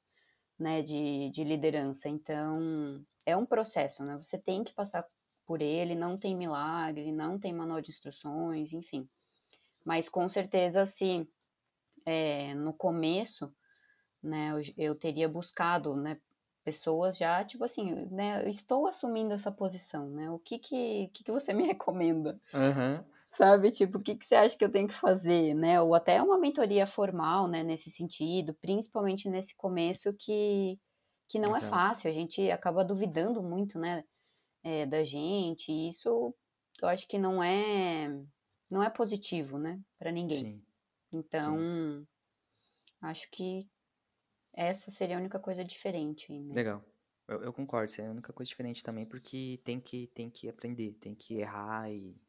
né, 0.61 0.83
de, 0.83 1.31
de 1.31 1.43
liderança. 1.43 2.09
Então, 2.09 3.03
é 3.25 3.35
um 3.35 3.47
processo, 3.47 4.05
né? 4.05 4.17
Você 4.19 4.39
tem 4.39 4.63
que 4.63 4.75
passar 4.75 5.07
por 5.47 5.63
ele, 5.63 5.95
não 5.95 6.19
tem 6.19 6.37
milagre, 6.37 7.11
não 7.11 7.39
tem 7.39 7.53
manual 7.53 7.81
de 7.81 7.91
instruções, 7.91 8.73
enfim. 8.73 9.09
Mas 9.85 10.09
com 10.09 10.29
certeza, 10.29 10.85
se 10.85 11.27
é, 12.05 12.55
no 12.55 12.75
começo, 12.75 13.53
né, 14.23 14.53
eu, 14.53 14.91
eu 14.91 14.95
teria 14.95 15.29
buscado, 15.29 15.97
né, 15.97 16.21
pessoas 16.63 17.17
já, 17.17 17.43
tipo 17.43 17.65
assim, 17.65 18.07
né, 18.11 18.49
estou 18.49 18.87
assumindo 18.87 19.33
essa 19.33 19.51
posição, 19.51 20.11
né, 20.11 20.31
o 20.31 20.39
que 20.39 20.59
que, 20.59 21.09
que, 21.15 21.25
que 21.25 21.33
você 21.33 21.53
me 21.55 21.65
recomenda? 21.67 22.39
Uhum. 22.53 23.05
Sabe, 23.33 23.71
tipo, 23.71 23.99
o 23.99 24.03
que, 24.03 24.17
que 24.17 24.27
você 24.27 24.35
acha 24.35 24.57
que 24.57 24.65
eu 24.65 24.73
tenho 24.73 24.89
que 24.89 24.95
fazer, 24.95 25.55
né, 25.55 25.81
ou 25.81 25.95
até 25.95 26.21
uma 26.21 26.39
mentoria 26.39 26.87
formal, 26.87 27.47
né, 27.47 27.63
nesse 27.63 27.89
sentido, 27.91 28.55
principalmente 28.55 29.29
nesse 29.29 29.55
começo 29.57 30.13
que, 30.15 30.79
que 31.29 31.39
não 31.39 31.51
Exato. 31.51 31.67
é 31.67 31.69
fácil, 31.69 32.11
a 32.11 32.13
gente 32.13 32.51
acaba 32.51 32.85
duvidando 32.85 33.41
muito, 33.41 33.79
né, 33.79 34.03
é, 34.65 34.85
da 34.85 35.05
gente, 35.05 35.71
e 35.71 35.89
isso 35.89 36.35
eu 36.83 36.89
acho 36.89 37.07
que 37.07 37.19
não 37.19 37.43
é, 37.43 38.09
não 38.69 38.83
é 38.83 38.91
positivo, 38.91 39.59
né, 39.59 39.81
para 39.97 40.11
ninguém. 40.11 40.39
Sim. 40.39 40.63
Então, 41.13 41.59
Sim. 41.59 42.07
acho 43.01 43.31
que 43.31 43.69
essa 44.53 44.91
seria 44.91 45.17
a 45.17 45.21
única 45.21 45.39
coisa 45.39 45.65
diferente. 45.65 46.33
Mesmo. 46.33 46.53
Legal. 46.53 46.85
Eu, 47.29 47.45
eu, 47.45 47.53
concordo, 47.53 47.93
seria 47.93 48.11
a 48.11 48.13
única 48.13 48.33
coisa 48.33 48.49
diferente 48.49 48.83
também, 48.83 49.07
porque 49.07 49.61
tem 49.65 49.81
que, 49.81 50.09
tem 50.09 50.29
que 50.29 50.49
aprender, 50.49 50.95
tem 50.95 51.15
que 51.15 51.35
errar 51.37 51.89
e, 51.89 52.21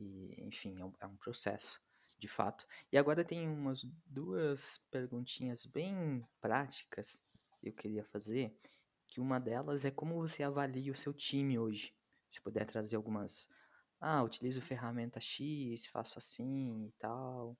e 0.00 0.34
enfim, 0.46 0.80
é 0.80 0.84
um, 0.84 0.92
é 1.00 1.06
um, 1.06 1.16
processo, 1.16 1.80
de 2.18 2.28
fato. 2.28 2.66
E 2.90 2.98
agora 2.98 3.24
tem 3.24 3.48
umas 3.48 3.84
duas 4.06 4.78
perguntinhas 4.90 5.66
bem 5.66 6.24
práticas 6.40 7.24
que 7.60 7.68
eu 7.68 7.72
queria 7.72 8.04
fazer, 8.04 8.56
que 9.06 9.20
uma 9.20 9.38
delas 9.38 9.84
é 9.84 9.90
como 9.90 10.14
você 10.14 10.42
avalia 10.42 10.92
o 10.92 10.96
seu 10.96 11.12
time 11.12 11.58
hoje. 11.58 11.94
Se 12.28 12.40
puder 12.40 12.64
trazer 12.64 12.96
algumas, 12.96 13.48
ah, 14.00 14.22
utilizo 14.22 14.62
ferramenta 14.62 15.20
X, 15.20 15.86
faço 15.86 16.18
assim 16.18 16.86
e 16.86 16.92
tal, 16.92 17.56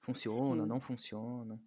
funciona, 0.00 0.62
Sim. 0.62 0.68
não 0.68 0.80
funciona? 0.80 1.60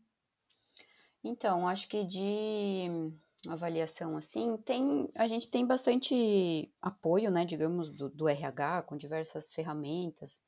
Então, 1.24 1.68
acho 1.68 1.88
que 1.88 2.06
de 2.06 3.12
avaliação 3.48 4.18
assim, 4.18 4.58
tem 4.58 5.10
a 5.16 5.28
gente 5.28 5.50
tem 5.50 5.66
bastante 5.66 6.72
apoio, 6.82 7.32
né, 7.32 7.46
digamos, 7.46 7.90
do, 7.90 8.10
do 8.10 8.28
RH 8.28 8.84
com 8.84 8.98
diversas 8.98 9.52
ferramentas, 9.54 10.42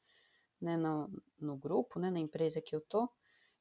né, 0.61 0.77
no, 0.77 1.09
no 1.39 1.57
grupo, 1.57 1.99
né, 1.99 2.09
na 2.09 2.19
empresa 2.19 2.61
que 2.61 2.75
eu 2.75 2.81
tô. 2.81 3.09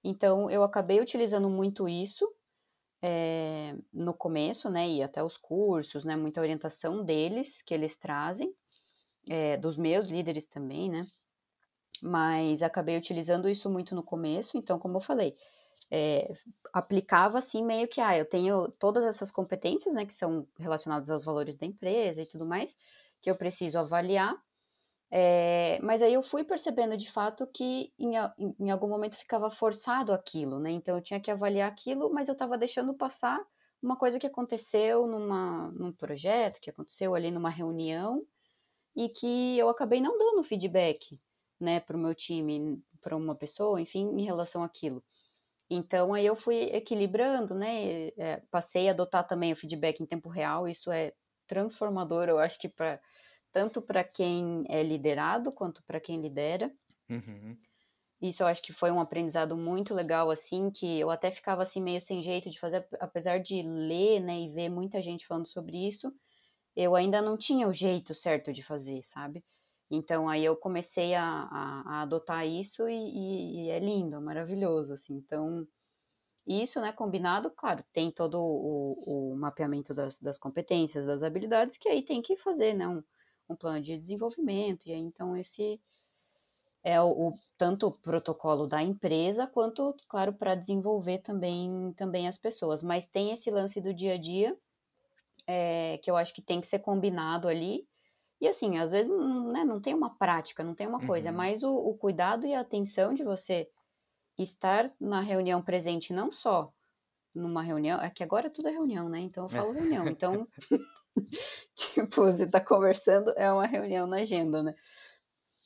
Então, 0.03 0.51
eu 0.51 0.63
acabei 0.63 1.01
utilizando 1.01 1.49
muito 1.51 1.89
isso 1.89 2.27
é, 3.03 3.77
no 3.93 4.15
começo, 4.15 4.71
né, 4.71 4.89
e 4.89 5.03
até 5.03 5.23
os 5.23 5.37
cursos, 5.37 6.05
né, 6.05 6.17
muita 6.17 6.41
orientação 6.41 7.05
deles 7.05 7.63
que 7.63 7.75
eles 7.75 7.97
trazem, 7.97 8.55
é, 9.29 9.57
dos 9.57 9.77
meus 9.77 10.09
líderes 10.09 10.47
também, 10.47 10.91
né, 10.91 11.07
mas 12.03 12.63
acabei 12.63 12.97
utilizando 12.97 13.49
isso 13.49 13.71
muito 13.71 13.95
no 13.95 14.03
começo, 14.03 14.57
então, 14.57 14.79
como 14.79 14.97
eu 14.97 15.01
falei, 15.01 15.35
é, 15.91 16.33
aplicava 16.73 17.39
assim 17.39 17.65
meio 17.65 17.89
que, 17.89 18.01
ah, 18.01 18.17
eu 18.17 18.29
tenho 18.29 18.71
todas 18.73 19.05
essas 19.05 19.31
competências, 19.31 19.95
né, 19.95 20.05
que 20.05 20.15
são 20.15 20.47
relacionadas 20.59 21.11
aos 21.11 21.25
valores 21.25 21.57
da 21.57 21.67
empresa 21.67 22.23
e 22.23 22.27
tudo 22.27 22.47
mais, 22.47 22.77
que 23.23 23.31
eu 23.31 23.37
preciso 23.37 23.79
avaliar, 23.79 24.37
é, 25.11 25.79
mas 25.83 26.03
aí 26.03 26.15
eu 26.15 26.23
fui 26.23 26.45
percebendo 26.45 26.97
de 26.97 27.11
fato 27.11 27.47
que 27.47 27.93
em, 27.99 28.15
em, 28.59 28.71
algum 28.71 28.89
momento 28.89 29.17
ficava 29.17 29.51
forçado 29.51 30.13
aquilo, 30.13 30.59
né, 30.59 30.71
então 30.71 30.97
eu 30.97 31.03
tinha 31.03 31.21
que 31.21 31.31
avaliar 31.31 31.71
aquilo, 31.71 32.13
mas 32.13 32.29
eu 32.29 32.33
estava 32.33 32.59
deixando 32.59 32.95
passar 32.95 33.41
uma 33.83 33.97
coisa 33.97 34.19
que 34.19 34.27
aconteceu 34.27 35.07
numa, 35.07 35.71
num 35.73 35.93
projeto, 35.93 36.61
que 36.61 36.71
aconteceu 36.71 37.15
ali 37.15 37.31
numa 37.31 37.51
reunião, 37.51 38.27
e 38.97 39.11
que 39.11 39.59
eu 39.59 39.69
acabei 39.69 40.01
não 40.01 40.19
dando 40.19 40.43
feedback, 40.43 41.21
né, 41.61 41.81
para 41.81 41.97
o 41.97 42.01
meu 42.01 42.15
time, 42.15 42.83
para 43.01 43.17
uma 43.17 43.35
pessoa, 43.35 43.81
enfim, 43.81 44.19
em 44.19 44.25
relação 44.25 44.65
àquilo. 44.65 45.05
Então 45.71 46.15
aí 46.15 46.25
eu 46.27 46.37
fui 46.37 46.57
equilibrando, 46.73 47.55
né? 47.55 48.09
É, 48.17 48.43
passei 48.51 48.89
a 48.89 48.93
adotar 48.93 49.27
também 49.27 49.53
o 49.53 49.57
feedback 49.57 50.01
em 50.03 50.07
tempo 50.07 50.29
real. 50.29 50.69
Isso 50.69 50.91
é 50.93 51.13
transformador, 51.47 52.29
eu 52.29 52.39
acho 52.39 52.59
que 52.59 52.69
para 52.69 53.01
tanto 53.53 53.83
para 53.83 54.05
quem 54.05 54.65
é 54.69 54.83
liderado 54.83 55.53
quanto 55.53 55.83
para 55.85 56.01
quem 56.01 56.21
lidera. 56.21 56.73
Uhum. 57.11 57.67
Isso 58.21 58.43
eu 58.43 58.47
acho 58.47 58.63
que 58.63 58.73
foi 58.73 58.91
um 58.91 59.01
aprendizado 59.01 59.57
muito 59.57 59.93
legal, 59.95 60.31
assim, 60.31 60.71
que 60.71 60.99
eu 60.99 61.11
até 61.11 61.31
ficava 61.31 61.63
assim 61.63 61.83
meio 61.83 62.01
sem 62.01 62.23
jeito 62.23 62.49
de 62.51 62.59
fazer, 62.59 62.87
apesar 62.99 63.39
de 63.41 63.63
ler, 63.63 64.21
né, 64.21 64.41
e 64.41 64.49
ver 64.51 64.69
muita 64.71 65.03
gente 65.03 65.27
falando 65.27 65.47
sobre 65.49 65.77
isso, 65.87 66.13
eu 66.77 66.95
ainda 66.97 67.23
não 67.23 67.37
tinha 67.39 67.69
o 67.69 67.73
jeito 67.73 68.15
certo 68.15 68.53
de 68.53 68.63
fazer, 68.63 69.03
sabe? 69.05 69.45
Então 69.91 70.29
aí 70.29 70.45
eu 70.45 70.57
comecei 70.57 71.15
a, 71.15 71.23
a, 71.25 71.83
a 71.87 72.03
adotar 72.03 72.47
isso 72.47 72.89
e, 72.89 73.67
e, 73.67 73.71
é 73.71 73.79
lindo, 73.79 74.17
é 74.17 74.21
maravilhoso, 74.21 74.93
assim. 74.93 75.15
Então 75.15 75.67
isso, 76.47 76.81
né, 76.81 76.93
combinado, 76.93 77.51
claro, 77.51 77.85
tem 77.93 78.11
todo 78.11 78.39
o, 78.39 79.33
o 79.33 79.37
mapeamento 79.37 79.93
das, 79.93 80.21
das, 80.21 80.39
competências, 80.39 81.05
das 81.05 81.23
habilidades, 81.23 81.77
que 81.77 81.89
aí 81.89 82.05
tem 82.05 82.23
que 82.23 82.37
fazer, 82.37 82.73
né, 82.75 82.87
um, 82.87 83.03
um 83.49 83.57
plano 83.57 83.83
de 83.83 83.99
desenvolvimento. 83.99 84.89
E 84.89 84.93
aí 84.93 85.01
então 85.01 85.37
esse 85.37 85.81
é 86.83 87.01
o, 87.01 87.29
o 87.29 87.35
tanto 87.59 87.89
o 87.89 87.99
protocolo 87.99 88.67
da 88.67 88.83
empresa 88.83 89.47
quanto, 89.47 89.95
claro, 90.09 90.33
para 90.33 90.55
desenvolver 90.55 91.19
também 91.19 91.93
também 91.97 92.29
as 92.29 92.39
pessoas. 92.39 92.83
Mas 92.83 93.07
tem 93.07 93.33
esse 93.33 93.51
lance 93.51 93.81
do 93.81 93.95
dia 93.95 94.15
a 94.15 94.19
dia 94.19 94.57
é, 95.47 95.99
que 95.99 96.11
eu 96.11 96.17
acho 96.17 96.35
que 96.35 96.43
tem 96.43 96.61
que 96.61 96.67
ser 96.67 96.81
combinado 96.81 97.49
ali 97.49 97.87
e 98.41 98.49
assim, 98.49 98.79
às 98.79 98.91
vezes 98.91 99.11
né, 99.11 99.65
não 99.65 99.81
tem 99.81 99.95
uma 99.95 100.15
prática, 100.17 100.63
não 100.63 100.75
tem 100.75 100.87
uma 100.87 101.05
coisa, 101.07 101.29
é 101.29 101.31
uhum. 101.31 101.37
mas 101.37 101.63
o, 101.63 101.71
o, 101.71 101.97
cuidado 101.97 102.47
e 102.47 102.55
a 102.55 102.61
atenção 102.61 103.15
de 103.15 103.25
você 103.25 103.69
estar 104.39 104.93
na 105.01 105.21
reunião 105.21 105.63
presente, 105.63 106.13
não 106.13 106.31
só 106.31 106.73
numa 107.35 107.63
reunião, 107.63 108.01
é 108.01 108.11
que 108.11 108.23
agora 108.23 108.51
tudo 108.51 108.69
é 108.69 108.73
reunião, 108.73 109.09
né? 109.09 109.21
Então 109.21 109.45
eu 109.45 109.49
falo 109.49 109.71
é. 109.71 109.81
reunião. 109.81 110.09
Então, 110.09 110.49
tipo, 111.75 112.23
você 112.23 112.47
tá 112.47 112.61
conversando, 112.61 113.33
é 113.37 113.51
uma 113.51 113.67
reunião 113.67 114.07
na 114.07 114.19
agenda, 114.19 114.63
né? 114.63 114.75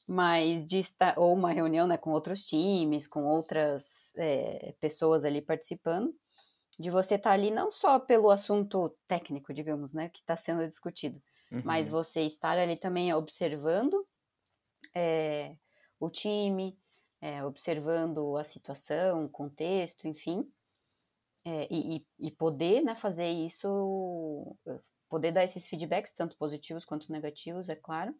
Mas 0.06 0.66
de 0.66 0.78
estar, 0.78 1.18
ou 1.18 1.32
uma 1.32 1.52
reunião 1.52 1.86
né, 1.86 1.96
com 1.96 2.10
outros 2.10 2.44
times, 2.44 3.06
com 3.06 3.24
outras 3.24 4.12
é, 4.16 4.74
pessoas 4.80 5.24
ali 5.24 5.40
participando, 5.40 6.12
de 6.78 6.90
você 6.90 7.14
estar 7.14 7.30
tá 7.30 7.34
ali 7.34 7.50
não 7.50 7.70
só 7.70 7.98
pelo 7.98 8.30
assunto 8.30 8.96
técnico, 9.06 9.54
digamos, 9.54 9.92
né, 9.92 10.08
que 10.08 10.20
está 10.20 10.36
sendo 10.36 10.66
discutido, 10.66 11.22
uhum. 11.50 11.62
mas 11.64 11.88
você 11.88 12.22
estar 12.22 12.58
ali 12.58 12.76
também 12.76 13.12
observando 13.12 14.06
é, 14.94 15.54
o 15.98 16.08
time, 16.08 16.78
é, 17.20 17.44
observando 17.44 18.36
a 18.36 18.44
situação, 18.44 19.24
o 19.24 19.28
contexto, 19.28 20.08
enfim, 20.08 20.50
é, 21.44 21.66
e, 21.70 22.06
e, 22.18 22.30
poder 22.30 22.82
né, 22.82 22.94
fazer 22.94 23.28
isso, 23.28 24.56
poder 25.08 25.32
dar 25.32 25.44
esses 25.44 25.66
feedbacks, 25.68 26.12
tanto 26.12 26.36
positivos 26.36 26.84
quanto 26.84 27.10
negativos, 27.10 27.68
é 27.68 27.76
claro. 27.76 28.14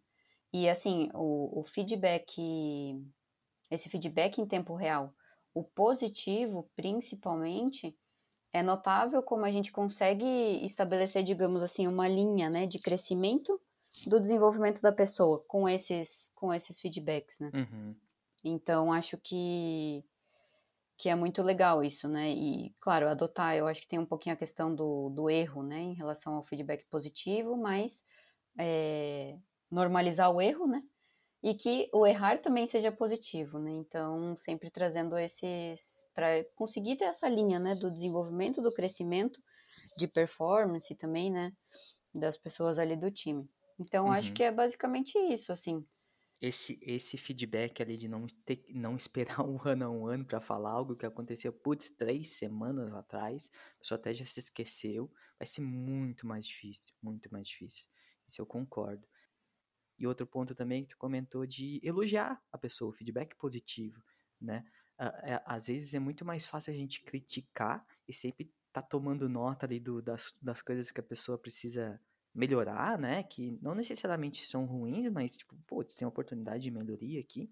E 0.53 0.69
assim, 0.69 1.11
o, 1.15 1.61
o 1.61 1.65
feedback, 1.65 2.35
esse 3.71 3.89
feedback 3.89 4.41
em 4.41 4.47
tempo 4.47 4.75
real, 4.75 5.15
o 5.55 5.63
positivo 5.63 6.71
principalmente, 6.75 7.97
é 8.53 8.63
notável 8.63 9.23
como 9.23 9.45
a 9.45 9.51
gente 9.51 9.71
consegue 9.71 10.25
estabelecer, 10.65 11.23
digamos 11.23 11.63
assim, 11.63 11.87
uma 11.87 12.09
linha, 12.09 12.51
né, 12.51 12.67
de 12.67 12.79
crescimento 12.79 13.61
do 14.07 14.21
desenvolvimento 14.21 14.81
da 14.81 14.93
pessoa 14.93 15.45
com 15.47 15.69
esses, 15.69 16.31
com 16.35 16.53
esses 16.53 16.81
feedbacks, 16.81 17.39
né? 17.39 17.51
Uhum. 17.55 17.95
Então, 18.43 18.93
acho 18.93 19.19
que, 19.19 20.05
que 20.97 21.09
é 21.09 21.15
muito 21.15 21.43
legal 21.43 21.85
isso, 21.85 22.09
né? 22.09 22.31
E, 22.31 22.75
claro, 22.81 23.09
adotar, 23.09 23.57
eu 23.57 23.67
acho 23.67 23.83
que 23.83 23.89
tem 23.89 23.99
um 23.99 24.07
pouquinho 24.07 24.35
a 24.35 24.39
questão 24.39 24.75
do, 24.75 25.11
do 25.11 25.29
erro, 25.29 25.63
né, 25.63 25.79
em 25.79 25.95
relação 25.95 26.35
ao 26.35 26.45
feedback 26.45 26.85
positivo, 26.89 27.57
mas 27.57 28.03
é, 28.59 29.37
normalizar 29.71 30.31
o 30.31 30.41
erro, 30.41 30.67
né? 30.67 30.83
E 31.43 31.55
que 31.55 31.89
o 31.93 32.07
errar 32.07 32.39
também 32.39 32.67
seja 32.67 32.93
positivo, 32.93 33.59
né? 33.59 33.71
Então, 33.73 34.37
sempre 34.37 34.71
trazendo 34.71 35.17
esses 35.17 36.00
para 36.15 36.45
conseguir 36.55 36.97
ter 36.97 37.05
essa 37.05 37.29
linha, 37.29 37.59
né, 37.59 37.75
do 37.75 37.91
desenvolvimento, 37.91 38.63
do 38.63 38.73
crescimento, 38.73 39.41
de 39.97 40.07
performance 40.09 40.95
também, 40.97 41.31
né, 41.31 41.53
das 42.15 42.37
pessoas 42.37 42.79
ali 42.79 42.97
do 42.97 43.11
time. 43.11 43.49
Então, 43.79 44.07
uhum. 44.07 44.13
acho 44.13 44.33
que 44.33 44.43
é 44.43 44.53
basicamente 44.53 45.17
isso, 45.19 45.53
assim. 45.53 45.87
Esse, 46.41 46.79
esse 46.83 47.19
feedback 47.19 47.83
ali 47.83 47.97
de 47.97 48.09
não, 48.09 48.27
ter, 48.45 48.65
não 48.71 48.97
esperar 48.97 49.41
um 49.47 49.59
ano 49.65 49.85
a 49.85 49.91
um 49.91 50.07
ano 50.07 50.25
para 50.25 50.41
falar 50.41 50.73
algo 50.73 50.97
que 50.97 51.07
aconteceu, 51.07 51.53
putz, 51.53 51.91
três 51.91 52.31
semanas 52.39 52.93
atrás, 52.95 53.51
a 53.77 53.79
pessoa 53.79 53.99
até 53.99 54.13
já 54.13 54.25
se 54.25 54.41
esqueceu, 54.41 55.11
vai 55.39 55.47
ser 55.47 55.63
muito 55.63 56.27
mais 56.27 56.47
difícil, 56.47 56.95
muito 57.03 57.31
mais 57.33 57.49
difícil. 57.49 57.87
Isso 58.27 58.41
eu 58.41 58.47
concordo. 58.47 59.07
E 59.99 60.07
outro 60.07 60.27
ponto 60.27 60.55
também 60.55 60.83
que 60.83 60.91
tu 60.91 60.99
comentou 60.99 61.45
de 61.45 61.79
elogiar 61.83 62.43
a 62.51 62.57
pessoa, 62.57 62.91
o 62.91 62.95
feedback 62.95 63.37
positivo, 63.37 64.03
né? 64.41 64.65
É, 65.23 65.43
às 65.47 65.67
vezes 65.69 65.95
é 65.95 65.99
muito 65.99 66.25
mais 66.25 66.45
fácil 66.45 66.73
a 66.73 66.77
gente 66.77 67.03
criticar 67.03 67.85
e 68.07 68.13
sempre 68.13 68.53
tá 68.73 68.83
tomando 68.83 69.29
nota 69.29 69.67
ali 69.67 69.81
do, 69.81 70.03
das, 70.03 70.37
das 70.41 70.63
coisas 70.63 70.91
que 70.91 71.01
a 71.01 71.03
pessoa 71.03 71.39
precisa 71.39 72.01
melhorar, 72.35 72.99
né? 72.99 73.23
Que 73.23 73.59
não 73.63 73.75
necessariamente 73.75 74.47
são 74.47 74.67
ruins, 74.67 75.11
mas, 75.11 75.37
tipo, 75.37 75.57
putz, 75.67 75.95
tem 75.95 76.07
oportunidade 76.07 76.63
de 76.65 76.71
melhoria 76.71 77.21
aqui. 77.21 77.51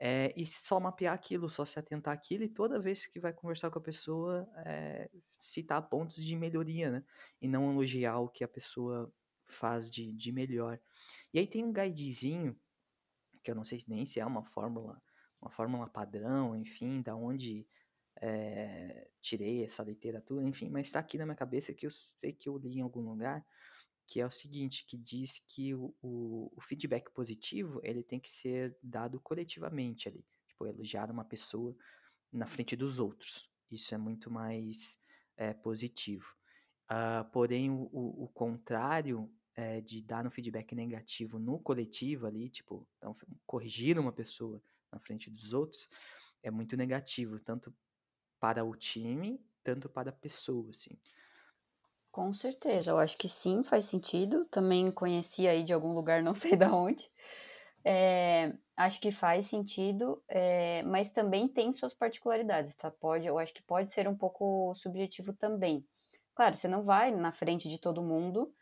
É, 0.00 0.32
e 0.36 0.46
só 0.46 0.78
mapear 0.78 1.12
aquilo, 1.12 1.48
só 1.48 1.64
se 1.64 1.78
atentar 1.78 2.14
àquilo, 2.14 2.44
e 2.44 2.48
toda 2.48 2.78
vez 2.78 3.06
que 3.06 3.18
vai 3.18 3.32
conversar 3.32 3.70
com 3.70 3.78
a 3.80 3.82
pessoa, 3.82 4.48
é, 4.64 5.10
citar 5.38 5.82
pontos 5.88 6.24
de 6.24 6.36
melhoria, 6.36 6.90
né? 6.90 7.04
E 7.42 7.48
não 7.48 7.72
elogiar 7.72 8.18
o 8.20 8.28
que 8.28 8.44
a 8.44 8.48
pessoa 8.48 9.12
faz 9.46 9.90
de, 9.90 10.12
de 10.12 10.30
melhor. 10.32 10.80
E 11.34 11.38
aí 11.40 11.46
tem 11.46 11.64
um 11.64 11.72
guidezinho, 11.72 12.56
que 13.42 13.50
eu 13.50 13.54
não 13.56 13.64
sei 13.64 13.78
nem 13.88 14.06
se 14.06 14.20
é 14.20 14.26
uma 14.26 14.44
fórmula 14.44 15.02
uma 15.40 15.50
fórmula 15.50 15.88
padrão, 15.88 16.56
enfim, 16.56 17.00
da 17.00 17.14
onde 17.14 17.66
é, 18.20 19.08
tirei 19.20 19.64
essa 19.64 19.82
literatura, 19.82 20.44
enfim, 20.44 20.68
mas 20.68 20.88
está 20.88 20.98
aqui 20.98 21.16
na 21.16 21.24
minha 21.24 21.36
cabeça 21.36 21.72
que 21.72 21.86
eu 21.86 21.90
sei 21.90 22.32
que 22.32 22.48
eu 22.48 22.58
li 22.58 22.78
em 22.78 22.80
algum 22.80 23.00
lugar, 23.00 23.44
que 24.06 24.20
é 24.20 24.26
o 24.26 24.30
seguinte, 24.30 24.86
que 24.86 24.96
diz 24.96 25.38
que 25.38 25.74
o, 25.74 25.94
o, 26.02 26.50
o 26.56 26.60
feedback 26.60 27.10
positivo, 27.12 27.80
ele 27.84 28.02
tem 28.02 28.18
que 28.18 28.30
ser 28.30 28.76
dado 28.82 29.20
coletivamente 29.20 30.08
ali, 30.08 30.24
tipo, 30.48 30.66
elogiar 30.66 31.10
uma 31.10 31.24
pessoa 31.24 31.76
na 32.32 32.46
frente 32.46 32.74
dos 32.74 32.98
outros, 32.98 33.50
isso 33.70 33.94
é 33.94 33.98
muito 33.98 34.30
mais 34.30 34.98
é, 35.36 35.52
positivo. 35.52 36.34
Uh, 36.90 37.22
porém, 37.30 37.70
o, 37.70 37.88
o, 37.92 38.28
contrário 38.32 39.30
é, 39.54 39.80
de 39.82 40.02
dar 40.02 40.26
um 40.26 40.30
feedback 40.30 40.74
negativo 40.74 41.38
no 41.38 41.58
coletivo 41.58 42.26
ali, 42.26 42.48
tipo, 42.48 42.88
então, 42.96 43.14
corrigir 43.46 43.98
uma 43.98 44.10
pessoa 44.10 44.62
na 44.92 44.98
frente 45.00 45.30
dos 45.30 45.52
outros, 45.52 45.88
é 46.42 46.50
muito 46.50 46.76
negativo, 46.76 47.40
tanto 47.40 47.74
para 48.40 48.64
o 48.64 48.76
time, 48.76 49.44
tanto 49.64 49.88
para 49.88 50.10
a 50.10 50.14
pessoa, 50.14 50.70
assim. 50.70 50.98
Com 52.10 52.32
certeza, 52.32 52.90
eu 52.90 52.98
acho 52.98 53.16
que 53.18 53.28
sim, 53.28 53.62
faz 53.62 53.84
sentido. 53.86 54.44
Também 54.46 54.90
conheci 54.90 55.46
aí 55.46 55.62
de 55.62 55.72
algum 55.72 55.92
lugar, 55.92 56.22
não 56.22 56.34
sei 56.34 56.56
da 56.56 56.72
onde. 56.74 57.10
É, 57.84 58.54
acho 58.76 59.00
que 59.00 59.12
faz 59.12 59.46
sentido, 59.46 60.22
é, 60.28 60.82
mas 60.84 61.10
também 61.10 61.48
tem 61.48 61.72
suas 61.72 61.94
particularidades, 61.94 62.74
tá? 62.76 62.90
Pode, 62.90 63.26
eu 63.26 63.38
acho 63.38 63.54
que 63.54 63.62
pode 63.62 63.90
ser 63.92 64.08
um 64.08 64.16
pouco 64.16 64.74
subjetivo 64.74 65.32
também. 65.32 65.86
Claro, 66.34 66.56
você 66.56 66.68
não 66.68 66.82
vai 66.82 67.10
na 67.12 67.32
frente 67.32 67.68
de 67.68 67.78
todo 67.80 68.02
mundo 68.02 68.52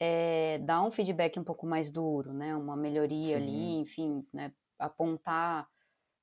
é, 0.00 0.58
dar 0.60 0.82
um 0.84 0.90
feedback 0.90 1.38
um 1.40 1.44
pouco 1.44 1.66
mais 1.66 1.90
duro, 1.92 2.32
né? 2.34 2.56
Uma 2.56 2.76
melhoria 2.76 3.36
Sim. 3.36 3.38
ali, 3.38 3.80
enfim, 3.80 4.26
né? 4.32 4.52
Apontar, 4.80 5.68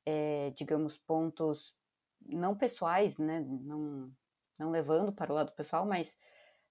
é, 0.05 0.51
digamos, 0.55 0.97
pontos 0.97 1.76
não 2.26 2.55
pessoais, 2.55 3.18
né? 3.18 3.39
Não, 3.39 4.12
não 4.60 4.72
levando 4.72 5.14
para 5.14 5.32
o 5.32 5.36
lado 5.36 5.51
pessoal, 5.51 5.86
mas 5.86 6.18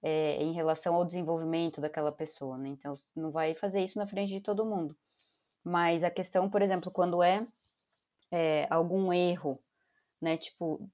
é, 0.03 0.43
em 0.43 0.53
relação 0.53 0.95
ao 0.95 1.05
desenvolvimento 1.05 1.81
daquela 1.81 2.13
pessoa, 2.13 2.59
né? 2.59 2.69
Então, 2.69 2.99
não 3.15 3.31
vai 3.31 3.55
fazer 3.55 3.83
isso 3.83 3.99
na 3.99 4.07
frente 4.07 4.33
de 4.33 4.41
todo 4.41 4.67
mundo. 4.67 4.97
Mas 5.65 6.05
a 6.05 6.11
questão, 6.11 6.49
por 6.49 6.63
exemplo, 6.63 6.91
quando 6.91 7.23
é, 7.23 7.47
é 8.31 8.67
algum 8.71 9.13
erro, 9.13 9.61
né? 10.21 10.37
Tipo, 10.37 10.89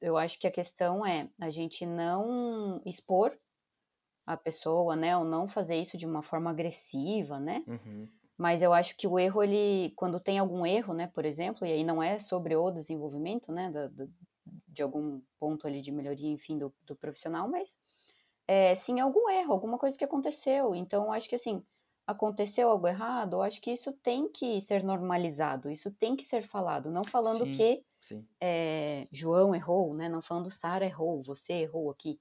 eu 0.00 0.16
acho 0.16 0.38
que 0.38 0.46
a 0.46 0.52
questão 0.52 1.04
é 1.06 1.28
a 1.40 1.50
gente 1.50 1.86
não 1.86 2.80
expor 2.84 3.36
a 4.26 4.36
pessoa, 4.36 4.94
né? 4.94 5.16
Ou 5.16 5.24
não 5.24 5.48
fazer 5.48 5.76
isso 5.76 5.96
de 5.96 6.06
uma 6.06 6.22
forma 6.22 6.50
agressiva, 6.50 7.40
né? 7.40 7.64
Uhum. 7.66 8.08
Mas 8.36 8.62
eu 8.62 8.72
acho 8.72 8.96
que 8.96 9.06
o 9.06 9.18
erro, 9.18 9.42
ele, 9.42 9.92
quando 9.96 10.18
tem 10.18 10.38
algum 10.38 10.66
erro, 10.66 10.94
né, 10.94 11.06
por 11.06 11.24
exemplo, 11.24 11.66
e 11.66 11.72
aí 11.72 11.84
não 11.84 12.02
é 12.02 12.18
sobre 12.18 12.56
o 12.56 12.70
desenvolvimento, 12.70 13.52
né, 13.52 13.70
da, 13.70 13.88
da, 13.88 14.06
de 14.68 14.82
algum 14.82 15.20
ponto 15.38 15.66
ali 15.66 15.80
de 15.80 15.92
melhoria, 15.92 16.30
enfim, 16.30 16.58
do, 16.58 16.74
do 16.84 16.96
profissional, 16.96 17.48
mas 17.48 17.78
é, 18.46 18.74
sim 18.74 19.00
algum 19.00 19.28
erro, 19.30 19.52
alguma 19.52 19.78
coisa 19.78 19.96
que 19.96 20.04
aconteceu. 20.04 20.74
Então, 20.74 21.04
eu 21.04 21.12
acho 21.12 21.28
que 21.28 21.36
assim, 21.36 21.64
aconteceu 22.06 22.68
algo 22.68 22.88
errado, 22.88 23.34
eu 23.34 23.42
acho 23.42 23.60
que 23.60 23.70
isso 23.70 23.92
tem 23.92 24.28
que 24.28 24.60
ser 24.60 24.82
normalizado, 24.82 25.70
isso 25.70 25.90
tem 25.90 26.16
que 26.16 26.24
ser 26.24 26.42
falado, 26.42 26.90
não 26.90 27.04
falando 27.04 27.46
Sim, 27.46 27.56
que 27.56 27.84
é, 28.40 29.06
João 29.12 29.54
errou, 29.54 29.94
né? 29.94 30.08
Não 30.08 30.20
falando 30.20 30.50
Sara 30.50 30.84
errou, 30.84 31.22
você 31.22 31.52
errou 31.52 31.90
aqui. 31.90 32.20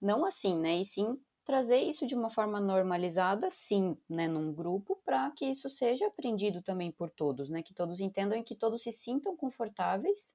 Não 0.00 0.24
assim, 0.24 0.58
né? 0.58 0.76
E 0.78 0.84
sim 0.84 1.18
trazer 1.44 1.78
isso 1.78 2.06
de 2.06 2.14
uma 2.14 2.30
forma 2.30 2.60
normalizada, 2.60 3.50
sim, 3.50 3.96
né, 4.08 4.28
num 4.28 4.52
grupo, 4.54 5.00
para 5.04 5.30
que 5.32 5.46
isso 5.46 5.68
seja 5.70 6.06
aprendido 6.06 6.62
também 6.62 6.92
por 6.92 7.10
todos, 7.10 7.50
né? 7.50 7.62
Que 7.62 7.74
todos 7.74 8.00
entendam 8.00 8.38
e 8.38 8.44
que 8.44 8.54
todos 8.56 8.82
se 8.82 8.92
sintam 8.92 9.36
confortáveis 9.36 10.34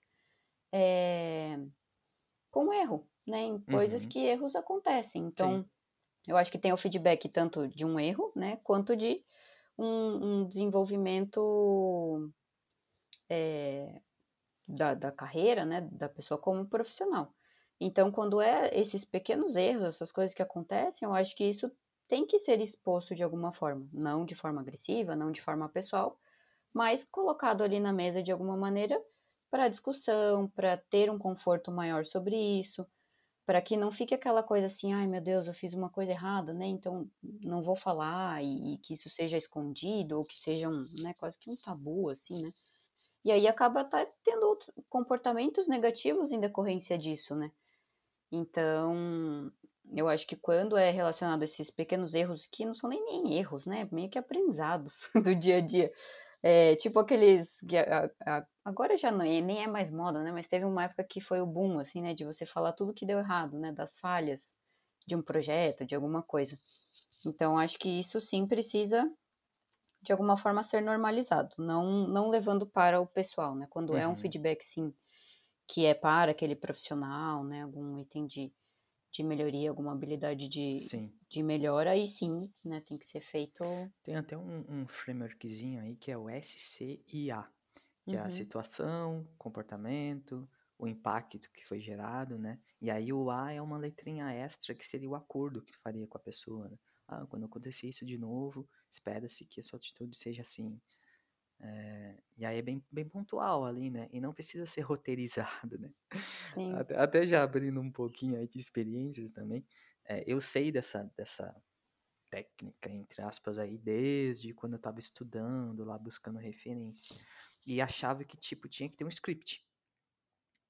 é, 0.73 1.57
com 2.51 2.73
erro, 2.73 3.07
né? 3.27 3.41
Em 3.43 3.59
coisas 3.59 4.05
Uhum. 4.05 4.07
que 4.07 4.19
erros 4.19 4.55
acontecem. 4.55 5.23
Então, 5.25 5.59
Sim. 5.59 5.69
eu 6.27 6.37
acho 6.37 6.51
que 6.51 6.59
tem 6.59 6.73
o 6.73 6.77
feedback 6.77 7.29
tanto 7.29 7.67
de 7.69 7.85
um 7.85 7.99
erro, 7.99 8.33
né? 8.35 8.57
Quanto 8.63 8.95
de 8.97 9.23
um, 9.77 10.43
um 10.43 10.47
desenvolvimento 10.47 12.31
é, 13.29 14.01
da, 14.67 14.95
da 14.95 15.13
carreira, 15.13 15.65
né? 15.65 15.81
Da 15.81 16.09
pessoa 16.09 16.39
como 16.41 16.69
profissional. 16.69 17.36
Então, 17.79 18.11
quando 18.11 18.41
é 18.41 18.69
esses 18.77 19.05
pequenos 19.05 19.55
erros, 19.55 19.83
essas 19.85 20.11
coisas 20.11 20.33
que 20.33 20.41
acontecem, 20.41 21.07
eu 21.07 21.13
acho 21.13 21.35
que 21.35 21.43
isso 21.45 21.71
tem 22.07 22.25
que 22.25 22.39
ser 22.39 22.59
exposto 22.61 23.13
de 23.15 23.23
alguma 23.23 23.53
forma, 23.53 23.87
não 23.93 24.25
de 24.25 24.33
forma 24.35 24.61
agressiva, 24.61 25.15
não 25.15 25.31
de 25.31 25.41
forma 25.41 25.69
pessoal, 25.69 26.19
mas 26.73 27.05
colocado 27.05 27.63
ali 27.63 27.79
na 27.79 27.93
mesa 27.93 28.23
de 28.23 28.31
alguma 28.31 28.57
maneira 28.57 29.01
para 29.51 29.67
discussão, 29.69 30.47
para 30.49 30.77
ter 30.77 31.09
um 31.11 31.17
conforto 31.19 31.71
maior 31.71 32.05
sobre 32.05 32.35
isso, 32.37 32.87
para 33.45 33.61
que 33.61 33.77
não 33.77 33.91
fique 33.91 34.13
aquela 34.13 34.43
coisa 34.43 34.67
assim, 34.67 34.93
ai 34.93 35.07
meu 35.07 35.21
Deus, 35.21 35.47
eu 35.47 35.53
fiz 35.53 35.73
uma 35.73 35.89
coisa 35.89 36.11
errada, 36.11 36.53
né? 36.53 36.65
Então 36.67 37.09
não 37.23 37.63
vou 37.63 37.75
falar 37.77 38.43
e, 38.43 38.75
e 38.75 38.77
que 38.79 38.93
isso 38.93 39.09
seja 39.09 39.37
escondido 39.37 40.17
ou 40.17 40.25
que 40.25 40.35
seja 40.35 40.69
um, 40.69 40.85
né, 41.01 41.13
quase 41.13 41.39
que 41.39 41.49
um 41.49 41.55
tabu 41.57 42.09
assim, 42.09 42.41
né? 42.41 42.53
E 43.23 43.31
aí 43.31 43.47
acaba 43.47 43.85
tá 43.85 44.05
tendo 44.23 44.57
comportamentos 44.89 45.67
negativos 45.67 46.31
em 46.31 46.39
decorrência 46.39 46.97
disso, 46.97 47.35
né? 47.35 47.51
Então, 48.31 49.51
eu 49.93 50.07
acho 50.07 50.27
que 50.27 50.35
quando 50.35 50.77
é 50.77 50.89
relacionado 50.91 51.41
a 51.41 51.45
esses 51.45 51.69
pequenos 51.69 52.13
erros, 52.13 52.47
que 52.51 52.65
não 52.65 52.75
são 52.75 52.89
nem, 52.89 53.03
nem 53.03 53.37
erros, 53.37 53.65
né? 53.65 53.87
Meio 53.91 54.09
que 54.09 54.19
aprendizados 54.19 55.09
do 55.15 55.35
dia 55.35 55.57
a 55.57 55.61
dia. 55.61 55.91
É, 56.43 56.75
tipo 56.75 56.99
aqueles. 56.99 57.57
Agora 58.63 58.97
já 58.97 59.11
não 59.11 59.25
é, 59.25 59.41
nem 59.41 59.63
é 59.63 59.67
mais 59.67 59.89
moda, 59.89 60.21
né? 60.21 60.31
Mas 60.31 60.47
teve 60.47 60.65
uma 60.65 60.83
época 60.83 61.03
que 61.03 61.21
foi 61.21 61.41
o 61.41 61.45
boom, 61.45 61.79
assim, 61.79 62.01
né? 62.01 62.13
De 62.13 62.25
você 62.25 62.45
falar 62.45 62.73
tudo 62.73 62.93
que 62.93 63.05
deu 63.05 63.19
errado, 63.19 63.57
né? 63.57 63.71
Das 63.71 63.97
falhas 63.97 64.53
de 65.05 65.15
um 65.15 65.21
projeto, 65.21 65.85
de 65.85 65.95
alguma 65.95 66.21
coisa. 66.21 66.57
Então, 67.25 67.57
acho 67.57 67.79
que 67.79 67.89
isso 67.89 68.19
sim 68.19 68.45
precisa, 68.45 69.09
de 70.01 70.11
alguma 70.11 70.37
forma, 70.37 70.61
ser 70.63 70.81
normalizado. 70.81 71.55
Não, 71.57 72.07
não 72.07 72.29
levando 72.29 72.67
para 72.67 72.99
o 72.99 73.07
pessoal, 73.07 73.55
né? 73.55 73.67
Quando 73.69 73.91
uhum. 73.91 73.97
é 73.97 74.07
um 74.07 74.15
feedback, 74.15 74.63
sim, 74.65 74.93
que 75.67 75.85
é 75.85 75.93
para 75.93 76.31
aquele 76.31 76.55
profissional, 76.55 77.43
né? 77.43 77.63
Algum 77.63 77.97
item 77.97 78.25
de, 78.25 78.53
de 79.11 79.23
melhoria, 79.23 79.69
alguma 79.69 79.91
habilidade 79.91 80.47
de, 80.47 80.75
sim. 80.77 81.13
de 81.29 81.43
melhora, 81.43 81.91
aí 81.91 82.07
sim, 82.07 82.51
né? 82.63 82.81
Tem 82.81 82.97
que 82.97 83.05
ser 83.05 83.21
feito. 83.21 83.63
Tem 84.01 84.15
até 84.15 84.37
um, 84.37 84.65
um 84.69 84.87
frameworkzinho 84.87 85.81
aí 85.81 85.95
que 85.95 86.11
é 86.11 86.17
o 86.17 86.29
SCIA, 86.29 87.45
que 88.05 88.15
uhum. 88.15 88.21
é 88.21 88.25
a 88.25 88.31
situação, 88.31 89.27
comportamento, 89.37 90.49
o 90.79 90.87
impacto 90.87 91.51
que 91.51 91.65
foi 91.65 91.79
gerado, 91.79 92.37
né? 92.37 92.59
E 92.79 92.89
aí 92.89 93.11
o 93.11 93.29
A 93.29 93.51
é 93.51 93.61
uma 93.61 93.77
letrinha 93.77 94.31
extra 94.31 94.75
que 94.75 94.85
seria 94.85 95.09
o 95.09 95.15
acordo 95.15 95.61
que 95.61 95.71
tu 95.71 95.79
faria 95.79 96.07
com 96.07 96.17
a 96.17 96.21
pessoa, 96.21 96.69
né? 96.69 96.77
Ah, 97.07 97.25
quando 97.25 97.45
acontecer 97.45 97.87
isso 97.87 98.05
de 98.05 98.17
novo, 98.17 98.67
espera-se 98.91 99.45
que 99.45 99.59
a 99.59 99.63
sua 99.63 99.77
atitude 99.77 100.15
seja 100.15 100.41
assim. 100.41 100.79
É, 101.59 102.15
e 102.37 102.45
aí 102.45 102.59
é 102.59 102.61
bem, 102.61 102.83
bem 102.91 103.07
pontual 103.07 103.65
ali, 103.65 103.89
né? 103.89 104.07
E 104.11 104.21
não 104.21 104.33
precisa 104.33 104.65
ser 104.65 104.81
roteirizado, 104.81 105.77
né? 105.79 105.91
Até, 106.81 106.99
até, 106.99 107.27
já 107.27 107.43
abrindo 107.43 107.79
um 107.79 107.91
pouquinho 107.91 108.37
aí 108.37 108.47
de 108.47 108.59
experiências 108.59 109.31
também, 109.31 109.65
é, 110.05 110.23
eu 110.25 110.39
sei 110.39 110.71
dessa, 110.71 111.03
dessa 111.17 111.55
técnica, 112.29 112.89
entre 112.89 113.21
aspas, 113.21 113.59
aí, 113.59 113.77
desde 113.77 114.53
quando 114.53 114.73
eu 114.73 114.79
tava 114.79 114.99
estudando 114.99 115.83
lá, 115.83 115.97
buscando 115.97 116.39
referência. 116.39 117.15
E 117.65 117.81
achava 117.81 118.23
que, 118.23 118.37
tipo, 118.37 118.67
tinha 118.67 118.89
que 118.89 118.95
ter 118.95 119.03
um 119.03 119.09
script. 119.09 119.65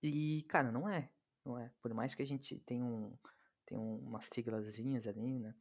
E, 0.01 0.43
cara, 0.49 0.71
não 0.71 0.89
é. 0.89 1.09
Não 1.45 1.57
é. 1.57 1.71
Por 1.81 1.93
mais 1.93 2.15
que 2.15 2.21
a 2.21 2.25
gente 2.25 2.59
tenha, 2.59 2.83
um, 2.83 3.15
tenha 3.65 3.79
umas 3.79 4.27
siglazinhas 4.27 5.07
ali, 5.07 5.39
né? 5.39 5.53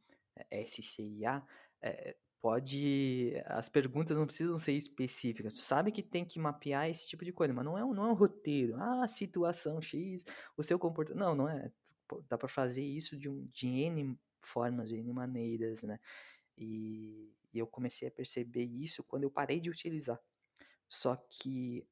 SCIA, 0.51 1.43
é, 1.81 2.15
pode. 2.41 3.33
As 3.45 3.69
perguntas 3.69 4.17
não 4.17 4.25
precisam 4.25 4.57
ser 4.57 4.73
específicas. 4.73 5.55
Tu 5.55 5.61
sabe 5.61 5.91
que 5.91 6.03
tem 6.03 6.25
que 6.25 6.39
mapear 6.39 6.89
esse 6.89 7.07
tipo 7.07 7.25
de 7.25 7.31
coisa, 7.31 7.53
mas 7.53 7.65
não 7.65 7.77
é, 7.77 7.83
um, 7.83 7.93
não 7.93 8.05
é 8.07 8.09
um 8.11 8.15
roteiro. 8.15 8.75
Ah, 8.77 9.07
situação 9.07 9.81
X, 9.81 10.23
o 10.55 10.63
seu 10.63 10.79
comportamento. 10.79 11.19
Não, 11.19 11.35
não 11.35 11.49
é. 11.49 11.71
Dá 12.29 12.37
para 12.37 12.47
fazer 12.47 12.83
isso 12.83 13.17
de, 13.17 13.29
um, 13.29 13.45
de 13.51 13.67
N 13.67 14.17
formas, 14.39 14.89
de 14.89 14.95
N 14.95 15.11
maneiras, 15.11 15.83
né? 15.83 15.99
E, 16.57 17.33
e 17.53 17.59
eu 17.59 17.67
comecei 17.67 18.07
a 18.07 18.11
perceber 18.11 18.63
isso 18.63 19.03
quando 19.03 19.23
eu 19.23 19.31
parei 19.31 19.59
de 19.59 19.69
utilizar. 19.69 20.19
Só 20.87 21.15
que 21.29 21.85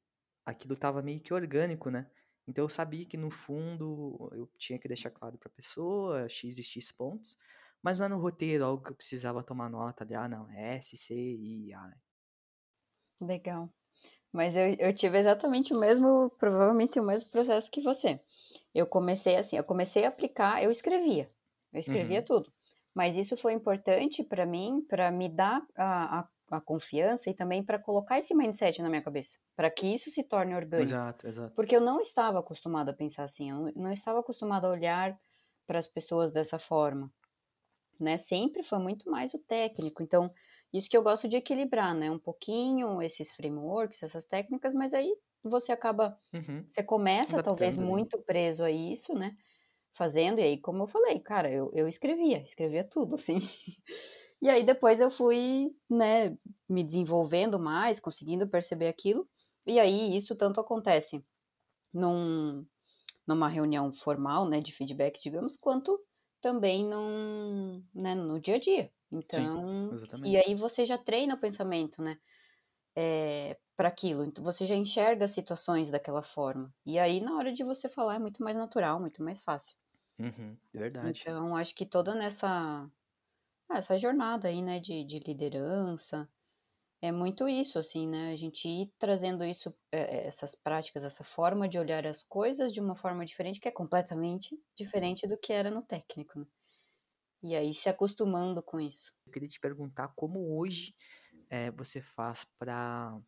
aquilo 0.45 0.75
tava 0.75 1.01
meio 1.01 1.19
que 1.19 1.33
orgânico, 1.33 1.89
né? 1.89 2.09
Então 2.47 2.63
eu 2.63 2.69
sabia 2.69 3.05
que 3.05 3.17
no 3.17 3.29
fundo 3.29 4.29
eu 4.33 4.47
tinha 4.57 4.77
que 4.77 4.87
deixar 4.87 5.09
claro 5.09 5.37
para 5.37 5.49
a 5.49 5.55
pessoa 5.55 6.29
x 6.29 6.57
e 6.57 6.63
x 6.63 6.91
pontos, 6.91 7.37
mas 7.85 7.99
não 7.99 8.07
é 8.07 8.09
no 8.09 8.19
roteiro 8.19 8.65
algo 8.65 8.83
que 8.83 8.91
eu 8.91 8.95
precisava 8.95 9.43
tomar 9.43 9.69
nota 9.69 10.05
de, 10.05 10.15
ah, 10.15 10.27
não, 10.27 10.49
é 10.51 10.77
S, 10.77 10.97
C, 10.97 11.15
I, 11.15 11.73
A. 11.73 11.91
Legal. 13.21 13.69
Mas 14.33 14.55
eu, 14.57 14.75
eu 14.79 14.93
tive 14.95 15.19
exatamente 15.19 15.73
o 15.73 15.79
mesmo, 15.79 16.29
provavelmente 16.39 16.99
o 16.99 17.03
mesmo 17.05 17.29
processo 17.31 17.71
que 17.71 17.81
você. 17.81 18.21
Eu 18.73 18.87
comecei 18.87 19.37
assim, 19.37 19.57
eu 19.57 19.63
comecei 19.63 20.05
a 20.05 20.09
aplicar, 20.09 20.63
eu 20.63 20.71
escrevia, 20.71 21.31
eu 21.73 21.79
escrevia 21.79 22.21
Uhum. 22.21 22.25
tudo. 22.25 22.53
Mas 22.95 23.17
isso 23.17 23.37
foi 23.37 23.53
importante 23.53 24.23
para 24.23 24.45
mim, 24.45 24.85
para 24.87 25.11
me 25.11 25.29
dar 25.29 25.61
a, 25.77 26.21
a, 26.21 26.29
a 26.51 26.61
confiança 26.61 27.29
e 27.29 27.35
também 27.35 27.63
para 27.65 27.79
colocar 27.79 28.19
esse 28.19 28.35
mindset 28.35 28.81
na 28.81 28.89
minha 28.89 29.03
cabeça, 29.03 29.39
para 29.55 29.71
que 29.71 29.87
isso 29.93 30.11
se 30.11 30.23
torne 30.23 30.55
orgânico. 30.55 31.01
Exato, 31.01 31.27
exato. 31.27 31.55
Porque 31.55 31.75
eu 31.75 31.81
não 31.81 32.01
estava 32.01 32.39
acostumada 32.39 32.91
a 32.91 32.95
pensar 32.95 33.23
assim, 33.25 33.51
eu 33.51 33.73
não 33.75 33.91
estava 33.91 34.19
acostumada 34.19 34.67
a 34.67 34.71
olhar 34.71 35.17
para 35.67 35.79
as 35.79 35.87
pessoas 35.87 36.31
dessa 36.31 36.59
forma, 36.59 37.11
né? 38.03 38.17
Sempre 38.17 38.63
foi 38.63 38.79
muito 38.79 39.09
mais 39.09 39.33
o 39.33 39.39
técnico. 39.39 40.03
Então, 40.03 40.31
isso 40.73 40.89
que 40.89 40.97
eu 40.97 41.03
gosto 41.03 41.27
de 41.27 41.37
equilibrar, 41.37 41.93
né? 41.95 42.09
Um 42.11 42.19
pouquinho 42.19 43.01
esses 43.01 43.31
frameworks, 43.35 44.03
essas 44.03 44.25
técnicas, 44.25 44.73
mas 44.73 44.93
aí 44.93 45.15
você 45.43 45.71
acaba, 45.71 46.17
Uhum. 46.33 46.69
você 46.69 46.83
começa 46.83 47.39
talvez 47.39 47.77
Adaptando 47.77 47.83
ali. 47.83 47.97
muito 47.97 48.21
preso 48.23 48.63
a 48.63 48.71
isso, 48.71 49.13
né? 49.13 49.35
Fazendo, 49.93 50.39
e 50.39 50.43
aí, 50.43 50.61
como 50.61 50.83
eu 50.83 50.87
falei, 50.87 51.19
cara, 51.21 51.51
eu, 51.51 51.71
eu 51.73 51.87
escrevia, 51.87 52.39
escrevia 52.43 52.83
tudo, 52.83 53.15
assim. 53.17 53.39
E 54.41 54.49
aí 54.49 54.63
depois 54.65 54.99
eu 54.99 55.09
fui, 55.09 55.75
né, 55.89 56.37
me 56.69 56.83
desenvolvendo 56.83 57.59
mais, 57.59 57.99
conseguindo 57.99 58.47
perceber 58.47 58.87
aquilo. 58.87 59.27
E 59.65 59.79
aí 59.79 60.15
isso 60.15 60.35
tanto 60.35 60.59
acontece 60.59 61.25
num, 61.93 62.65
numa 63.27 63.49
reunião 63.49 63.93
formal, 63.93 64.49
né, 64.49 64.61
de 64.61 64.73
feedback, 64.73 65.21
digamos, 65.21 65.57
quanto 65.57 65.99
também 66.45 66.85
num, 66.87 67.83
né, 67.93 68.13
no 68.15 68.39
dia 68.39 68.55
a 68.55 68.59
dia. 68.59 68.91
Então, 69.11 69.59
exatamente. 69.89 70.21
e 70.23 70.37
aí 70.37 70.53
você 70.55 70.85
já 70.85 70.97
treina 70.97 71.33
o 71.35 71.39
pensamento, 71.39 72.03
né, 72.03 72.19
é, 72.95 73.57
para 73.77 73.89
aquilo. 73.89 74.25
Então 74.25 74.43
você 74.43 74.65
já 74.65 74.75
enxerga 74.75 75.25
as 75.25 75.31
situações 75.31 75.91
daquela 75.91 76.23
forma. 76.23 76.73
E 76.85 76.99
aí 76.99 77.21
na 77.21 77.37
hora 77.37 77.53
de 77.53 77.63
você 77.63 77.89
falar 77.89 78.15
é 78.15 78.19
muito 78.19 78.43
mais 78.43 78.57
natural, 78.57 78.99
muito 79.01 79.23
mais 79.23 79.43
fácil. 79.43 79.75
Uhum, 80.19 80.59
verdade. 80.73 81.29
Então 81.29 81.55
acho 81.55 81.75
que 81.75 81.85
toda 81.85 82.15
nessa 82.15 82.89
essa 83.71 83.97
jornada 83.97 84.47
aí, 84.49 84.61
né, 84.61 84.79
de, 84.79 85.05
de 85.05 85.19
liderança, 85.19 86.29
É 87.07 87.11
muito 87.11 87.47
isso, 87.47 87.77
assim, 87.77 88.07
né, 88.07 88.31
a 88.31 88.35
gente 88.35 88.67
ir 88.67 88.91
trazendo 88.97 89.43
isso, 89.45 89.69
eh, 89.91 90.25
essas 90.27 90.55
práticas, 90.55 91.03
essa 91.03 91.23
forma 91.23 91.69
de 91.69 91.77
olhar 91.77 92.05
as 92.07 92.23
coisas 92.23 92.71
de 92.73 92.79
uma 92.81 92.95
forma 92.95 93.25
diferente, 93.25 93.59
que 93.59 93.67
é 93.67 93.71
completamente 93.71 94.59
diferente 94.75 95.27
do 95.27 95.37
que 95.37 95.53
era 95.53 95.69
no 95.69 95.83
técnico, 95.83 96.39
né. 96.39 96.47
E 97.43 97.55
aí 97.55 97.73
se 97.73 97.89
acostumando 97.89 98.63
com 98.63 98.79
isso. 98.79 99.13
Eu 99.25 99.31
queria 99.33 99.47
te 99.49 99.59
perguntar 99.59 100.09
como 100.09 100.55
hoje, 100.57 100.95
eh, 101.49 101.71
você 101.71 102.01
faz 102.01 102.43
pra 102.59 103.19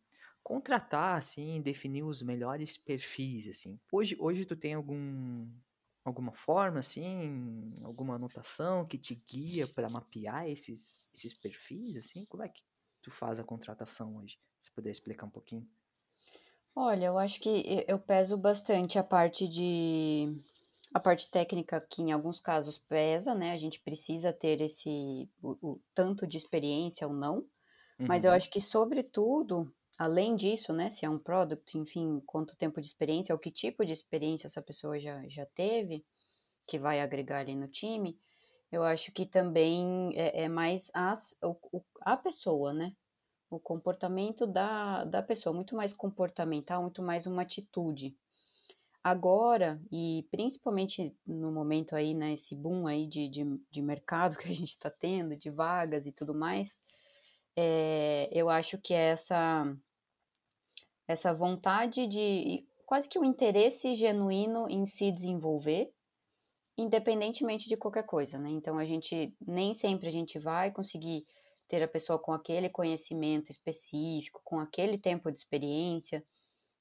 contratar, 0.42 1.16
assim, 1.18 1.60
definir 1.62 2.04
os 2.04 2.22
melhores 2.22 2.76
perfis, 2.78 3.48
assim. 3.48 3.80
Hoje 3.92 4.16
hoje 4.20 4.44
tu 4.46 4.56
tem 4.56 4.74
algum 4.74 5.50
alguma 6.04 6.32
forma, 6.32 6.80
assim, 6.80 7.74
alguma 7.84 8.14
anotação 8.16 8.86
que 8.86 8.98
te 8.98 9.14
guia 9.14 9.68
pra 9.68 9.90
mapear 9.90 10.48
esses 10.48 11.02
esses 11.14 11.34
perfis, 11.34 11.96
assim? 11.98 12.24
Como 12.26 12.42
é 12.44 12.48
que 12.48 12.62
tu 13.02 13.10
faz 13.10 13.40
a 13.40 13.44
contratação 13.44 14.16
hoje? 14.16 14.40
Se 14.58 14.70
puder 14.72 14.90
explicar 14.90 15.26
um 15.26 15.30
pouquinho. 15.30 15.68
Olha, 16.74 17.06
eu 17.06 17.18
acho 17.18 17.40
que 17.40 17.84
eu 17.88 17.98
peso 17.98 18.36
bastante 18.36 18.98
a 18.98 19.04
parte 19.04 19.48
de 19.48 20.40
a 20.94 21.00
parte 21.00 21.30
técnica 21.30 21.80
que 21.80 22.00
em 22.02 22.12
alguns 22.12 22.40
casos 22.40 22.78
pesa, 22.78 23.34
né, 23.34 23.52
a 23.52 23.58
gente 23.58 23.80
precisa 23.80 24.32
ter 24.32 24.60
esse 24.60 25.30
o 25.42 25.72
o 25.72 25.80
tanto 25.94 26.26
de 26.26 26.36
experiência 26.38 27.06
ou 27.06 27.12
não, 27.12 27.46
mas 28.06 28.24
eu 28.24 28.32
Uhum. 28.32 28.34
acho 28.34 28.50
que 28.50 28.60
sobretudo, 28.60 29.72
além 29.98 30.36
disso, 30.36 30.72
né, 30.72 30.90
se 30.90 31.06
é 31.06 31.10
um 31.10 31.18
product, 31.20 31.78
enfim, 31.78 32.22
quanto 32.26 32.56
tempo 32.56 32.80
de 32.80 32.88
experiência 32.88 33.34
ou 33.34 33.40
que 33.40 33.50
tipo 33.52 33.84
de 33.86 33.92
experiência 33.92 34.48
essa 34.48 34.62
pessoa 34.62 34.98
já 35.00 35.28
já 35.28 35.46
teve, 35.46 36.06
que 36.66 36.78
vai 36.78 37.00
agregar 37.00 37.40
ali 37.40 37.56
no 37.56 37.68
time, 37.68 38.18
eu 38.72 38.82
acho 38.84 39.12
que 39.12 39.26
também 39.26 40.12
é 40.16 40.44
é 40.44 40.48
mais 40.48 40.90
as 40.94 41.34
o 41.42 41.56
o 41.72 41.82
a 42.02 42.16
pessoa, 42.16 42.72
né, 42.72 42.92
o 43.50 43.60
comportamento 43.60 44.46
da 44.46 45.04
da 45.04 45.22
pessoa, 45.22 45.54
muito 45.54 45.76
mais 45.76 45.92
comportamental, 45.94 46.82
muito 46.82 47.02
mais 47.02 47.26
uma 47.26 47.42
atitude. 47.42 48.16
Agora, 49.02 49.80
e 49.92 50.26
principalmente 50.30 51.16
no 51.26 51.52
momento 51.52 51.94
aí, 51.96 52.14
né, 52.14 52.34
esse 52.34 52.54
boom 52.56 52.86
aí 52.86 53.06
de 53.08 53.28
de 53.28 53.44
de 53.70 53.82
mercado 53.82 54.36
que 54.38 54.48
a 54.48 54.54
gente 54.54 54.78
tá 54.78 54.90
tendo, 54.90 55.36
de 55.36 55.50
vagas 55.50 56.06
e 56.06 56.12
tudo 56.12 56.34
mais, 56.34 56.78
eh, 57.56 58.28
eu 58.32 58.48
acho 58.50 58.78
que 58.80 58.94
essa 58.94 59.64
essa 61.06 61.32
vontade 61.32 62.06
de 62.06 62.66
quase 62.86 63.08
que 63.08 63.18
um 63.18 63.24
interesse 63.24 63.94
genuíno 63.94 64.68
em 64.68 64.86
se 64.86 65.10
desenvolver, 65.12 65.90
independentemente 66.78 67.68
de 67.68 67.76
qualquer 67.76 68.04
coisa, 68.06 68.38
né. 68.38 68.50
Então 68.50 68.78
a 68.78 68.86
gente 68.86 69.36
nem 69.46 69.74
sempre 69.74 70.08
a 70.08 70.12
gente 70.12 70.38
vai 70.40 70.72
conseguir 70.72 71.26
ter 71.68 71.82
a 71.82 71.88
pessoa 71.88 72.18
com 72.20 72.32
aquele 72.32 72.70
conhecimento 72.70 73.50
específico, 73.52 74.40
com 74.44 74.60
aquele 74.60 74.98
tempo 74.98 75.30
de 75.32 75.38
experiência, 75.38 76.24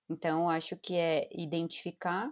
então 0.10 0.50
acho 0.50 0.78
que 0.78 0.96
é 0.98 1.30
identificar, 1.34 2.32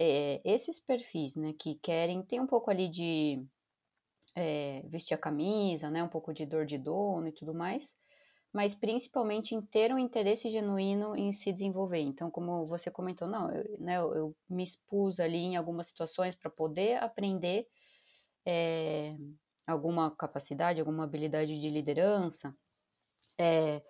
eh, 0.00 0.40
esses 0.44 0.80
perfis, 0.80 1.36
né, 1.36 1.54
que 1.58 1.76
querem 1.76 2.22
tem 2.24 2.40
um 2.40 2.46
pouco 2.48 2.70
ali 2.70 2.88
de, 2.90 3.46
eh, 4.36 4.82
vestir 4.88 5.14
a 5.14 5.18
camisa, 5.18 5.90
né, 5.90 6.02
um 6.02 6.08
pouco 6.08 6.32
de 6.34 6.46
dor 6.46 6.66
de 6.66 6.78
dono 6.78 7.28
e 7.28 7.32
tudo 7.32 7.54
mais, 7.54 7.94
mas 8.54 8.74
principalmente 8.76 9.54
em 9.56 9.62
ter 9.62 9.92
um 9.94 9.98
interesse 10.00 10.50
genuíno 10.50 11.16
em 11.16 11.32
se 11.34 11.52
desenvolver. 11.52 12.00
Então 12.00 12.30
como 12.30 12.66
você 12.66 12.90
comentou, 12.92 13.28
não, 13.28 13.52
eu, 13.52 13.78
né, 13.80 13.98
eu 13.98 14.14
eu 14.14 14.36
me 14.50 14.64
expus 14.64 15.20
ali 15.20 15.38
em 15.38 15.56
algumas 15.56 15.88
situações 15.88 16.36
pra 16.36 16.50
poder 16.50 16.98
aprender, 17.04 17.68
eh, 18.46 19.16
alguma 19.66 20.10
capacidade, 20.16 20.80
alguma 20.80 21.04
habilidade 21.04 21.58
de 21.60 21.70
liderança, 21.70 22.56
eh, 23.40 23.82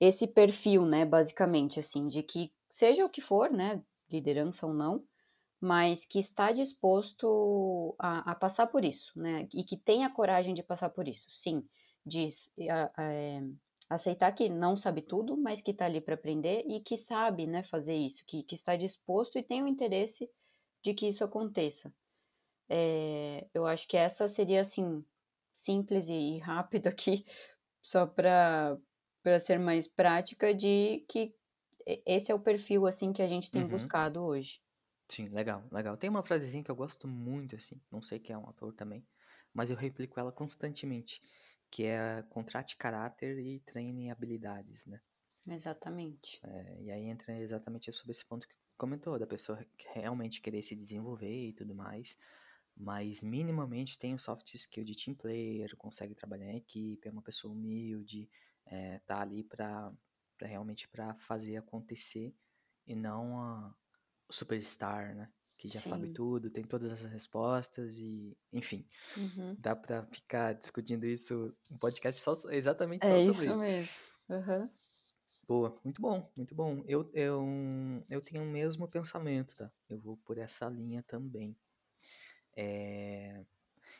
esse 0.00 0.26
perfil, 0.28 0.86
né, 0.86 1.04
basicamente, 1.06 1.80
assim, 1.80 2.08
de 2.08 2.22
que 2.22 2.52
seja 2.70 3.04
o 3.06 3.10
que 3.10 3.20
for, 3.22 3.50
né, 3.52 3.82
liderança 4.10 4.66
ou 4.66 4.74
não, 4.74 5.04
mas 5.60 6.06
que 6.06 6.20
está 6.20 6.52
disposto 6.52 7.96
a 8.00 8.32
a 8.32 8.36
passar 8.36 8.68
por 8.68 8.84
isso, 8.84 9.12
né, 9.16 9.48
e 9.54 9.64
que 9.64 9.76
tem 9.78 10.04
a 10.04 10.10
coragem 10.14 10.54
de 10.54 10.62
passar 10.64 10.90
por 10.90 11.08
isso. 11.08 11.26
Sim, 11.30 11.66
diz 12.06 12.52
eh, 12.58 13.42
aceitar 13.94 14.32
que 14.32 14.48
não 14.48 14.76
sabe 14.76 15.02
tudo, 15.02 15.36
mas 15.36 15.60
que 15.62 15.74
tá 15.74 15.86
ali 15.86 16.00
pra 16.00 16.14
aprender 16.14 16.64
e 16.68 16.80
que 16.80 16.96
sabe, 16.98 17.46
né, 17.46 17.62
fazer 17.62 17.94
isso, 17.96 18.24
que 18.26 18.42
que 18.42 18.54
está 18.54 18.76
disposto 18.76 19.38
e 19.38 19.42
tem 19.42 19.62
o 19.62 19.68
interesse 19.68 20.30
de 20.82 20.94
que 20.94 21.08
isso 21.08 21.24
aconteça. 21.24 21.94
Eh, 22.68 23.48
eu 23.54 23.66
acho 23.66 23.86
que 23.88 23.96
essa 23.96 24.28
seria, 24.28 24.62
assim, 24.62 25.04
simples 25.52 26.08
e 26.08 26.38
rápido 26.38 26.86
aqui, 26.88 27.24
só 27.82 28.06
pra 28.06 28.78
ser 29.40 29.58
mais 29.58 29.88
prática 29.88 30.54
de 30.54 31.00
que 31.08 31.34
esse 32.06 32.30
é 32.32 32.34
o 32.34 32.40
perfil, 32.40 32.86
assim, 32.86 33.12
que 33.12 33.22
a 33.22 33.28
gente 33.28 33.50
tem 33.50 33.66
Uhum. 33.66 33.68
buscado 33.68 34.22
hoje. 34.24 34.60
Sim, 35.08 35.28
legal, 35.28 35.68
legal. 35.70 35.96
Tem 35.96 36.08
uma 36.08 36.22
frasezinha 36.24 36.64
que 36.64 36.70
eu 36.70 36.74
gosto 36.76 37.06
muito, 37.06 37.54
assim, 37.56 37.80
não 37.90 38.00
sei 38.02 38.18
quem 38.18 38.34
é 38.34 38.38
um 38.38 38.46
autor 38.46 38.72
também, 38.72 39.06
mas 39.52 39.70
eu 39.70 39.76
replico 39.76 40.18
ela 40.18 40.32
constantemente, 40.32 41.22
que 41.72 41.84
é: 41.86 42.22
"Contrate 42.24 42.76
caráter 42.78 43.38
e 43.40 43.60
treine 43.60 44.10
habilidades", 44.12 44.86
né. 44.86 45.02
Exatamente. 45.46 46.40
Eh, 46.44 46.82
e 46.84 46.90
aí 46.90 47.04
entra 47.04 47.38
exatamente 47.38 47.92
sobre 47.92 48.10
esse 48.12 48.24
ponto 48.24 48.46
que 48.48 48.54
comentou, 48.76 49.18
da 49.18 49.26
pessoa 49.26 49.64
que 49.78 49.86
realmente 49.94 50.40
querer 50.42 50.62
se 50.62 50.74
desenvolver 50.74 51.48
e 51.48 51.52
tudo 51.52 51.74
mais, 51.74 52.16
mas 52.76 53.22
minimamente 53.22 53.98
tem 53.98 54.14
o 54.14 54.18
soft 54.18 54.52
skill 54.54 54.84
de 54.84 54.96
team 54.96 55.14
player, 55.16 55.76
consegue 55.76 56.14
trabalhar 56.14 56.46
em 56.46 56.56
equipe, 56.56 57.06
é 57.08 57.12
uma 57.12 57.22
pessoa 57.22 57.52
humilde, 57.54 58.28
eh, 58.66 58.98
tá 59.06 59.20
ali 59.20 59.44
pra 59.44 59.92
pra 60.38 60.48
realmente 60.48 60.88
pra 60.88 61.14
fazer 61.14 61.56
acontecer 61.56 62.34
e 62.86 62.94
não 62.96 63.38
a 63.40 63.76
o 64.28 64.32
superstar, 64.34 65.14
né, 65.16 65.32
que 65.62 65.68
já 65.68 65.82
sabe 65.82 66.08
Sim. 66.08 66.18
tudo, 66.18 66.50
tem 66.50 66.64
todas 66.64 66.92
as 66.92 67.04
respostas 67.04 67.98
e, 67.98 68.36
enfim, 68.52 68.88
Uhum. 69.16 69.58
dá 69.58 69.76
pra 69.76 70.06
ficar 70.06 70.54
discutindo 70.54 71.06
isso 71.06 71.56
um 71.70 71.78
podcast 71.78 72.20
só 72.22 72.32
exatamente 72.50 73.06
É 73.06 73.08
só 73.08 73.20
sobre 73.20 73.50
isso 73.50 73.52
isso. 73.52 73.64
mesmo. 73.64 73.94
Aham. 74.30 74.70
Boa, 75.46 75.80
muito 75.84 76.00
bom, 76.00 76.30
muito 76.36 76.54
bom. 76.54 76.82
Eu 76.86 77.10
eu 77.12 77.42
eu 78.10 78.20
tenho 78.20 78.42
o 78.44 78.46
mesmo 78.46 78.88
pensamento, 78.88 79.56
tá, 79.56 79.72
eu 79.88 79.98
vou 79.98 80.16
por 80.16 80.38
essa 80.38 80.68
linha 80.68 81.02
também. 81.02 81.56
Eh, 82.56 83.44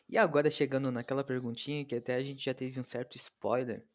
e 0.09 0.19
agora 0.19 0.51
chegando 0.51 0.93
naquela 0.93 1.25
perguntinha 1.25 1.85
que 1.87 1.97
até 1.97 2.15
a 2.17 2.23
gente 2.23 2.45
já 2.45 2.55
teve 2.55 2.79
um 2.81 2.85
certo 2.85 3.17
spoiler, 3.17 3.89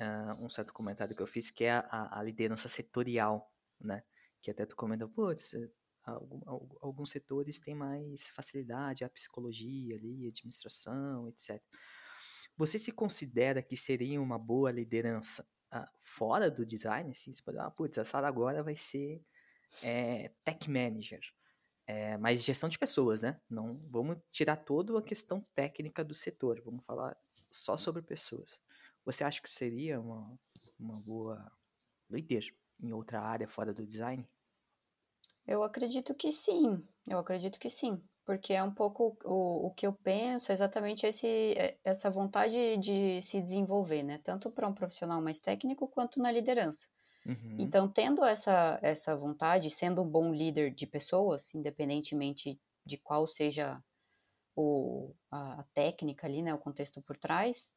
hã, 0.00 0.36
um 0.40 0.50
certo 0.50 0.72
comentário 0.74 1.16
que 1.16 1.22
eu 1.22 1.26
fiz, 1.28 1.50
que 1.50 1.64
é 1.64 1.72
a 1.72 2.20
a 2.20 2.22
liderança 2.24 2.68
setorial, 2.68 3.52
né, 3.80 4.04
que 4.42 4.50
até 4.50 4.66
tu 4.66 4.76
comentou: 4.76 5.08
"Puts, 5.10 5.54
algum 5.54 5.64
algu 5.64 5.74
alguns 6.80 7.10
setores 7.10 7.58
têm 7.58 7.74
mais 7.74 8.28
facilidade, 8.30 9.04
a 9.04 9.08
psicologia 9.10 9.96
ali, 9.96 10.28
administração, 10.28 11.28
etcétera". 11.28 11.64
Você 12.56 12.78
se 12.78 12.92
considera 12.92 13.62
que 13.62 13.76
seria 13.76 14.20
uma 14.20 14.38
boa 14.38 14.70
liderança, 14.70 15.46
ah, 15.70 15.90
fora 16.00 16.50
do 16.50 16.64
design, 16.66 17.10
assim, 17.10 17.32
você 17.32 17.42
pode: 17.42 17.58
"Ah, 17.58 17.70
putz, 17.70 17.98
a 17.98 18.04
Sara 18.04 18.28
agora 18.28 18.62
vai 18.62 18.76
ser, 18.76 19.24
eh, 19.82 20.32
tech 20.44 20.70
manager", 20.70 21.20
eh, 21.86 22.16
mas 22.18 22.42
gestão 22.44 22.68
de 22.68 22.78
pessoas, 22.78 23.22
né, 23.22 23.40
não 23.50 23.78
vamos 23.90 24.18
tirar 24.32 24.56
toda 24.58 24.98
a 24.98 25.02
questão 25.02 25.42
técnica 25.54 26.04
do 26.04 26.14
setor, 26.14 26.62
vamos 26.64 26.84
falar 26.86 27.16
só 27.52 27.76
sobre 27.76 28.02
pessoas. 28.02 28.60
Você 29.04 29.24
acha 29.24 29.42
que 29.42 29.50
seria 29.50 30.00
uma 30.00 30.38
uma 30.78 30.98
boa 31.00 31.52
líder 32.10 32.54
em 32.80 32.92
outra 32.92 33.20
área 33.22 33.48
fora 33.48 33.74
do 33.74 33.86
design? 33.86 34.28
Eu 35.46 35.62
acredito 35.62 36.14
que 36.14 36.32
sim, 36.32 36.86
eu 37.08 37.18
acredito 37.18 37.58
que 37.58 37.70
sim, 37.70 38.02
porque 38.24 38.52
é 38.52 38.62
um 38.62 38.72
pouco 38.74 39.16
o 39.24 39.66
o 39.68 39.74
que 39.74 39.86
eu 39.86 39.92
penso, 39.92 40.50
é 40.52 40.54
exatamente 40.54 41.06
esse 41.06 41.26
e 41.26 41.78
essa 41.84 42.10
vontade 42.10 42.76
de 42.78 43.20
se 43.22 43.40
desenvolver, 43.40 44.02
né, 44.02 44.18
tanto 44.24 44.50
pra 44.50 44.68
um 44.68 44.74
profissional 44.74 45.20
mais 45.22 45.40
técnico 45.40 45.88
quanto 45.88 46.20
na 46.20 46.30
liderança. 46.30 46.86
Uhum. 47.26 47.74
Então 47.74 47.90
tendo 47.92 48.24
essa 48.24 48.78
essa 48.82 49.16
vontade, 49.16 49.70
sendo 49.70 50.02
um 50.02 50.08
bom 50.10 50.32
líder 50.34 50.74
de 50.74 50.86
pessoas, 50.86 51.54
independentemente 51.54 52.60
de 52.86 52.98
qual 52.98 53.26
seja 53.28 53.82
o 54.56 55.14
a 55.30 55.60
a 55.62 55.64
técnica 55.74 56.26
ali, 56.26 56.42
né, 56.42 56.54
o 56.54 56.58
contexto 56.58 57.02
por 57.02 57.16
trás, 57.18 57.70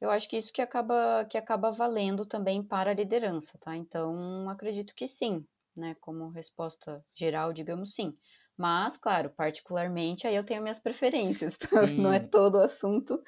eu 0.00 0.10
acho 0.10 0.28
que 0.28 0.36
isso 0.38 0.52
que 0.52 0.62
acaba 0.62 1.24
que 1.26 1.38
acaba 1.38 1.70
valendo 1.72 2.26
também 2.26 2.62
para 2.62 2.90
a 2.92 2.94
liderança, 2.94 3.58
tá. 3.60 3.76
Então 3.76 4.48
acredito 4.50 4.94
que 4.94 5.08
sim, 5.08 5.46
né, 5.78 5.94
como 6.00 6.30
resposta 6.30 7.04
geral, 7.16 7.52
digamos, 7.52 7.94
sim. 7.94 8.18
Mas 8.56 8.96
claro, 8.98 9.30
particularmente, 9.36 10.26
aí 10.26 10.34
eu 10.36 10.44
tenho 10.44 10.62
minhas 10.62 10.80
preferências, 10.80 11.56
não 11.96 12.12
é 12.12 12.20
todo 12.20 12.58
assunto 12.58 13.22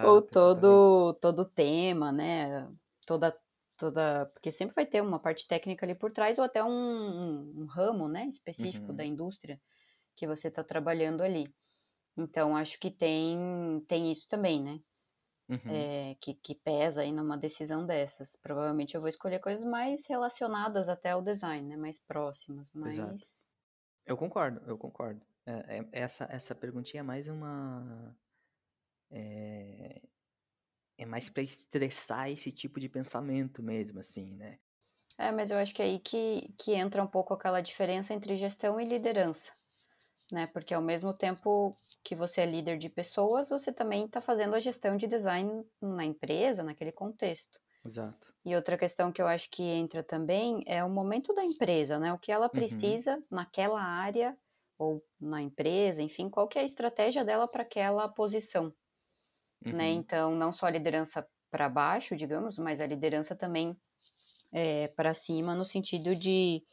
ou 0.00 0.22
Exato, 0.22 0.34
exatamente. 0.34 0.82
todo 0.82 1.14
todo 1.20 1.40
o 1.42 1.44
tema, 1.50 2.12
né, 2.12 2.68
toda 3.06 3.36
toda 3.76 4.26
porque 4.34 4.52
sempre 4.52 4.74
vai 4.74 4.86
ter 4.86 5.00
uma 5.02 5.20
parte 5.20 5.46
técnica 5.48 5.86
ali 5.86 5.94
por 5.94 6.12
trás 6.12 6.38
ou 6.38 6.44
até 6.44 6.62
um 6.64 6.68
um 6.70 7.62
um 7.62 7.66
ramo, 7.66 8.08
né, 8.08 8.26
específico 8.28 8.92
da 8.92 9.04
Uhum. 9.04 9.06
indústria 9.06 9.60
que 10.16 10.26
você 10.26 10.50
tá 10.50 10.64
trabalhando 10.64 11.22
ali. 11.22 11.54
Então 12.16 12.56
acho 12.56 12.78
que 12.80 12.90
tem 12.90 13.84
tem 13.88 14.12
isso 14.12 14.26
também, 14.28 14.62
né. 14.62 14.80
Uhum. 15.48 15.88
eh, 15.90 16.16
que 16.20 16.34
que 16.34 16.54
pesa 16.54 17.02
aí 17.02 17.12
numa 17.12 17.36
decisão 17.38 17.86
dessas. 17.86 18.36
Provavelmente 18.36 18.94
eu 18.96 19.00
vou 19.00 19.08
escolher 19.10 19.40
coisas 19.40 19.64
mais 19.64 20.06
relacionadas 20.06 20.88
até 20.88 21.10
ao 21.12 21.22
design, 21.22 21.68
né, 21.68 21.76
mais 21.76 22.00
próximas, 22.00 22.72
Exato. 22.84 23.26
mas 23.26 23.46
Eu 24.06 24.16
concordo, 24.16 24.60
eu 24.68 24.78
concordo. 24.78 25.24
É 25.46 25.78
é 25.80 25.88
essa 25.92 26.26
essa 26.30 26.54
perguntinha 26.56 27.00
é 27.02 27.04
mais 27.04 27.28
uma 27.28 28.16
eh, 29.10 30.02
é 30.98 31.06
mais 31.06 31.30
pra 31.30 31.42
estressar 31.42 32.30
esse 32.30 32.52
tipo 32.52 32.80
de 32.80 32.88
pensamento 32.88 33.62
mesmo, 33.62 34.00
assim, 34.00 34.34
né. 34.34 34.60
É, 35.16 35.30
mas 35.32 35.50
eu 35.50 35.58
acho 35.58 35.74
que 35.74 35.82
é 35.82 35.84
aí 35.86 35.98
que 36.00 36.52
que 36.58 36.72
entra 36.74 37.02
um 37.02 37.06
pouco 37.06 37.34
aquela 37.34 37.60
diferença 37.60 38.14
entre 38.14 38.36
gestão 38.36 38.80
e 38.80 38.84
liderança, 38.84 39.52
né, 40.32 40.46
porque 40.48 40.74
ao 40.74 40.82
mesmo 40.82 41.14
tempo 41.14 41.76
que 42.08 42.16
você 42.16 42.42
é 42.42 42.46
líder 42.46 42.78
de 42.78 42.88
pessoas, 42.90 43.50
você 43.50 43.72
também 43.72 44.08
tá 44.08 44.20
fazendo 44.20 44.54
a 44.56 44.60
gestão 44.60 44.96
de 44.96 45.06
design 45.08 45.64
na 45.82 46.04
empresa, 46.06 46.62
naquele 46.64 46.92
contexto. 46.92 47.60
Exato. 47.84 48.28
E 48.44 48.56
outra 48.56 48.78
questão 48.78 49.12
que 49.12 49.22
eu 49.22 49.28
acho 49.28 49.50
que 49.50 49.62
entra 49.62 50.02
também 50.04 50.62
é 50.66 50.84
o 50.84 50.90
momento 50.90 51.34
da 51.34 51.44
empresa, 51.44 51.98
né, 51.98 52.12
o 52.12 52.18
que 52.18 52.32
ela 52.32 52.48
Uhum. 52.52 53.00
precisa 53.00 53.22
naquela 53.30 53.82
área 53.82 54.36
ou 54.78 55.04
na 55.20 55.42
empresa, 55.42 56.02
enfim, 56.02 56.30
qual 56.30 56.48
que 56.48 56.58
é 56.58 56.62
a 56.62 56.66
estratégia 56.66 57.24
dela 57.24 57.48
pra 57.48 57.62
aquela 57.64 58.08
posição, 58.08 58.74
né. 59.70 59.90
Uhum. 59.90 59.92
Então 59.92 60.34
não 60.34 60.52
só 60.52 60.66
a 60.66 60.70
liderança 60.70 61.26
pra 61.50 61.68
baixo, 61.68 62.16
digamos, 62.16 62.58
mas 62.58 62.80
a 62.80 62.86
liderança 62.86 63.34
também, 63.36 63.76
eh, 64.52 64.88
pra 64.96 65.14
cima 65.14 65.54
no 65.54 65.64
sentido 65.66 66.16
de, 66.16 66.64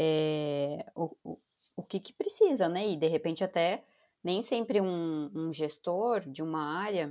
eh, 0.00 0.84
o 0.96 1.16
o 1.24 1.38
o 1.78 1.84
que 1.84 2.00
que 2.00 2.12
precisa, 2.14 2.68
né, 2.68 2.88
e 2.88 2.96
de 2.98 3.08
repente 3.08 3.44
até 3.44 3.84
nem 4.26 4.42
sempre 4.42 4.80
um 4.80 5.30
um 5.34 5.52
gestor 5.54 6.20
de 6.30 6.42
uma 6.42 6.62
área 6.84 7.10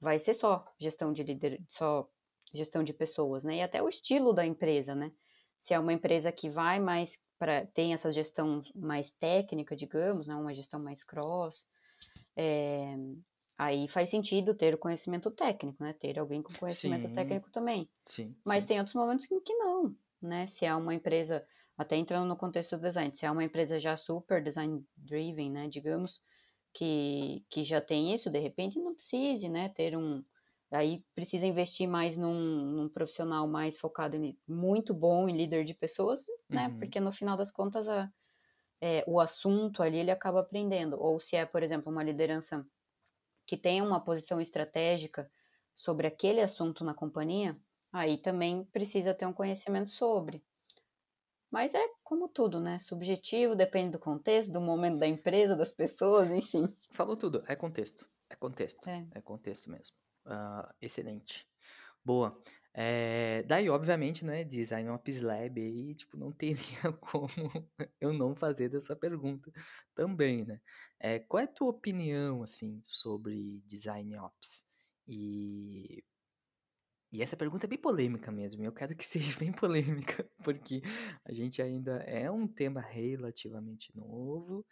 vai 0.00 0.18
ser 0.20 0.34
só 0.34 0.64
gestão 0.80 1.12
de 1.12 1.22
lider 1.24 1.62
só 1.68 2.08
gestão 2.54 2.84
de 2.84 2.94
pessoas, 2.94 3.44
né, 3.44 3.56
e 3.58 3.62
até 3.62 3.82
o 3.82 3.88
estilo 3.88 4.32
da 4.34 4.46
empresa, 4.46 4.94
né. 4.94 5.12
Se 5.60 5.74
é 5.74 5.78
uma 5.80 5.92
empresa 5.94 6.32
que 6.32 6.50
vai 6.50 6.78
mais 6.80 7.18
pra 7.38 7.66
tem 7.66 7.94
essa 7.94 8.12
gestão 8.12 8.62
mais 8.76 9.12
técnica, 9.12 9.76
digamos, 9.76 10.28
né, 10.28 10.34
uma 10.36 10.54
gestão 10.54 10.80
mais 10.82 11.04
cross, 11.04 11.64
eh, 12.36 12.96
aí 13.58 13.88
faz 13.88 14.10
sentido 14.10 14.56
ter 14.56 14.74
o 14.74 14.78
conhecimento 14.78 15.30
técnico, 15.30 15.82
né, 15.82 15.92
ter 15.94 16.18
alguém 16.18 16.42
com 16.42 16.54
conhecimento 16.54 17.08
Sim. 17.08 17.10
técnico 17.10 17.50
também. 17.50 17.90
Sim, 18.04 18.36
Mas 18.46 18.64
sim. 18.64 18.66
tem 18.66 18.78
outros 18.80 18.94
momentos 18.96 19.30
em 19.30 19.40
que 19.42 19.54
não, 19.56 19.96
né, 20.22 20.46
se 20.48 20.64
é 20.66 20.74
uma 20.76 20.94
empresa 20.94 21.46
até 21.78 21.96
entrando 21.96 22.28
no 22.28 22.36
contexto 22.38 22.76
do 22.76 22.82
design, 22.82 23.16
se 23.16 23.26
é 23.26 23.30
uma 23.30 23.44
empresa 23.44 23.80
já 23.80 23.96
super 23.96 24.42
design 24.44 24.84
driven, 24.96 25.50
né, 25.52 25.68
digamos, 25.68 26.22
que 26.74 27.46
que 27.50 27.64
já 27.64 27.80
tem 27.80 28.14
isso, 28.14 28.30
de 28.30 28.38
repente 28.40 28.80
não 28.80 28.94
precise, 28.96 29.48
né, 29.48 29.68
ter 29.70 29.96
um 29.96 30.24
aí 30.72 31.04
precisa 31.14 31.46
investir 31.46 31.88
mais 31.88 32.16
num 32.18 32.34
num 32.72 32.88
profissional 32.88 33.48
mais 33.48 33.78
focado 33.78 34.16
em 34.16 34.38
muito 34.48 34.94
bom 34.94 35.28
em 35.28 35.36
líder 35.36 35.64
de 35.64 35.74
pessoas, 35.74 36.22
né, 36.50 36.74
Uhum. 36.74 36.76
porque 36.78 37.00
no 37.00 37.12
final 37.12 37.36
das 37.36 37.52
contas 37.52 37.88
a 37.88 38.10
eh, 38.80 39.04
o 39.06 39.20
assunto 39.20 39.82
ali 39.82 39.98
ele 39.98 40.10
acaba 40.10 40.40
aprendendo. 40.40 40.98
Ou 41.00 41.20
se 41.20 41.36
é, 41.36 41.46
por 41.46 41.62
exemplo, 41.62 41.90
uma 41.92 42.02
liderança 42.04 42.66
que 43.46 43.56
tem 43.56 43.82
uma 43.82 44.02
posição 44.04 44.40
estratégica 44.40 45.30
sobre 45.74 46.06
aquele 46.06 46.40
assunto 46.42 46.84
na 46.84 46.94
companhia, 46.94 47.58
aí 47.92 48.18
também 48.18 48.64
precisa 48.66 49.14
ter 49.14 49.26
um 49.26 49.32
conhecimento 49.32 49.90
sobre. 49.90 50.44
Mas 51.54 51.72
é 51.72 51.86
como 52.02 52.28
tudo, 52.28 52.58
né, 52.58 52.80
subjetivo, 52.80 53.54
depende 53.54 53.92
do 53.92 53.98
contexto, 54.00 54.52
do 54.52 54.60
momento 54.60 54.98
da 54.98 55.06
empresa, 55.06 55.54
das 55.54 55.70
pessoas, 55.72 56.28
enfim. 56.28 56.66
Falou 56.90 57.16
tudo, 57.16 57.44
é 57.46 57.54
contexto, 57.54 58.04
é 58.28 58.34
contexto, 58.34 58.88
É. 58.88 59.06
é 59.14 59.20
contexto 59.20 59.70
mesmo. 59.70 59.94
Ah, 60.26 60.74
excelente. 60.82 61.46
Boa. 62.04 62.36
Eh, 62.74 63.44
daí 63.46 63.70
obviamente, 63.70 64.24
né, 64.24 64.42
Design 64.42 64.90
Ops 64.90 65.20
Lab 65.20 65.60
aí, 65.60 65.94
tipo, 65.94 66.16
não 66.16 66.32
teria 66.32 66.56
como 67.00 67.28
eu 68.00 68.12
não 68.12 68.34
fazer 68.34 68.68
dessa 68.68 68.96
pergunta 68.96 69.52
também, 69.94 70.44
né. 70.44 70.60
Eh, 70.98 71.20
qual 71.20 71.40
é 71.40 71.44
a 71.44 71.46
tua 71.46 71.68
opinião, 71.68 72.42
assim, 72.42 72.82
sobre 72.84 73.62
Design 73.64 74.16
Ops? 74.18 74.64
E 75.06 76.02
e 77.14 77.22
essa 77.22 77.36
pergunta 77.36 77.64
é 77.64 77.68
bem 77.68 77.78
polêmica 77.78 78.32
mesmo, 78.32 78.64
eu 78.64 78.72
quero 78.72 78.96
que 78.96 79.06
seja 79.06 79.38
bem 79.38 79.52
polêmica, 79.52 80.28
porque 80.42 80.82
a 81.24 81.32
gente 81.32 81.62
ainda 81.62 81.98
é 82.02 82.28
um 82.28 82.44
tema 82.44 82.80
relativamente 82.80 83.96
novo, 83.96 84.66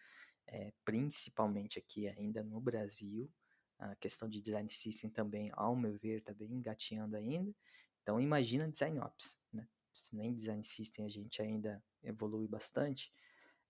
eh, 0.48 0.72
principalmente 0.84 1.78
aqui 1.78 2.08
ainda 2.08 2.42
no 2.42 2.60
Brasil, 2.60 3.30
a 3.78 3.94
questão 3.94 4.28
de 4.28 4.40
Design 4.40 4.68
System 4.68 5.08
também, 5.08 5.52
ao 5.54 5.76
meu 5.76 5.96
ver, 5.96 6.20
tá 6.20 6.34
bem 6.34 6.52
engatinhando 6.52 7.16
ainda, 7.16 7.54
então 8.02 8.20
imagina 8.20 8.68
Design 8.68 8.98
Ops, 8.98 9.40
né, 9.52 9.68
se 9.92 10.16
nem 10.16 10.34
Design 10.34 10.64
System 10.64 11.04
a 11.04 11.08
gente 11.08 11.40
ainda 11.40 11.80
evolui 12.02 12.48
bastante. 12.48 13.12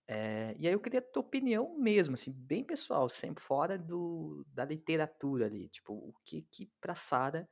Eh, 0.09 0.57
e 0.59 0.67
aí 0.67 0.73
eu 0.73 0.81
queria 0.81 1.01
a 1.01 1.03
tua 1.03 1.21
opinião 1.21 1.79
mesmo, 1.79 2.15
assim, 2.15 2.33
bem 2.33 2.65
pessoal, 2.65 3.07
sempre 3.11 3.45
fora 3.45 3.79
do 3.79 4.47
da 4.49 4.65
literatura 4.65 5.45
ali, 5.45 5.69
tipo, 5.69 5.93
o 5.93 6.15
que 6.25 6.41
que 6.51 6.71
pra 6.81 6.95
Sara, 6.95 7.47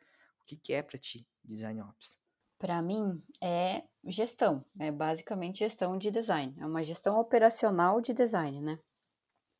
que 0.50 0.56
que 0.56 0.72
é 0.72 0.82
pra 0.82 0.98
ti 0.98 1.26
Design 1.44 1.80
Ops? 1.80 2.18
Pra 2.58 2.82
mim 2.82 3.22
é 3.40 3.84
gestão, 4.04 4.64
é 4.78 4.90
basicamente 4.90 5.60
gestão 5.60 5.96
de 5.96 6.10
design, 6.10 6.54
é 6.58 6.66
uma 6.66 6.82
gestão 6.82 7.18
operacional 7.18 8.00
de 8.00 8.12
design, 8.12 8.60
né. 8.60 8.78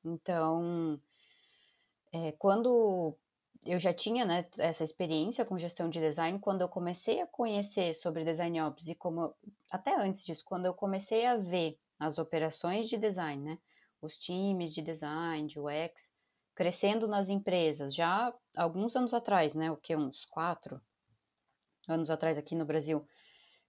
Então 0.05 1.01
eh, 2.12 2.32
quando 2.32 3.16
eu 3.64 3.78
já 3.78 3.93
tinha, 3.93 4.24
né, 4.24 4.47
essa 4.59 4.82
experiência 4.84 5.45
com 5.45 5.59
gestão 5.59 5.88
de 5.88 6.01
design, 6.01 6.38
quando 6.41 6.62
eu 6.62 6.68
comecei 6.68 7.20
a 7.20 7.26
conhecer 7.26 7.95
sobre 7.95 8.24
Design 8.24 8.61
Ops 8.62 8.88
e 8.88 8.95
como 8.95 9.34
até 9.70 9.95
antes 9.95 10.24
disso, 10.24 10.43
quando 10.45 10.66
eu 10.66 10.74
comecei 10.74 11.26
a 11.26 11.36
ver 11.36 11.78
as 11.99 12.18
operações 12.18 12.88
de 12.88 12.97
design, 12.99 13.43
né, 13.45 13.59
os 14.03 14.16
times 14.16 14.72
de 14.74 14.82
design, 14.82 15.47
de 15.47 15.61
UX, 15.61 16.10
crescendo 16.55 17.09
nas 17.09 17.28
empresas, 17.28 17.94
já 17.94 18.34
alguns 18.57 18.96
anos 18.96 19.14
atrás, 19.14 19.55
né, 19.55 19.70
o 19.70 19.76
quê? 19.76 19.96
Uns 19.96 20.24
4 20.26 20.80
anos 21.88 22.11
atrás 22.11 22.38
aqui 22.38 22.55
no 22.55 22.64
Brasil, 22.64 23.05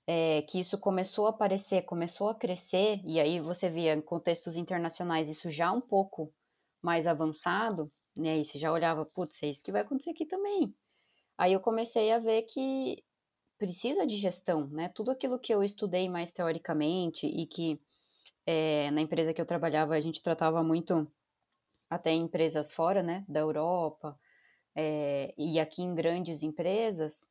eh, 0.08 0.44
que 0.44 0.60
isso 0.60 0.80
começou 0.80 1.28
a 1.28 1.32
aparecer, 1.32 1.84
começou 1.84 2.30
a 2.30 2.36
crescer, 2.36 3.02
e 3.06 3.20
aí 3.20 3.40
você 3.42 3.70
via 3.70 3.94
em 3.96 4.02
contextos 4.02 4.56
internacionais 4.58 5.30
isso 5.30 5.50
já 5.50 5.72
um 5.72 5.82
pouco 5.82 6.34
mais 6.82 7.08
avançado, 7.08 7.92
né, 8.18 8.40
e 8.40 8.46
você 8.46 8.60
já 8.60 8.72
olhava: 8.72 9.06
"Putz, 9.06 9.42
é 9.44 9.48
isso 9.50 9.64
que 9.64 9.72
vai 9.72 9.82
acontecer 9.82 10.12
aqui 10.12 10.26
também". 10.28 10.76
Aí 11.38 11.54
eu 11.54 11.62
comecei 11.62 12.12
a 12.12 12.20
ver 12.20 12.44
que 12.44 13.04
precisa 13.60 14.06
de 14.08 14.18
gestão, 14.18 14.68
né, 14.70 14.90
tudo 14.96 15.12
aquilo 15.12 15.40
que 15.40 15.54
eu 15.54 15.64
estudei 15.64 16.10
mais 16.10 16.32
teoricamente 16.32 17.28
e 17.28 17.48
que, 17.48 17.82
eh, 18.48 18.92
na 18.92 19.02
empresa 19.02 19.34
que 19.34 19.42
eu 19.42 19.46
trabalhava 19.48 19.96
a 19.96 20.02
gente 20.02 20.22
tratava 20.24 20.64
muito 20.64 21.12
até 21.92 22.12
em 22.12 22.24
empresas 22.26 22.74
fora, 22.74 23.04
né, 23.04 23.26
da 23.30 23.42
Europa, 23.42 24.20
eh, 24.76 25.34
e 25.38 25.60
aqui 25.60 25.84
em 25.84 25.96
grandes 25.96 26.44
empresas, 26.44 27.30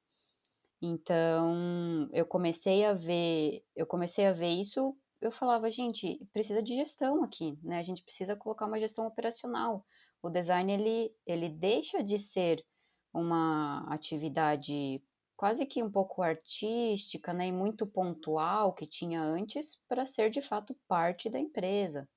então 0.83 2.09
eu 2.13 2.27
comecei 2.27 2.85
a 2.85 2.93
ver 2.95 3.65
eu 3.77 3.87
comecei 3.87 4.27
a 4.27 4.33
ver 4.33 4.49
isso, 4.51 4.97
eu 5.21 5.31
falava: 5.33 5.71
"Gente, 5.71 6.25
precisa 6.33 6.63
de 6.63 6.75
gestão 6.77 7.23
aqui, 7.25 7.59
né, 7.63 7.79
a 7.79 7.83
gente 7.83 8.03
precisa 8.05 8.37
colocar 8.37 8.67
uma 8.67 8.79
gestão 8.81 9.07
operacional". 9.07 9.87
O 10.23 10.31
design 10.31 10.73
ele 10.73 11.15
ele 11.27 11.49
deixa 11.51 12.03
de 12.03 12.19
ser 12.19 12.65
uma 13.13 13.85
atividade 13.93 15.05
quase 15.37 15.67
que 15.67 15.83
um 15.83 15.91
pouco 15.91 16.23
artística, 16.23 17.33
né, 17.33 17.47
e 17.49 17.53
muito 17.53 17.87
pontual 17.87 18.75
que 18.75 18.87
tinha 18.87 19.23
antes, 19.23 19.81
pra 19.89 20.07
ser 20.07 20.31
de 20.31 20.43
fato 20.43 20.77
parte 20.89 21.31
da 21.31 21.39
empresa, 21.39 22.09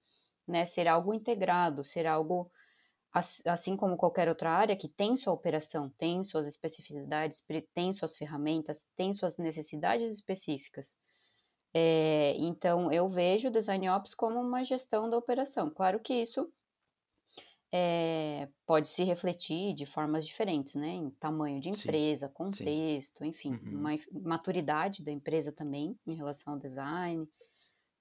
né, 0.47 0.65
ser 0.65 0.87
algo 0.87 1.13
integrado, 1.13 1.85
ser 1.85 2.05
algo 2.07 2.51
ass 3.13 3.41
assim 3.47 3.77
como 3.77 3.97
qualquer 3.97 4.29
outra 4.29 4.51
área 4.51 4.75
que 4.77 4.89
tem 4.89 5.17
sua 5.17 5.33
operação, 5.33 5.89
tem 5.97 6.23
suas 6.23 6.47
especificidades, 6.47 7.43
tem 7.73 7.93
suas 7.93 8.17
ferramentas, 8.17 8.87
tem 8.97 9.13
suas 9.13 9.37
necessidades 9.37 10.13
específicas. 10.13 10.95
Eh, 11.75 12.35
então 12.37 12.91
eu 12.91 13.09
vejo 13.09 13.47
o 13.49 13.51
Design 13.51 13.89
Ops 13.89 14.15
como 14.15 14.39
uma 14.41 14.63
gestão 14.63 15.09
da 15.09 15.17
operação. 15.17 15.69
Claro 15.71 15.99
que 15.99 16.13
isso 16.15 16.51
eh, 17.71 18.49
pode 18.65 18.89
se 18.89 19.03
refletir 19.03 19.73
de 19.75 19.85
formas 19.85 20.25
diferentes, 20.27 20.75
né, 20.75 20.89
em 20.89 21.09
tamanho 21.11 21.59
de 21.59 21.69
Sim, 21.69 21.99
empresa, 21.99 22.29
sim. 22.47 22.73
contexto, 22.73 23.25
enfim, 23.25 23.59
Uhum. 23.61 23.69
uma 23.69 23.91
maturidade 24.11 25.03
da 25.03 25.11
empresa 25.11 25.51
também 25.51 25.97
em 26.05 26.15
relação 26.15 26.53
ao 26.53 26.59
design. 26.59 27.27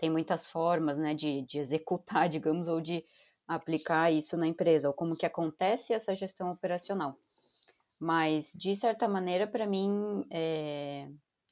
Tem 0.03 0.11
muitas 0.11 0.49
formas, 0.49 0.99
né, 0.99 1.15
de 1.15 1.43
de 1.43 1.61
executar, 1.61 2.29
digamos, 2.29 2.67
ou 2.67 2.81
de 2.81 3.07
aplicar 3.47 4.11
isso 4.13 4.37
na 4.37 4.49
empresa, 4.49 4.89
ou 4.89 4.95
como 4.95 5.17
que 5.17 5.25
acontece 5.25 5.93
essa 5.93 6.13
gestão 6.17 6.51
operacional. 6.51 7.17
Mas, 8.01 8.53
de 8.55 8.77
certa 8.77 9.09
maneira, 9.09 9.47
pra 9.47 9.67
mim, 9.67 10.25
eh, 10.33 11.09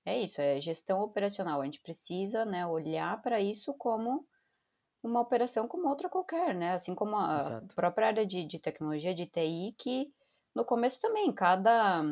é 0.07 0.21
isso, 0.21 0.41
é 0.41 0.61
gestão 0.61 1.01
operacional, 1.03 1.61
a 1.63 1.67
gente 1.67 1.81
precisa, 1.83 2.45
né, 2.45 2.67
olhar 2.67 3.23
pra 3.23 3.41
isso 3.41 3.75
como 3.75 4.27
uma 5.03 5.21
operação 5.21 5.69
como 5.69 5.89
outra 5.89 6.09
qualquer, 6.11 6.55
né, 6.55 6.73
assim 6.73 6.95
como 6.95 7.17
a 7.17 7.55
Exato. 7.55 7.77
própria 7.77 8.09
área 8.09 8.27
de 8.27 8.45
de 8.47 8.59
tecnologia, 8.61 9.15
de 9.15 9.27
TI, 9.27 9.75
que 9.79 10.13
no 10.55 10.65
começo 10.67 11.01
também, 11.01 11.33
cada, 11.35 12.03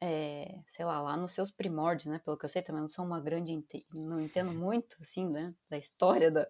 eh, 0.00 0.62
sei 0.68 0.84
lá, 0.84 1.00
lá 1.02 1.16
nos 1.16 1.32
seus 1.32 1.50
primórdios, 1.52 2.06
né, 2.06 2.18
pelo 2.20 2.38
que 2.38 2.44
eu 2.46 2.48
sei, 2.50 2.62
também 2.62 2.82
não 2.82 2.88
sou 2.88 3.04
uma 3.04 3.20
grande 3.20 3.64
não 3.92 4.20
entendo 4.20 4.54
muito, 4.54 4.96
assim, 5.00 5.28
né, 5.30 5.54
da 5.70 5.78
história 5.78 6.30
da 6.30 6.48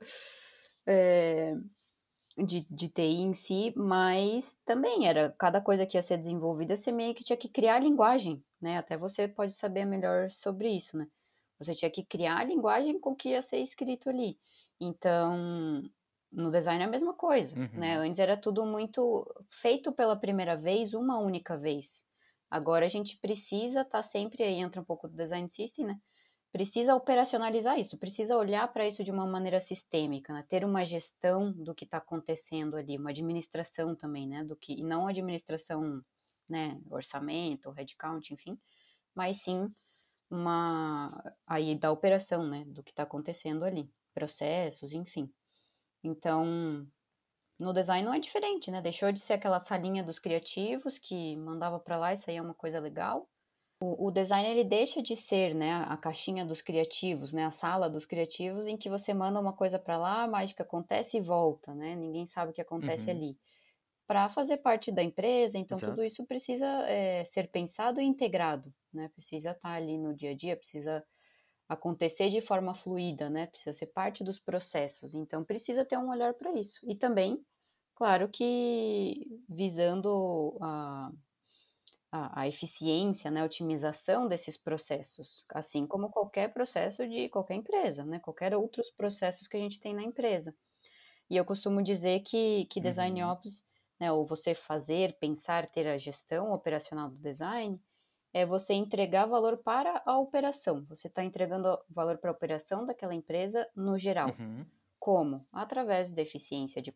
eh, 0.87 1.55
de 2.39 2.67
de 2.71 2.89
TI 2.91 3.23
em 3.23 3.35
si, 3.35 3.73
mas 3.77 4.59
também 4.65 5.09
era 5.09 5.33
cada 5.39 5.61
coisa 5.61 5.87
que 5.87 5.97
ia 5.99 6.03
ser 6.03 6.19
desenvolvida, 6.19 6.77
você 6.77 6.93
meio 6.93 7.15
que 7.15 7.25
tinha 7.25 7.37
que 7.37 7.49
criar 7.49 7.77
a 7.77 7.81
linguagem, 7.81 8.45
né, 8.61 8.79
até 8.79 8.97
você 8.97 9.29
pode 9.29 9.55
saber 9.55 9.85
melhor 9.85 10.31
sobre 10.31 10.71
isso, 10.71 10.97
né. 10.99 11.09
Você 11.59 11.75
tinha 11.75 11.91
que 11.91 12.05
criar 12.05 12.39
a 12.41 12.45
linguagem 12.45 13.01
com 13.01 13.17
que 13.17 13.31
ia 13.31 13.43
ser 13.43 13.59
escrito 13.59 14.09
ali. 14.11 14.39
Então, 14.81 15.83
no 16.33 16.51
design 16.51 16.83
é 16.83 16.87
a 16.87 16.91
mesma 16.91 17.15
coisa, 17.15 17.61
né, 17.77 17.97
Uhum. 17.97 17.99
antes 17.99 18.19
era 18.21 18.37
tudo 18.37 18.65
muito 18.67 19.27
feito 19.51 19.93
pela 19.93 20.17
primeira 20.17 20.57
vez, 20.57 20.95
uma 20.95 21.19
única 21.19 21.57
vez. 21.59 22.05
Agora 22.51 22.87
a 22.87 22.89
gente 22.89 23.19
precisa 23.19 23.83
estar 23.83 24.03
sempre 24.03 24.43
aí 24.43 24.55
entra 24.55 24.81
um 24.81 24.85
pouco 24.85 25.09
do 25.09 25.15
design 25.17 25.49
system, 25.51 25.87
né, 25.87 26.01
precisa 26.53 26.95
operacionalizar 26.95 27.79
isso, 27.79 27.99
precisa 27.99 28.37
olhar 28.37 28.73
para 28.73 28.89
isso 28.89 29.05
de 29.05 29.11
uma 29.11 29.27
maneira 29.27 29.61
sistêmica, 29.61 30.33
né, 30.33 30.45
ter 30.49 30.65
uma 30.65 30.85
gestão 30.85 31.53
do 31.53 31.75
que 31.75 31.85
está 31.85 31.99
acontecendo 31.99 32.77
ali, 32.77 32.97
uma 32.99 33.11
administração 33.11 33.95
também, 33.97 34.29
né, 34.29 34.45
do 34.45 34.57
que 34.57 34.73
e 34.75 34.83
não 34.83 35.07
administração, 35.09 36.03
né, 36.49 36.81
orçamento, 36.91 37.71
headcount, 37.71 38.33
enfim, 38.33 38.59
mas 39.15 39.43
sim 39.43 39.75
uma 40.31 41.37
aí 41.47 41.79
da 41.79 41.93
operação, 41.93 42.47
né, 42.49 42.65
do 42.67 42.83
que 42.83 42.91
está 42.93 43.05
acontecendo 43.05 43.65
ali, 43.65 43.91
processos, 44.15 44.93
enfim. 44.93 45.33
Então, 46.03 46.87
no 47.59 47.73
design 47.73 48.05
não 48.07 48.15
é 48.15 48.19
diferente, 48.21 48.71
né, 48.71 48.81
deixou 48.83 49.13
de 49.13 49.21
ser 49.21 49.35
aquela 49.35 49.61
salinha 49.61 50.03
dos 50.05 50.19
criativos 50.19 50.99
que 50.99 51.37
mandava 51.37 51.79
para 51.81 51.97
lá 51.99 52.13
e 52.13 52.17
saía 52.19 52.43
uma 52.43 52.55
coisa 52.55 52.81
legal. 52.81 53.29
O 53.81 54.09
o 54.09 54.11
design 54.13 54.49
ele 54.49 54.65
deixa 54.65 55.03
de 55.03 55.17
ser, 55.17 55.55
né, 55.55 55.73
a 55.89 55.97
caixinha 55.97 56.45
dos 56.47 56.63
criativos, 56.63 57.33
né, 57.33 57.45
a 57.47 57.51
sala 57.53 57.91
dos 57.91 58.07
criativos 58.07 58.67
em 58.67 58.77
que 58.79 58.91
você 58.91 59.15
manda 59.15 59.41
uma 59.41 59.53
coisa 59.55 59.79
para 59.79 59.99
lá, 59.99 60.23
a 60.25 60.29
mágica 60.29 60.63
acontece 60.65 61.17
e 61.19 61.21
volta, 61.21 61.75
né, 61.75 61.97
ninguém 61.97 62.27
sabe 62.27 62.53
o 62.53 62.55
que 62.55 62.63
acontece 62.63 63.11
Uhum. 63.11 63.11
ali. 63.11 63.39
Para 64.07 64.29
fazer 64.31 64.59
parte 64.59 64.91
da 64.93 65.03
empresa, 65.03 65.59
então 65.59 65.81
tudo 65.83 66.03
Exato. 66.03 66.05
isso 66.05 66.27
precisa, 66.27 66.67
eh, 66.89 67.25
ser 67.27 67.51
pensado 67.51 68.01
e 68.01 68.05
integrado, 68.05 68.75
né, 68.93 69.09
precisa 69.11 69.51
estar 69.53 69.73
ali 69.75 69.99
no 69.99 70.15
dia 70.17 70.31
a 70.33 70.35
dia, 70.37 70.57
precisa 70.57 71.05
acontecer 71.69 72.31
de 72.31 72.41
forma 72.41 72.75
fluida, 72.75 73.31
né, 73.31 73.47
precisa 73.47 73.73
ser 73.73 73.87
parte 73.89 74.25
dos 74.25 74.39
processos, 74.41 75.14
então 75.14 75.45
precisa 75.45 75.85
ter 75.85 75.99
um 75.99 76.11
olhar 76.11 76.35
para 76.35 76.53
isso. 76.53 76.81
E 76.89 76.97
também, 76.97 77.45
claro 77.97 78.29
que 78.31 79.27
visando 79.49 80.59
a 80.62 81.11
a 82.11 82.43
a 82.43 82.49
eficiência, 82.49 83.31
né, 83.31 83.43
a 83.43 83.45
otimização 83.45 84.29
desses 84.29 84.57
processos, 84.57 85.45
assim 85.55 85.87
como 85.87 86.11
qualquer 86.11 86.53
processo 86.53 87.07
de 87.09 87.29
qualquer 87.29 87.55
empresa, 87.57 88.05
né, 88.05 88.19
qualquer 88.21 88.55
outros 88.55 88.91
processos 88.91 89.47
que 89.49 89.57
a 89.57 89.61
gente 89.61 89.81
tem 89.81 89.95
na 89.95 90.03
empresa. 90.03 90.55
E 91.31 91.37
eu 91.37 91.45
costumo 91.45 91.83
dizer 91.83 92.21
que 92.23 92.66
que 92.66 92.81
design 92.81 93.23
Uhum. 93.23 93.25
ops, 93.25 93.64
né, 94.01 94.12
ou 94.12 94.27
você 94.27 94.55
fazer, 94.55 95.19
pensar, 95.21 95.69
ter 95.71 95.89
a 95.89 95.99
gestão 95.99 96.53
operacional 96.53 97.11
do 97.11 97.19
design, 97.19 97.81
é 98.33 98.47
você 98.47 98.74
entregar 98.74 99.26
valor 99.26 99.59
para 99.59 100.03
a 100.07 100.18
operação, 100.18 100.85
você 100.87 101.09
está 101.09 101.24
entregando 101.24 101.79
valor 101.89 102.18
para 102.18 102.31
a 102.31 102.35
operação 102.35 102.87
daquela 102.87 103.14
empresa 103.14 103.68
no 103.76 103.99
geral. 103.99 104.39
Uhum. 104.39 104.70
Como? 104.99 105.47
Através 105.53 106.11
da 106.12 106.22
eficiência 106.22 106.83
de 106.83 106.93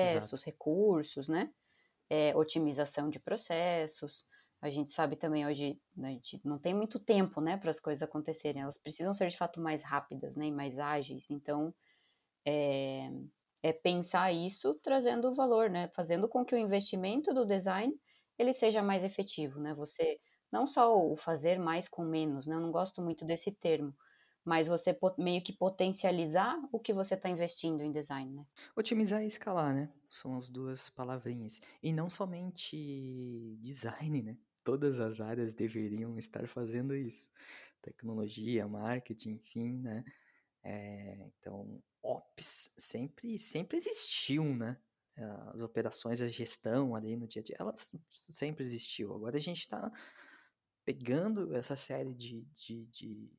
Exato. 0.00 0.32
processos, 0.32 0.44
recursos, 0.44 1.28
né, 1.28 1.52
eh, 2.10 2.34
otimização 2.36 3.10
de 3.10 3.20
processos. 3.20 4.24
A 4.62 4.70
gente 4.70 4.92
sabe 4.92 5.16
também 5.16 5.46
hoje, 5.46 5.80
né, 5.96 6.10
a 6.10 6.12
gente 6.12 6.40
não 6.44 6.58
tem 6.58 6.74
muito 6.74 7.00
tempo, 7.00 7.40
né, 7.40 7.56
para 7.58 7.70
as 7.72 7.80
coisas 7.80 8.02
acontecerem, 8.02 8.62
elas 8.62 8.78
precisam 8.78 9.14
ser 9.14 9.28
de 9.28 9.36
fato 9.38 9.60
mais 9.60 9.82
rápidas, 9.84 10.36
né, 10.36 10.46
e 10.46 10.52
mais 10.52 10.78
ágeis, 10.78 11.26
então, 11.30 11.74
eh, 12.46 13.10
é 13.62 13.72
pensar 13.72 14.32
isso 14.32 14.74
trazendo 14.82 15.34
valor, 15.34 15.70
né, 15.70 15.88
fazendo 15.94 16.28
com 16.28 16.44
que 16.44 16.54
o 16.54 16.58
investimento 16.58 17.32
do 17.34 17.46
design, 17.46 17.94
ele 18.38 18.52
seja 18.54 18.82
mais 18.82 19.04
efetivo, 19.04 19.60
né, 19.60 19.74
você 19.74 20.18
não 20.52 20.66
só 20.66 20.94
o 20.96 21.16
fazer 21.16 21.58
mais 21.58 21.88
com 21.88 22.04
menos, 22.04 22.46
né, 22.46 22.54
eu 22.56 22.60
não 22.60 22.72
gosto 22.72 23.02
muito 23.02 23.24
desse 23.24 23.52
termo, 23.52 23.94
mas 24.44 24.68
você 24.68 24.96
meio 25.18 25.42
que 25.42 25.52
potencializar 25.52 26.58
o 26.72 26.80
que 26.80 26.92
você 26.92 27.14
está 27.14 27.28
investindo 27.28 27.82
em 27.82 27.92
design, 27.92 28.32
né. 28.34 28.46
Otimizar 28.76 29.22
e 29.22 29.26
escalar, 29.26 29.74
né, 29.74 29.92
são 30.08 30.34
as 30.36 30.48
2 30.48 30.88
palavrinhas. 30.88 31.60
E 31.82 31.92
não 31.92 32.08
somente 32.08 33.56
design, 33.60 34.22
né, 34.22 34.38
todas 34.64 34.98
as 34.98 35.20
áreas 35.20 35.52
deveriam 35.54 36.16
estar 36.16 36.46
fazendo 36.48 36.94
isso. 36.96 37.30
Tecnologia, 37.82 38.66
marketing, 38.66 39.32
enfim, 39.32 39.78
né, 39.78 40.04
eh, 40.64 41.30
então 41.38 41.82
ops 42.02 42.74
sempre 42.78 43.38
sempre 43.38 43.76
existiu, 43.76 44.44
né, 44.56 44.78
as 45.54 45.62
operações, 45.62 46.22
a 46.22 46.28
gestão 46.28 46.96
ali 46.96 47.16
no 47.16 47.26
dia 47.28 47.40
a 47.42 47.44
dia, 47.44 47.56
ela 47.60 47.74
sempre 48.10 48.64
existiu, 48.64 49.14
agora 49.14 49.36
a 49.36 49.40
gente 49.40 49.68
tá 49.68 49.92
pegando 50.84 51.54
essa 51.54 51.76
série 51.76 52.14
de 52.14 52.42
de 52.54 52.86
de 52.86 53.32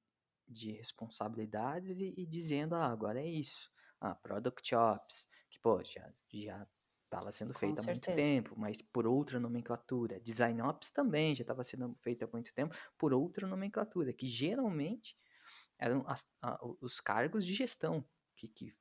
de 0.48 0.72
responsabilidades 0.74 2.00
e 2.00 2.14
e 2.18 2.26
dizendo: 2.28 2.76
"Ah, 2.76 2.88
agora 2.88 3.22
é 3.22 3.28
isso". 3.28 3.72
Ah, 4.02 4.16
product 4.16 4.76
ops, 4.76 5.28
que 5.50 5.60
pô, 5.60 5.84
já 5.84 6.14
já 6.34 6.68
estava 7.06 7.32
sendo 7.32 7.54
Com 7.54 7.54
feito 7.54 7.80
há 7.80 7.84
muito 7.84 8.12
tempo, 8.14 8.56
mas 8.58 8.82
por 8.82 9.06
outra 9.08 9.40
nomenclatura. 9.40 10.20
Design 10.20 10.62
ops 10.64 10.90
também 10.92 11.36
já 11.36 11.44
estava 11.44 11.64
sendo 11.64 11.96
feito 12.02 12.24
há 12.26 12.30
muito 12.32 12.54
tempo, 12.54 12.76
por 12.98 13.14
outra 13.14 13.48
nomenclatura, 13.48 14.14
que 14.14 14.28
geralmente 14.28 15.16
eram 15.78 16.04
as 16.08 16.26
a 16.42 16.60
os 16.82 17.00
cargos 17.02 17.46
de 17.46 17.54
gestão 17.54 18.06
que 18.36 18.48
que 18.48 18.74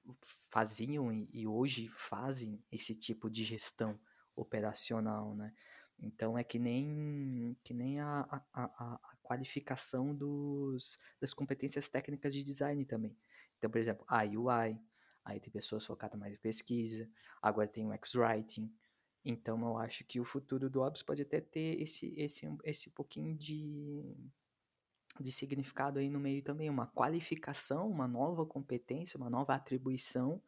faziam 0.50 1.12
e 1.12 1.28
e 1.32 1.46
hoje 1.46 1.88
fazem 1.96 2.64
esse 2.70 2.94
tipo 2.98 3.30
de 3.30 3.44
gestão 3.44 4.00
operacional, 4.36 5.34
né. 5.34 5.52
Então 6.03 6.36
é 6.36 6.42
que 6.42 6.59
nem 6.59 7.57
que 7.62 7.72
nem 7.72 8.00
a 8.00 8.42
a 8.53 8.64
a 8.74 9.16
qualificação 9.22 10.14
dos 10.14 10.98
das 11.20 11.32
competências 11.32 11.88
técnicas 11.88 12.34
de 12.34 12.42
design 12.42 12.84
também. 12.84 13.16
Então, 13.57 13.70
por 13.70 13.78
exemplo, 13.78 14.05
a 14.09 14.24
UI, 14.24 14.78
aí 15.24 15.40
tem 15.40 15.50
pessoas 15.53 15.86
focadas 15.86 16.18
mais 16.18 16.34
em 16.34 16.38
pesquisa, 16.40 17.09
agora 17.40 17.68
tem 17.68 17.86
o 17.86 17.92
X-Writing, 17.92 18.74
então 19.24 19.61
eu 19.62 19.78
acho 19.78 20.05
que 20.05 20.18
o 20.20 20.24
futuro 20.24 20.68
do 20.68 20.82
ops 20.82 21.03
pode 21.03 21.22
até 21.22 21.40
ter 21.40 21.80
esse 21.80 22.12
esse 22.18 22.46
esse 22.64 22.90
pouquinho 22.90 23.36
de 23.36 24.03
de 25.20 25.30
significado 25.30 25.98
aí 25.98 26.09
no 26.09 26.18
meio 26.18 26.42
também, 26.42 26.70
uma 26.70 26.86
qualificação, 26.86 27.88
uma 27.88 28.09
nova 28.09 28.46
competência, 28.46 29.18
uma 29.18 29.28
nova 29.30 29.55
atribuição, 29.55 30.42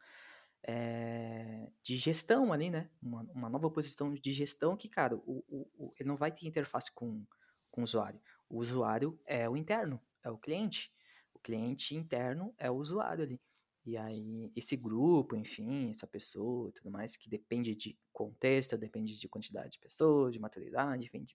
eh, 0.67 1.71
de 1.83 1.97
gestão 1.97 2.51
ali, 2.53 2.69
né, 2.69 2.89
uma 3.01 3.23
uma 3.33 3.49
nova 3.49 3.69
posição 3.71 4.13
de 4.13 4.31
gestão 4.33 4.75
que, 4.77 4.89
cara, 4.89 5.15
o 5.17 5.43
o 5.49 5.67
o 5.89 5.93
ele 5.99 6.07
não 6.09 6.17
vai 6.17 6.31
ter 6.31 6.47
interface 6.47 6.91
com 6.93 7.25
com 7.71 7.81
o 7.81 7.83
usuário. 7.83 8.21
O 8.49 8.59
usuário 8.59 9.19
é 9.25 9.49
o 9.49 9.57
interno, 9.57 10.01
é 10.23 10.29
o 10.31 10.37
cliente. 10.37 10.93
O 11.33 11.39
cliente 11.39 11.95
interno 11.95 12.53
é 12.57 12.71
o 12.71 12.75
usuário 12.75 13.23
ali. 13.23 13.41
E 13.85 13.97
aí 13.97 14.51
esse 14.55 14.75
grupo, 14.77 15.35
enfim, 15.35 15.89
essa 15.91 16.07
pessoa 16.07 16.71
tudo 16.73 16.89
mais, 16.91 17.15
que 17.15 17.29
depende 17.29 17.75
de 17.75 17.97
contexto, 18.13 18.77
depende 18.77 19.17
de 19.19 19.27
quantidade 19.29 19.71
de 19.73 19.79
pessoas, 19.79 20.33
de 20.33 20.39
maturidade, 20.39 21.05
enfim, 21.07 21.25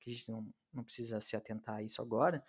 que 0.00 0.10
a 0.10 0.12
gente 0.14 0.30
não 0.30 0.48
não 0.72 0.84
precisa 0.84 1.20
se 1.20 1.36
atentar 1.36 1.76
a 1.76 1.82
isso 1.82 2.00
agora. 2.02 2.44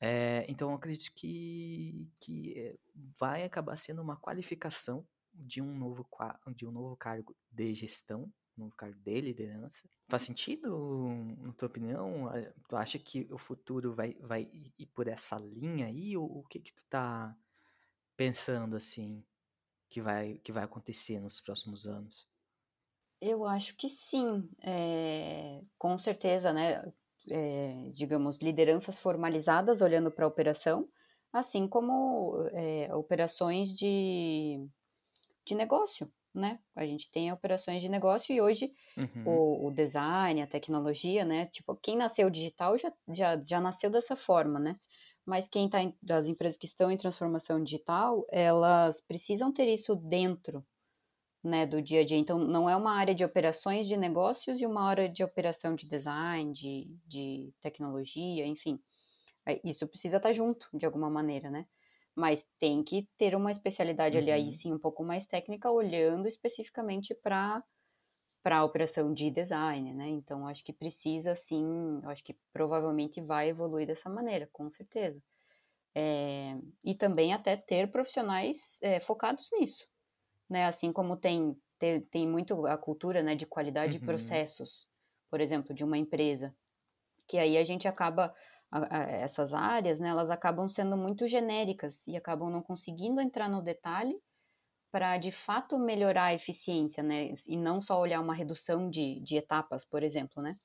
Eh, 0.00 0.46
então 0.48 0.70
eu 0.70 0.76
acredito 0.76 1.12
que 1.14 2.10
que, 2.20 2.54
eh, 2.58 2.78
vai 3.18 3.44
acabar 3.44 3.76
sendo 3.76 4.00
uma 4.02 4.16
qualificação 4.16 5.06
de 5.40 5.60
um 5.62 5.74
novo 5.76 6.06
de 6.54 6.66
um 6.66 6.70
novo 6.70 6.96
cargo 6.96 7.36
de 7.50 7.74
gestão, 7.74 8.32
um 8.56 8.64
novo 8.64 8.76
cargo 8.76 8.98
de 9.00 9.20
liderança. 9.20 9.88
Faz 10.08 10.22
sentido 10.22 11.08
na 11.38 11.52
tua 11.52 11.68
opinião? 11.68 12.28
Tu 12.68 12.76
acha 12.76 12.98
que 12.98 13.28
o 13.32 13.38
futuro 13.38 13.94
vai 13.94 14.14
vai 14.20 14.50
ir 14.78 14.86
por 14.94 15.08
essa 15.08 15.38
linha 15.38 15.86
aí 15.86 16.16
ou 16.16 16.40
o 16.40 16.44
que 16.44 16.60
que 16.60 16.72
tu 16.74 16.84
tá 16.88 17.36
pensando, 18.16 18.76
assim, 18.76 19.24
que 19.90 20.00
vai 20.02 20.38
que 20.38 20.52
vai 20.52 20.64
acontecer 20.64 21.20
nos 21.20 21.40
próximos 21.40 21.86
anos? 21.88 22.28
Eu 23.20 23.44
acho 23.44 23.76
que 23.76 23.88
sim, 23.88 24.48
eh, 24.62 25.62
com 25.78 25.98
certeza, 25.98 26.52
né, 26.54 26.90
eh, 27.28 27.90
digamos, 27.94 28.38
lideranças 28.40 28.98
formalizadas 28.98 29.82
olhando 29.82 30.10
pra 30.10 30.26
operação, 30.26 30.88
assim 31.32 31.68
como, 31.68 32.48
eh, 32.52 32.88
operações 32.94 33.74
de 33.74 34.66
de 35.46 35.54
negócio, 35.54 36.12
né. 36.34 36.60
A 36.76 36.84
gente 36.86 37.10
tem 37.10 37.32
operações 37.32 37.82
de 37.82 37.88
negócio 37.88 38.34
e 38.34 38.40
hoje 38.40 38.72
Uhum. 38.96 39.42
o 39.42 39.66
o 39.68 39.70
design, 39.72 40.42
a 40.42 40.46
tecnologia, 40.46 41.24
né, 41.24 41.46
tipo, 41.46 41.76
quem 41.76 41.96
nasceu 41.96 42.30
digital 42.30 42.78
já 42.78 42.92
já 43.12 43.42
já 43.44 43.60
nasceu 43.60 43.90
dessa 43.90 44.16
forma, 44.16 44.58
né. 44.60 44.76
Mas 45.26 45.48
quem 45.48 45.68
tá 45.70 45.82
em 45.82 45.96
das 46.02 46.26
empresas 46.26 46.58
que 46.58 46.66
estão 46.66 46.90
em 46.90 46.96
transformação 46.98 47.62
digital, 47.62 48.26
elas 48.30 49.00
precisam 49.02 49.52
ter 49.52 49.68
isso 49.72 49.94
dentro 49.96 50.66
né, 51.42 51.66
do 51.66 51.80
dia 51.82 52.00
a 52.02 52.04
dia. 52.04 52.18
Então, 52.18 52.38
não 52.38 52.68
é 52.68 52.76
uma 52.76 52.92
área 52.92 53.14
de 53.14 53.24
operações 53.24 53.86
de 53.86 53.96
negócios 53.96 54.60
e 54.60 54.66
uma 54.66 54.82
área 54.82 55.08
de 55.08 55.24
operação 55.24 55.74
de 55.74 55.86
design, 55.88 56.52
de, 56.52 56.88
de 57.06 57.54
tecnologia, 57.60 58.46
enfim. 58.46 58.80
É, 59.46 59.60
isso 59.68 59.86
precisa 59.88 60.18
estar 60.18 60.32
junto, 60.32 60.68
de 60.74 60.86
alguma 60.86 61.10
maneira, 61.10 61.50
né? 61.50 61.66
Mas 62.14 62.48
tem 62.58 62.82
que 62.82 63.08
ter 63.16 63.34
uma 63.34 63.52
especialidade 63.52 64.16
uhum. 64.16 64.22
ali, 64.22 64.30
aí 64.32 64.44
uhum. 64.46 64.52
sim, 64.52 64.72
um 64.72 64.78
pouco 64.78 65.04
mais 65.04 65.26
técnica, 65.26 65.70
olhando 65.70 66.28
especificamente 66.28 67.14
para 67.14 67.62
para 68.42 68.58
a 68.58 68.64
operação 68.64 69.12
de 69.12 69.30
design, 69.30 69.92
né? 69.92 70.08
Então, 70.08 70.46
acho 70.46 70.64
que 70.64 70.72
precisa, 70.72 71.36
sim, 71.36 72.00
acho 72.04 72.24
que 72.24 72.34
provavelmente 72.52 73.20
vai 73.20 73.50
evoluir 73.50 73.86
dessa 73.86 74.08
maneira, 74.08 74.48
com 74.52 74.70
certeza. 74.70 75.22
É, 75.94 76.56
e 76.84 76.94
também 76.94 77.34
até 77.34 77.56
ter 77.56 77.90
profissionais 77.90 78.78
é, 78.80 79.00
focados 79.00 79.48
nisso, 79.52 79.86
né? 80.48 80.66
Assim 80.66 80.92
como 80.92 81.16
tem, 81.16 81.56
tem, 81.78 82.00
tem 82.00 82.28
muito 82.28 82.66
a 82.66 82.78
cultura 82.78 83.22
né, 83.22 83.34
de 83.34 83.44
qualidade 83.44 83.94
uhum. 83.94 83.98
de 83.98 84.04
processos, 84.06 84.86
por 85.28 85.40
exemplo, 85.40 85.74
de 85.74 85.84
uma 85.84 85.98
empresa, 85.98 86.54
que 87.26 87.38
aí 87.38 87.58
a 87.58 87.64
gente 87.64 87.86
acaba, 87.86 88.34
essas 89.22 89.52
áreas, 89.52 90.00
né, 90.00 90.08
elas 90.10 90.30
acabam 90.30 90.68
sendo 90.68 90.96
muito 90.96 91.26
genéricas 91.26 92.06
e 92.06 92.16
acabam 92.16 92.50
não 92.50 92.62
conseguindo 92.62 93.20
entrar 93.20 93.48
no 93.48 93.62
detalhe 93.62 94.20
para 94.92 95.18
de 95.18 95.32
fato 95.32 95.78
melhorar 95.78 96.26
a 96.26 96.34
eficiência, 96.34 97.02
né? 97.02 97.34
E 97.46 97.56
não 97.56 97.80
só 97.80 98.00
olhar 98.00 98.20
uma 98.20 98.34
redução 98.34 98.90
de, 98.90 99.20
de 99.20 99.36
etapas, 99.36 99.84
por 99.84 100.02
exemplo, 100.02 100.42
né? 100.42 100.56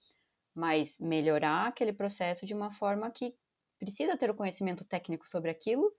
Mas 0.53 0.99
melhorar 0.99 1.67
aquele 1.67 1.93
processo 1.93 2.45
de 2.45 2.53
uma 2.53 2.71
forma 2.71 3.11
que 3.11 3.35
precisa 3.79 4.17
ter 4.17 4.29
o 4.31 4.35
conhecimento 4.35 4.85
técnico 4.85 5.27
sobre 5.27 5.51
aquilo 5.51 5.91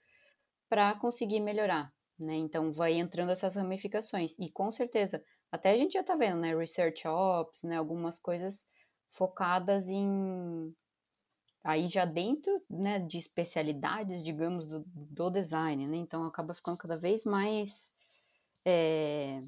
para 0.68 0.94
conseguir 0.96 1.40
melhorar 1.40 1.92
né? 2.18 2.34
Então 2.34 2.72
vai 2.72 2.94
entrando 2.94 3.30
essas 3.30 3.54
ramificações 3.56 4.34
e 4.38 4.50
com 4.50 4.72
certeza 4.72 5.22
até 5.52 5.70
a 5.70 5.76
gente 5.76 5.92
já 5.92 6.00
está 6.00 6.16
vendo, 6.16 6.40
né? 6.40 6.54
Research 6.56 7.06
Ops, 7.06 7.62
né? 7.62 7.76
Algumas 7.76 8.18
coisas 8.18 8.64
focadas 9.10 9.88
em 9.88 10.74
aí 11.66 11.88
já 11.88 12.04
dentro, 12.04 12.64
né? 12.70 13.00
De 13.00 13.18
especialidades, 13.18 14.24
digamos, 14.24 14.66
do, 14.66 14.84
do 14.86 15.30
design, 15.30 15.86
né? 15.86 15.96
Então 15.96 16.24
acaba 16.24 16.54
ficando 16.54 16.78
cada 16.78 16.96
vez 16.96 17.24
mais 17.24 17.92
é, 18.64 19.42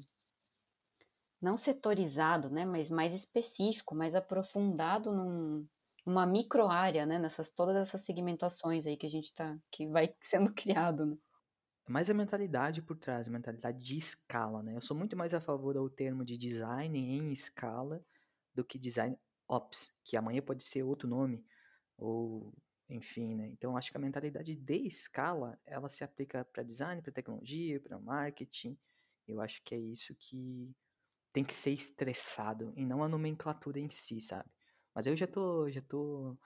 não 1.41 1.57
setorizado, 1.57 2.49
né? 2.49 2.65
Mas 2.65 2.89
mais 2.91 3.13
específico, 3.13 3.95
mais 3.95 4.13
aprofundado 4.15 5.11
num, 5.13 5.65
numa 6.05 6.25
micro 6.25 6.67
área, 6.67 7.05
né? 7.05 7.17
Nessas 7.17 7.49
todas 7.49 7.75
essas 7.77 8.01
segmentações 8.01 8.85
aí 8.85 8.97
que 8.97 9.05
a 9.05 9.09
gente 9.09 9.33
tá 9.33 9.57
que 9.71 9.87
vai 9.87 10.13
sendo 10.21 10.53
criado, 10.53 11.05
né? 11.05 11.17
mais 11.87 12.07
a 12.07 12.13
mentalidade 12.13 12.83
por 12.83 12.95
trás, 12.99 13.27
a 13.27 13.31
mentalidade 13.31 13.83
de 13.83 13.97
escala, 13.97 14.61
né? 14.61 14.75
Eu 14.75 14.81
sou 14.81 14.95
muito 14.95 15.17
mais 15.17 15.33
a 15.33 15.41
favor 15.41 15.73
do 15.73 15.89
termo 15.89 16.23
de 16.23 16.37
design 16.37 16.99
em 16.99 17.31
escala 17.31 18.05
do 18.53 18.63
que 18.63 18.77
design 18.77 19.17
ops, 19.47 19.89
que 20.03 20.15
amanhã 20.15 20.39
pode 20.39 20.63
ser 20.63 20.83
outro 20.83 21.07
nome, 21.07 21.43
ou 21.99 22.53
enfim, 22.89 23.35
né? 23.35 23.47
Então 23.49 23.77
acho 23.77 23.91
que 23.91 23.97
a 23.97 23.99
mentalidade 23.99 24.55
de 24.55 24.87
escala, 24.87 25.59
ela 25.65 25.87
se 25.89 26.03
aplica 26.03 26.43
para 26.45 26.63
design, 26.63 27.01
para 27.01 27.11
tecnologia, 27.11 27.79
para 27.79 27.99
marketing. 27.99 28.77
Eu 29.27 29.41
acho 29.41 29.61
que 29.63 29.75
é 29.75 29.77
isso 29.79 30.15
que 30.15 30.75
tem 31.33 31.43
que 31.43 31.53
ser 31.53 31.71
estressado 31.71 32.73
e 32.75 32.85
não 32.85 33.03
a 33.03 33.09
nomenclatura 33.09 33.79
em 33.79 33.89
si, 33.89 34.21
sabe? 34.21 34.49
Mas 34.95 35.07
eu 35.07 35.15
já 35.15 35.27
tô, 35.27 35.69
já 35.69 35.81
tô 35.81 36.37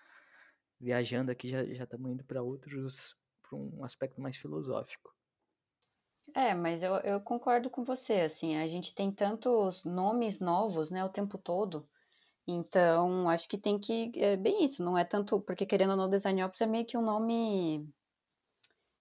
viajando 0.79 1.31
aqui, 1.31 1.49
já 1.49 1.65
já 1.65 1.85
estamos 1.85 2.11
indo 2.11 2.23
para 2.25 2.43
outros, 2.43 3.15
para 3.41 3.57
um 3.57 3.83
aspecto 3.83 4.21
mais 4.21 4.37
filosófico. 4.37 5.13
É, 6.35 6.53
mas 6.53 6.81
eu, 6.81 6.95
eu 6.97 7.21
concordo 7.21 7.69
com 7.69 7.83
você, 7.83 8.21
assim, 8.21 8.55
a 8.57 8.67
gente 8.67 8.93
tem 8.95 9.11
tantos 9.11 9.83
nomes 9.83 10.39
novos, 10.39 10.89
né, 10.89 11.03
o 11.03 11.09
tempo 11.09 11.37
todo, 11.37 11.87
então 12.47 13.29
acho 13.29 13.47
que 13.47 13.57
tem 13.57 13.79
que, 13.79 14.11
é 14.15 14.35
bem 14.37 14.65
isso, 14.65 14.83
não 14.83 14.97
é 14.97 15.05
tanto, 15.05 15.41
porque 15.41 15.65
querendo 15.65 15.91
ou 15.91 15.97
não, 15.97 16.09
Design 16.09 16.43
Ops 16.43 16.61
é 16.61 16.65
meio 16.65 16.85
que 16.85 16.97
um 16.97 17.01
nome 17.01 17.87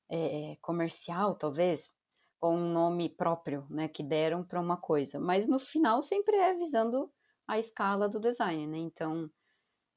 é, 0.09 0.57
comercial, 0.61 1.35
talvez, 1.35 1.95
ou 2.41 2.55
um 2.55 2.73
nome 2.73 3.09
próprio, 3.09 3.67
né, 3.71 3.89
que 3.89 4.03
deram 4.03 4.45
para 4.45 4.61
uma 4.61 4.77
coisa, 4.77 5.19
mas 5.19 5.47
no 5.47 5.59
final 5.59 6.03
sempre 6.03 6.37
é 6.37 6.55
visando 6.55 7.11
a 7.47 7.59
escala 7.59 8.09
do 8.09 8.21
design, 8.21 8.67
né, 8.67 8.79
então 8.79 9.31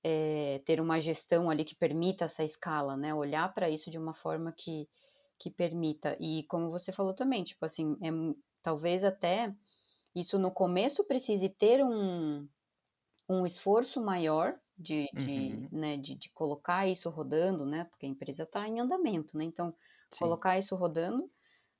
é, 0.03 0.61
ter 0.65 0.81
uma 0.81 0.99
gestão 0.99 1.49
ali 1.49 1.65
que 1.65 1.75
permita 1.75 2.25
essa 2.25 2.43
escala, 2.43 2.97
né, 2.97 3.13
olhar 3.13 3.53
para 3.53 3.69
isso 3.69 3.91
de 3.91 3.97
uma 3.97 4.13
forma 4.13 4.51
que 4.51 4.87
que 5.37 5.49
permita. 5.49 6.17
E 6.19 6.43
como 6.47 6.71
você 6.71 6.91
falou 6.91 7.13
também, 7.13 7.43
tipo 7.43 7.65
assim, 7.65 7.97
é, 8.01 8.09
talvez 8.63 9.03
até 9.03 9.53
isso 10.15 10.39
no 10.39 10.51
começo 10.51 11.03
precise 11.03 11.49
ter 11.49 11.83
um, 11.83 12.47
um 13.27 13.45
esforço 13.45 14.01
maior 14.01 14.55
de, 14.77 15.09
de, 15.13 15.53
uhum. 15.53 15.69
né, 15.71 15.97
de, 15.97 16.15
de, 16.15 16.29
colocar 16.29 16.87
isso 16.87 17.09
rodando, 17.09 17.65
né? 17.65 17.85
Porque 17.85 18.05
a 18.05 18.09
empresa 18.09 18.43
está 18.43 18.67
em 18.67 18.79
andamento, 18.79 19.37
né? 19.37 19.45
Então, 19.45 19.73
Sim. 20.09 20.19
colocar 20.19 20.57
isso 20.57 20.75
rodando, 20.75 21.29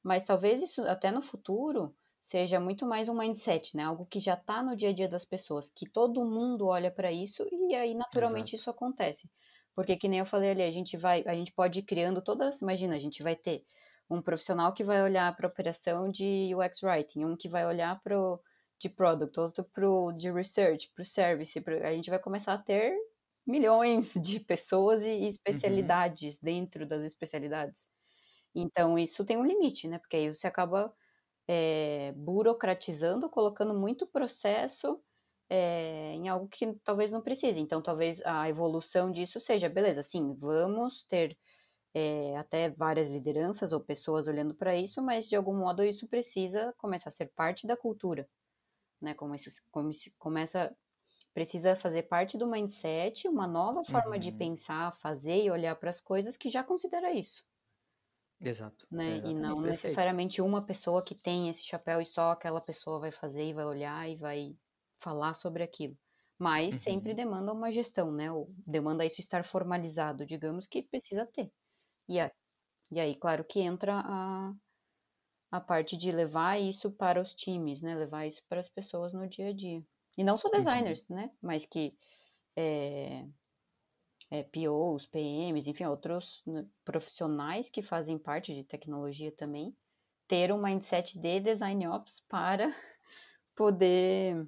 mas 0.01 0.23
talvez 0.23 0.61
isso 0.61 0.81
até 0.83 1.11
no 1.11 1.21
futuro 1.21 1.93
seja 2.23 2.59
muito 2.59 2.85
mais 2.85 3.07
um 3.07 3.17
mindset, 3.17 3.75
né? 3.75 3.83
Algo 3.83 4.05
que 4.05 4.19
já 4.19 4.33
está 4.33 4.63
no 4.63 4.75
dia 4.75 4.89
a 4.89 4.93
dia 4.93 5.07
das 5.07 5.25
pessoas, 5.25 5.69
que 5.69 5.87
todo 5.87 6.25
mundo 6.25 6.67
olha 6.67 6.89
para 6.89 7.11
isso 7.11 7.47
e 7.51 7.75
aí 7.75 7.93
naturalmente 7.93 8.55
Exato. 8.55 8.61
isso 8.61 8.69
acontece. 8.69 9.29
Porque 9.75 9.97
que 9.97 10.07
nem 10.07 10.19
eu 10.19 10.25
falei 10.25 10.51
ali, 10.51 10.63
a 10.63 10.71
gente 10.71 10.95
vai, 10.95 11.23
a 11.27 11.35
gente 11.35 11.51
pode 11.51 11.79
ir 11.79 11.83
criando 11.83 12.21
todas, 12.21 12.61
imagina, 12.61 12.95
a 12.95 12.99
gente 12.99 13.21
vai 13.21 13.35
ter 13.35 13.63
um 14.09 14.21
profissional 14.21 14.73
que 14.73 14.83
vai 14.83 15.03
olhar 15.03 15.35
para 15.35 15.47
a 15.47 15.49
operação 15.49 16.09
de 16.09 16.51
UX 16.55 16.81
writing, 16.81 17.25
um 17.25 17.35
que 17.35 17.49
vai 17.49 17.65
olhar 17.65 18.01
para 18.01 18.17
o 18.17 18.39
de 18.79 18.89
product, 18.89 19.39
outro 19.39 19.63
para 19.65 19.89
o 19.89 20.11
de 20.13 20.31
research, 20.31 20.91
para 20.93 21.01
o 21.03 21.05
service, 21.05 21.59
pro, 21.61 21.75
a 21.85 21.93
gente 21.93 22.09
vai 22.09 22.19
começar 22.19 22.53
a 22.53 22.57
ter 22.57 22.95
milhões 23.47 24.13
de 24.15 24.39
pessoas 24.39 25.03
e, 25.03 25.09
e 25.09 25.27
especialidades 25.27 26.35
uhum. 26.35 26.39
dentro 26.43 26.85
das 26.87 27.03
especialidades. 27.03 27.89
Então 28.55 28.97
isso 28.97 29.25
tem 29.25 29.37
um 29.37 29.45
limite, 29.45 29.87
né? 29.87 29.99
Porque 29.99 30.17
aí 30.17 30.33
você 30.33 30.47
acaba 30.47 30.93
é, 31.47 32.13
burocratizando, 32.13 33.29
colocando 33.29 33.73
muito 33.73 34.07
processo 34.07 35.01
é, 35.49 36.13
em 36.13 36.27
algo 36.29 36.47
que 36.47 36.73
talvez 36.83 37.11
não 37.11 37.21
precise. 37.21 37.59
Então, 37.59 37.81
talvez 37.81 38.21
a 38.25 38.49
evolução 38.49 39.11
disso 39.11 39.39
seja, 39.39 39.69
beleza, 39.69 40.03
sim, 40.03 40.33
vamos 40.35 41.03
ter 41.05 41.37
é, 41.93 42.37
até 42.37 42.69
várias 42.69 43.09
lideranças 43.09 43.71
ou 43.71 43.81
pessoas 43.81 44.27
olhando 44.27 44.55
para 44.55 44.75
isso, 44.75 45.01
mas 45.01 45.29
de 45.29 45.35
algum 45.35 45.55
modo 45.57 45.83
isso 45.83 46.07
precisa 46.07 46.73
começar 46.77 47.09
a 47.09 47.11
ser 47.11 47.31
parte 47.35 47.67
da 47.67 47.77
cultura, 47.77 48.27
né? 49.05 49.13
Como, 49.13 49.33
isso, 49.35 49.49
como 49.71 49.93
se 49.93 50.11
começa 50.17 50.75
precisa 51.33 51.75
fazer 51.75 52.03
parte 52.03 52.37
do 52.37 52.47
mindset, 52.47 53.27
uma 53.27 53.45
nova 53.45 53.83
forma 53.83 54.13
uhum. 54.13 54.19
de 54.19 54.31
pensar, 54.31 54.95
fazer 54.95 55.43
e 55.43 55.51
olhar 55.51 55.75
para 55.75 55.89
as 55.89 55.99
coisas 55.99 56.37
que 56.37 56.49
já 56.49 56.63
considera 56.63 57.11
isso. 57.11 57.45
Exato. 58.39 58.87
Né? 58.91 59.17
e 59.17 59.33
não 59.33 59.61
perfeito. 59.61 59.71
necessariamente 59.71 60.41
uma 60.41 60.65
pessoa 60.65 61.03
que 61.03 61.15
tem 61.15 61.49
esse 61.49 61.63
chapéu 61.63 62.01
e 62.01 62.05
só 62.05 62.31
aquela 62.31 62.61
pessoa 62.61 62.99
vai 62.99 63.11
fazer 63.11 63.49
e 63.49 63.53
vai 63.53 63.65
olhar 63.65 64.09
e 64.09 64.15
vai 64.15 64.55
falar 64.97 65.33
sobre 65.35 65.61
aquilo. 65.61 65.97
Mas 66.37 66.75
uhum. 66.75 66.81
sempre 66.81 67.13
demanda 67.13 67.51
uma 67.51 67.71
gestão, 67.71 68.11
né? 68.11 68.31
Ou 68.31 68.49
demanda 68.65 69.05
isso 69.05 69.19
estar 69.19 69.43
formalizado, 69.43 70.25
digamos 70.25 70.67
que 70.67 70.83
precisa 70.83 71.25
ter. 71.25 71.51
E, 72.07 72.19
a, 72.19 72.31
e 72.91 72.99
aí, 72.99 73.15
claro 73.15 73.43
que 73.43 73.59
entra 73.59 74.01
a, 74.05 74.53
a 75.55 75.61
parte 75.61 75.97
de 75.97 76.11
levar 76.11 76.59
isso 76.59 76.91
para 76.91 77.21
os 77.21 77.33
times, 77.33 77.81
né? 77.81 77.95
Levar 77.95 78.25
isso 78.25 78.43
para 78.47 78.59
as 78.59 78.69
pessoas 78.69 79.13
no 79.13 79.27
dia 79.27 79.49
a 79.49 79.53
dia. 79.53 79.83
E 80.17 80.23
não 80.23 80.37
só 80.37 80.47
uhum. 80.47 80.53
designers, 80.53 81.05
uhum. 81.09 81.15
né? 81.15 81.31
Mas 81.41 81.65
que 81.65 81.97
é, 82.55 83.25
é, 84.31 84.43
POs, 84.43 85.05
PMs, 85.05 85.69
enfim, 85.69 85.85
outros 85.85 86.41
né, 86.45 86.65
profissionais 86.83 87.69
que 87.69 87.81
fazem 87.81 88.17
parte 88.17 88.53
de 88.53 88.63
tecnologia 88.63 89.31
também, 89.31 89.75
ter 90.27 90.51
um 90.51 90.61
mindset 90.61 91.19
de 91.19 91.39
design 91.39 91.87
ops 91.87 92.21
para 92.27 92.67
poder 93.55 94.47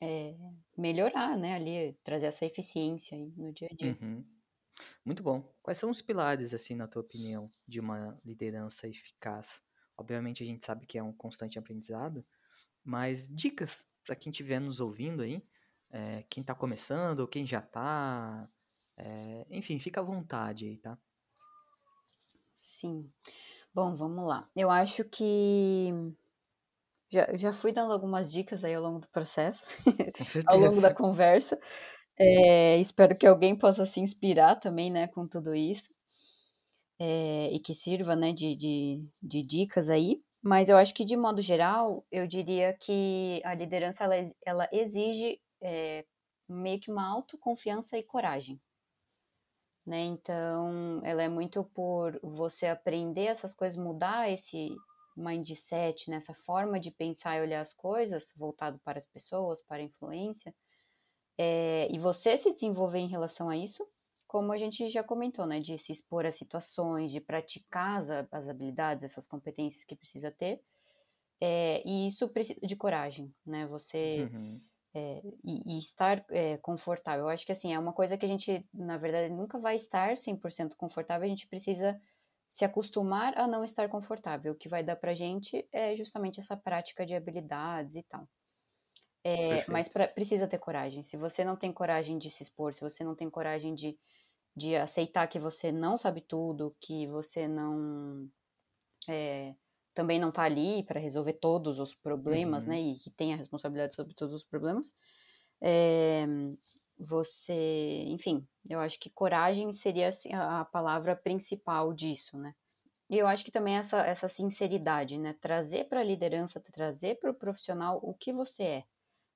é, 0.00 0.34
melhorar, 0.76 1.36
né, 1.36 1.54
ali, 1.54 1.96
trazer 2.02 2.26
essa 2.26 2.44
eficiência 2.44 3.16
no 3.36 3.52
dia 3.52 3.68
a 3.70 3.74
dia. 3.74 3.98
Uhum. 4.00 4.24
Muito 5.04 5.22
bom. 5.22 5.54
Quais 5.62 5.78
são 5.78 5.88
os 5.88 6.02
pilares, 6.02 6.52
assim, 6.52 6.74
na 6.74 6.88
tua 6.88 7.02
opinião, 7.02 7.52
de 7.66 7.78
uma 7.78 8.18
liderança 8.24 8.88
eficaz? 8.88 9.62
Obviamente 9.96 10.42
a 10.42 10.46
gente 10.46 10.64
sabe 10.64 10.86
que 10.86 10.98
é 10.98 11.02
um 11.02 11.12
constante 11.12 11.58
aprendizado, 11.58 12.24
mas 12.84 13.28
dicas 13.28 13.86
para 14.04 14.16
quem 14.16 14.30
estiver 14.30 14.60
nos 14.60 14.80
ouvindo 14.80 15.22
aí, 15.22 15.42
é, 15.90 16.24
quem 16.28 16.40
está 16.42 16.54
começando 16.54 17.20
ou 17.20 17.28
quem 17.28 17.46
já 17.46 17.60
está, 17.60 18.48
é, 18.96 19.46
enfim, 19.50 19.78
fica 19.78 20.00
à 20.00 20.04
vontade 20.04 20.66
aí, 20.66 20.76
tá? 20.78 20.98
Sim. 22.54 23.10
Bom, 23.72 23.96
vamos 23.96 24.26
lá. 24.26 24.48
Eu 24.54 24.70
acho 24.70 25.04
que 25.04 25.90
já, 27.10 27.32
já 27.34 27.52
fui 27.52 27.72
dando 27.72 27.92
algumas 27.92 28.30
dicas 28.30 28.64
aí 28.64 28.74
ao 28.74 28.82
longo 28.82 29.00
do 29.00 29.08
processo, 29.08 29.64
ao 30.46 30.58
longo 30.58 30.80
da 30.80 30.92
conversa. 30.92 31.58
É, 32.18 32.78
espero 32.78 33.16
que 33.16 33.26
alguém 33.26 33.58
possa 33.58 33.86
se 33.86 34.00
inspirar 34.00 34.56
também, 34.56 34.90
né, 34.90 35.08
com 35.08 35.26
tudo 35.26 35.54
isso. 35.54 35.90
É, 36.98 37.50
e 37.52 37.58
que 37.60 37.74
sirva, 37.74 38.14
né, 38.14 38.32
de, 38.32 38.54
de, 38.54 39.04
de 39.22 39.42
dicas 39.42 39.88
aí. 39.90 40.18
Mas 40.42 40.68
eu 40.68 40.76
acho 40.76 40.94
que, 40.94 41.04
de 41.04 41.16
modo 41.16 41.40
geral, 41.40 42.04
eu 42.10 42.26
diria 42.26 42.72
que 42.74 43.40
a 43.44 43.54
liderança 43.54 44.04
ela, 44.04 44.34
ela 44.44 44.68
exige 44.72 45.40
é, 45.62 46.04
meio 46.48 46.80
que 46.80 46.90
uma 46.90 47.08
autoconfiança 47.08 47.96
e 47.98 48.02
coragem. 48.02 48.60
Né? 49.86 50.00
Então, 50.04 51.00
ela 51.04 51.22
é 51.22 51.28
muito 51.28 51.64
por 51.64 52.18
você 52.22 52.66
aprender 52.66 53.26
essas 53.26 53.54
coisas, 53.54 53.76
mudar 53.76 54.30
esse 54.30 54.74
mindset, 55.16 56.10
nessa 56.10 56.32
né? 56.32 56.38
forma 56.44 56.80
de 56.80 56.90
pensar 56.90 57.36
e 57.36 57.42
olhar 57.42 57.60
as 57.60 57.72
coisas, 57.72 58.32
voltado 58.36 58.78
para 58.84 58.98
as 58.98 59.06
pessoas, 59.06 59.62
para 59.62 59.78
a 59.78 59.84
influência, 59.84 60.54
é, 61.38 61.88
e 61.90 61.98
você 61.98 62.36
se 62.36 62.52
desenvolver 62.52 62.98
em 62.98 63.08
relação 63.08 63.48
a 63.48 63.56
isso, 63.56 63.86
como 64.34 64.50
a 64.50 64.58
gente 64.58 64.90
já 64.90 65.00
comentou, 65.00 65.46
né, 65.46 65.60
de 65.60 65.78
se 65.78 65.92
expor 65.92 66.26
a 66.26 66.32
situações, 66.32 67.12
de 67.12 67.20
praticar 67.20 68.00
as, 68.00 68.10
as 68.32 68.48
habilidades, 68.48 69.04
essas 69.04 69.28
competências 69.28 69.84
que 69.84 69.94
precisa 69.94 70.28
ter, 70.28 70.60
é, 71.40 71.80
e 71.86 72.08
isso 72.08 72.28
precisa 72.28 72.58
de 72.60 72.74
coragem, 72.74 73.32
né, 73.46 73.64
você 73.64 74.28
uhum. 74.32 74.60
é, 74.92 75.22
e, 75.44 75.76
e, 75.76 75.78
estar 75.78 76.24
é, 76.30 76.56
confortável. 76.56 77.26
Eu 77.26 77.28
acho 77.28 77.46
que 77.46 77.52
assim 77.52 77.72
é 77.72 77.78
uma 77.78 77.92
coisa 77.92 78.18
que 78.18 78.26
a 78.26 78.28
gente, 78.28 78.68
na 78.74 78.98
verdade, 78.98 79.32
nunca 79.32 79.56
vai 79.56 79.76
estar 79.76 80.16
100% 80.16 80.74
confortável. 80.76 81.26
A 81.26 81.28
gente 81.28 81.46
precisa 81.46 81.96
se 82.52 82.64
acostumar 82.64 83.38
a 83.38 83.46
não 83.46 83.62
estar 83.62 83.88
confortável. 83.88 84.52
O 84.52 84.56
que 84.56 84.68
vai 84.68 84.82
dar 84.82 84.96
pra 84.96 85.14
gente 85.14 85.64
é 85.70 85.94
justamente 85.94 86.40
essa 86.40 86.56
prática 86.56 87.06
de 87.06 87.14
habilidades 87.14 87.94
e 87.94 88.02
tal. 88.02 88.28
É, 89.22 89.64
mas 89.70 89.88
pra, 89.88 90.08
precisa 90.08 90.48
ter 90.48 90.58
coragem. 90.58 91.04
Se 91.04 91.16
você 91.16 91.44
não 91.44 91.54
tem 91.54 91.72
coragem 91.72 92.18
de 92.18 92.28
se 92.30 92.42
expor, 92.42 92.74
se 92.74 92.80
você 92.80 93.04
não 93.04 93.14
tem 93.14 93.30
coragem 93.30 93.76
de 93.76 93.96
de 94.56 94.76
aceitar 94.76 95.26
que 95.26 95.38
você 95.38 95.72
não 95.72 95.98
sabe 95.98 96.20
tudo, 96.20 96.76
que 96.80 97.06
você 97.06 97.48
não 97.48 98.28
é, 99.08 99.54
também 99.94 100.18
não 100.18 100.28
está 100.28 100.42
ali 100.42 100.82
para 100.82 101.00
resolver 101.00 101.34
todos 101.34 101.78
os 101.78 101.94
problemas, 101.94 102.64
uhum. 102.64 102.70
né? 102.70 102.80
E 102.80 102.98
que 102.98 103.10
tem 103.10 103.32
a 103.32 103.36
responsabilidade 103.36 103.94
sobre 103.94 104.14
todos 104.14 104.34
os 104.34 104.44
problemas. 104.44 104.94
É, 105.60 106.26
você, 106.98 108.04
enfim, 108.08 108.46
eu 108.68 108.80
acho 108.80 108.98
que 108.98 109.10
coragem 109.10 109.72
seria 109.72 110.08
assim, 110.08 110.32
a 110.32 110.64
palavra 110.64 111.16
principal 111.16 111.92
disso, 111.92 112.36
né? 112.36 112.54
E 113.10 113.18
eu 113.18 113.26
acho 113.26 113.44
que 113.44 113.50
também 113.50 113.76
essa, 113.76 113.98
essa 113.98 114.28
sinceridade, 114.28 115.18
né? 115.18 115.34
Trazer 115.40 115.88
para 115.88 116.00
a 116.00 116.04
liderança, 116.04 116.60
trazer 116.60 117.18
para 117.18 117.30
o 117.30 117.34
profissional 117.34 118.00
o 118.02 118.14
que 118.14 118.32
você 118.32 118.62
é, 118.62 118.84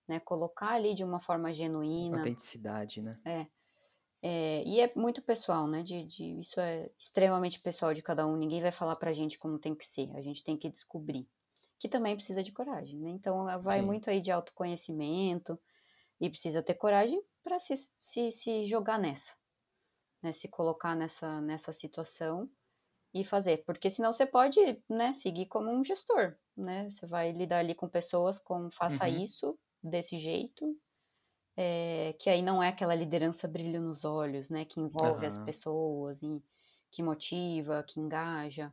né? 0.08 0.20
Colocar 0.20 0.70
ali 0.70 0.94
de 0.94 1.04
uma 1.04 1.20
forma 1.20 1.52
genuína. 1.52 2.18
Autenticidade, 2.18 3.02
né? 3.02 3.20
É. 3.24 3.46
É, 4.20 4.62
e 4.66 4.80
é 4.80 4.92
muito 4.96 5.22
pessoal, 5.22 5.66
né? 5.66 5.82
De, 5.82 6.04
de, 6.04 6.40
isso 6.40 6.60
é 6.60 6.90
extremamente 6.98 7.60
pessoal 7.60 7.94
de 7.94 8.02
cada 8.02 8.26
um. 8.26 8.36
Ninguém 8.36 8.60
vai 8.60 8.72
falar 8.72 8.96
pra 8.96 9.12
gente 9.12 9.38
como 9.38 9.58
tem 9.58 9.74
que 9.74 9.86
ser. 9.86 10.10
A 10.16 10.20
gente 10.20 10.42
tem 10.42 10.56
que 10.56 10.68
descobrir. 10.68 11.28
Que 11.78 11.88
também 11.88 12.16
precisa 12.16 12.42
de 12.42 12.50
coragem, 12.50 12.98
né? 12.98 13.10
Então 13.10 13.44
vai 13.62 13.80
Sim. 13.80 13.86
muito 13.86 14.10
aí 14.10 14.20
de 14.20 14.32
autoconhecimento 14.32 15.58
e 16.20 16.28
precisa 16.28 16.62
ter 16.62 16.74
coragem 16.74 17.22
para 17.44 17.60
se, 17.60 17.74
se, 18.00 18.32
se 18.32 18.66
jogar 18.66 18.98
nessa, 18.98 19.36
né? 20.20 20.32
Se 20.32 20.48
colocar 20.48 20.96
nessa, 20.96 21.40
nessa 21.40 21.72
situação 21.72 22.50
e 23.14 23.24
fazer. 23.24 23.58
Porque 23.58 23.88
senão 23.88 24.12
você 24.12 24.26
pode, 24.26 24.58
né, 24.88 25.14
seguir 25.14 25.46
como 25.46 25.70
um 25.70 25.84
gestor, 25.84 26.36
né? 26.56 26.90
Você 26.90 27.06
vai 27.06 27.30
lidar 27.30 27.60
ali 27.60 27.74
com 27.74 27.88
pessoas 27.88 28.40
com 28.40 28.68
faça 28.72 29.06
uhum. 29.06 29.22
isso 29.22 29.56
desse 29.80 30.18
jeito 30.18 30.76
é, 31.61 32.14
que 32.20 32.30
aí 32.30 32.40
não 32.40 32.62
é 32.62 32.68
aquela 32.68 32.94
liderança 32.94 33.48
brilho 33.48 33.80
nos 33.80 34.04
olhos, 34.04 34.48
né? 34.48 34.64
Que 34.64 34.78
envolve 34.78 35.26
uhum. 35.26 35.26
as 35.26 35.38
pessoas, 35.38 36.22
e, 36.22 36.40
que 36.88 37.02
motiva, 37.02 37.82
que 37.82 37.98
engaja. 37.98 38.72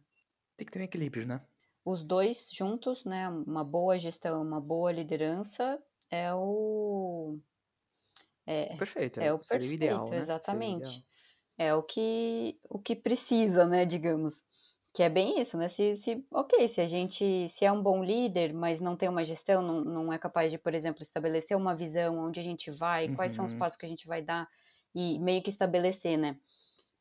Tem 0.56 0.68
que 0.68 0.72
ter 0.72 0.80
um 0.80 0.84
equilíbrio, 0.84 1.26
né? 1.26 1.42
Os 1.84 2.04
dois 2.04 2.48
juntos, 2.54 3.04
né? 3.04 3.28
Uma 3.28 3.64
boa 3.64 3.98
gestão, 3.98 4.40
uma 4.40 4.62
boa 4.62 4.92
liderança 4.92 5.82
é 6.12 6.32
o. 6.32 7.40
É, 8.46 8.78
perfeito, 8.78 9.20
é, 9.20 9.28
é 9.28 9.34
o 9.34 9.40
perfeito, 9.40 9.74
ideal, 9.74 10.08
né? 10.08 10.18
exatamente. 10.20 11.04
É 11.58 11.74
o 11.74 11.82
que, 11.82 12.60
o 12.70 12.78
que 12.78 12.96
precisa, 12.96 13.66
né, 13.66 13.84
digamos. 13.84 14.44
Que 14.96 15.04
é 15.04 15.10
bem 15.10 15.42
isso, 15.42 15.58
né? 15.58 15.68
Se, 15.68 15.98
se, 15.98 16.26
ok, 16.32 16.70
se 16.70 16.80
a 16.80 16.88
gente 16.88 17.50
se 17.50 17.66
é 17.66 17.72
um 17.72 17.84
bom 17.84 18.02
líder, 18.02 18.54
mas 18.54 18.80
não 18.80 18.96
tem 18.96 19.10
uma 19.10 19.26
gestão, 19.26 19.62
não, 19.62 19.84
não 19.84 20.14
é 20.14 20.18
capaz 20.18 20.50
de, 20.50 20.58
por 20.58 20.74
exemplo, 20.74 21.04
estabelecer 21.04 21.58
uma 21.58 21.76
visão, 21.76 22.18
onde 22.18 22.40
a 22.40 22.44
gente 22.44 22.72
vai, 22.72 23.10
uhum. 23.10 23.16
quais 23.18 23.34
são 23.34 23.44
os 23.44 23.52
uhum. 23.52 23.60
passos 23.60 23.78
que 23.78 23.86
a 23.86 23.90
gente 23.90 24.08
vai 24.08 24.22
dar 24.22 24.48
e 24.96 25.20
meio 25.20 25.44
que 25.44 25.50
estabelecer, 25.50 26.18
né? 26.18 26.40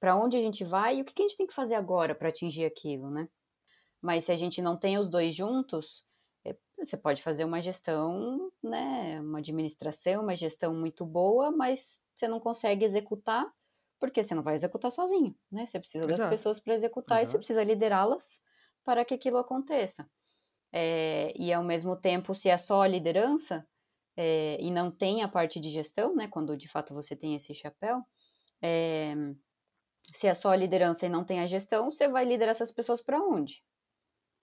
Para 0.01 0.17
onde 0.17 0.37
a 0.37 0.41
gente 0.41 0.65
vai 0.65 0.97
e 0.99 1.03
o 1.03 1.05
que, 1.05 1.15
que 1.15 1.23
a 1.23 1.29
gente 1.29 1.37
tem 1.37 1.47
que 1.47 1.55
fazer 1.55 1.77
agora 1.77 2.17
para 2.17 2.31
atingir 2.31 2.65
aquilo, 2.65 3.09
né? 3.09 3.29
Mas 4.03 4.25
se 4.25 4.33
a 4.33 4.37
gente 4.37 4.61
não 4.61 4.77
tem 4.77 4.99
os 4.99 5.09
dois 5.09 5.33
juntos, 5.33 6.05
é, 6.45 6.57
você 6.77 6.97
pode 6.97 7.23
fazer 7.23 7.45
uma 7.45 7.63
gestão, 7.63 8.51
né? 8.61 9.21
Uma 9.21 9.39
administração, 9.39 10.25
uma 10.25 10.35
gestão 10.35 10.75
muito 10.75 11.07
boa, 11.07 11.53
mas 11.53 12.01
você 12.17 12.27
não 12.27 12.41
consegue 12.41 12.85
executar 12.85 13.49
porque 14.05 14.23
você 14.23 14.35
não 14.35 14.43
vai 14.43 14.55
executar 14.55 14.91
sozinho, 14.91 15.35
né? 15.51 15.67
Você 15.67 15.81
precisa 15.81 16.05
Exato. 16.05 16.19
das 16.19 16.29
pessoas 16.29 16.61
para 16.61 16.75
executar 16.75 17.19
Exato. 17.19 17.29
e 17.29 17.33
você 17.33 17.39
precisa 17.39 17.65
liderá-las 17.65 18.41
para 18.85 19.05
que 19.05 19.15
aquilo 19.15 19.39
aconteça. 19.39 20.07
É, 20.73 21.33
e 21.37 21.53
ao 21.53 21.65
mesmo 21.65 21.97
tempo, 21.97 22.35
se 22.35 22.49
é 22.49 22.59
só 22.59 22.83
a 22.83 22.89
liderança 22.89 23.67
é, 24.17 24.59
e 24.61 24.71
não 24.71 24.91
tem 24.91 25.23
a 25.23 25.29
parte 25.29 25.59
de 25.59 25.71
gestão, 25.71 26.15
né? 26.15 26.29
Quando 26.29 26.57
de 26.57 26.69
fato 26.69 26.93
você 26.93 27.17
tem 27.17 27.35
esse 27.35 27.55
chapéu, 27.55 28.03
é, 28.63 29.15
se 30.15 30.27
é 30.27 30.35
só 30.35 30.51
a 30.51 30.57
liderança 30.57 31.07
e 31.07 31.09
não 31.09 31.25
tem 31.25 31.41
a 31.41 31.47
gestão, 31.47 31.91
você 31.91 32.09
vai 32.09 32.25
liderar 32.25 32.53
essas 32.53 32.71
pessoas 32.71 33.01
para 33.01 33.21
onde, 33.21 33.63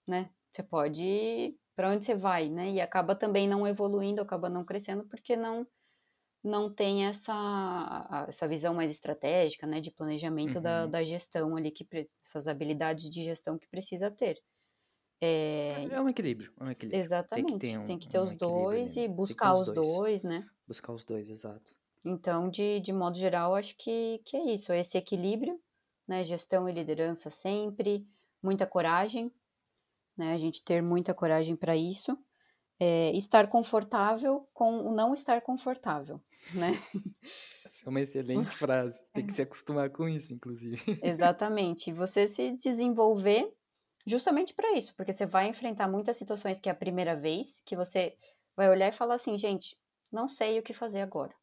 né? 0.07 0.30
Você 0.51 0.64
pode 0.64 1.57
para 1.76 1.89
onde 1.89 2.05
você 2.05 2.16
vai, 2.16 2.49
né? 2.49 2.72
E 2.72 2.82
acaba 2.82 3.16
também 3.16 3.47
não 3.47 3.68
evoluindo, 3.68 4.22
acaba 4.22 4.49
não 4.49 4.66
crescendo 4.66 5.07
porque 5.07 5.36
não 5.36 5.68
não 6.44 6.74
tem 6.74 7.06
essa, 7.06 8.26
essa 8.28 8.48
visão 8.48 8.74
mais 8.74 8.89
estratégica, 8.89 9.68
né, 9.68 9.80
de 9.80 9.92
planejamento 9.92 10.56
uhum. 10.56 10.62
da, 10.62 10.88
da 10.88 11.04
gestão 11.04 11.56
ali, 11.56 11.72
que 11.72 11.88
essas 12.26 12.48
habilidades 12.48 13.10
de 13.10 13.24
gestão 13.24 13.58
que 13.58 13.68
precisa 13.68 14.10
ter. 14.10 14.42
É, 15.24 15.86
é 15.92 16.02
um 16.02 16.10
equilíbrio, 16.10 16.52
é 16.60 16.64
um 16.64 16.72
equilíbrio. 16.72 17.00
Exatamente, 17.00 17.48
tem 17.48 17.60
que 17.60 17.60
ter, 17.60 17.78
um, 17.78 17.86
tem 17.86 18.00
que 18.00 18.10
ter 18.10 18.20
um 18.20 18.24
os 18.24 18.34
dois 18.34 18.98
e 18.98 19.08
buscar 19.08 19.54
os 19.54 19.72
dois. 19.72 19.76
dois. 19.76 20.24
né? 20.24 20.50
Buscar 20.68 20.94
os 20.94 21.06
dois, 21.06 21.30
exato. 21.30 21.76
Então, 22.04 22.50
de, 22.50 22.80
de 22.80 22.92
modo 22.92 23.20
geral, 23.20 23.54
acho 23.54 23.76
que, 23.78 24.20
que 24.26 24.36
é 24.36 24.56
isso, 24.56 24.72
é 24.72 24.80
esse 24.80 24.98
equilíbrio, 24.98 25.62
né, 26.08 26.24
gestão 26.24 26.68
e 26.68 26.72
liderança 26.72 27.30
sempre, 27.30 28.08
muita 28.42 28.66
coragem, 28.66 29.32
né, 30.18 30.34
a 30.34 30.38
gente 30.39 30.64
ter 30.64 30.82
muita 30.82 31.14
coragem 31.14 31.56
para 31.56 31.76
isso, 31.78 32.18
é, 32.82 33.16
estar 33.16 33.47
confortável 33.47 34.50
com 34.55 34.80
o 34.88 34.92
não 34.92 35.14
estar 35.14 35.39
confortável, 35.42 36.20
né? 36.55 36.72
Essa 37.64 37.86
é 37.86 37.89
uma 37.92 38.01
excelente 38.01 38.50
frase. 38.58 39.00
Tem 39.14 39.24
que 39.24 39.34
se 39.34 39.43
acostumar 39.43 39.92
com 39.92 40.10
isso, 40.10 40.34
inclusive. 40.34 40.82
Exatamente. 41.04 41.93
Você 41.93 42.28
se 42.28 42.58
desenvolver 42.58 43.54
justamente 44.08 44.55
para 44.55 44.76
isso, 44.76 44.96
porque 44.96 45.14
você 45.14 45.28
vai 45.28 45.47
enfrentar 45.47 45.88
muitas 45.88 46.18
situações 46.18 46.60
que 46.60 46.70
é 46.70 46.72
a 46.72 46.76
primeira 46.76 47.16
vez, 47.16 47.62
que 47.64 47.76
você 47.76 48.18
vai 48.58 48.68
olhar 48.68 48.88
e 48.88 48.97
falar 48.97 49.14
assim, 49.14 49.38
gente, 49.38 49.78
não 50.12 50.28
sei 50.28 50.58
o 50.58 50.64
que 50.64 50.74
fazer 50.74 51.01
agora. 51.01 51.36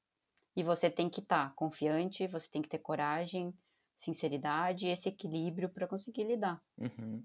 E 0.57 0.65
você 0.65 0.91
tem 0.91 1.09
que 1.09 1.21
estar 1.21 1.51
tá 1.51 1.55
confiante, 1.55 2.27
você 2.27 2.51
tem 2.51 2.61
que 2.61 2.69
ter 2.69 2.81
coragem, 2.81 3.55
sinceridade 3.97 4.87
e 4.87 4.91
esse 4.91 5.09
equilíbrio 5.09 5.69
para 5.69 5.87
conseguir 5.87 6.25
lidar. 6.25 6.61
Uhum 6.77 7.23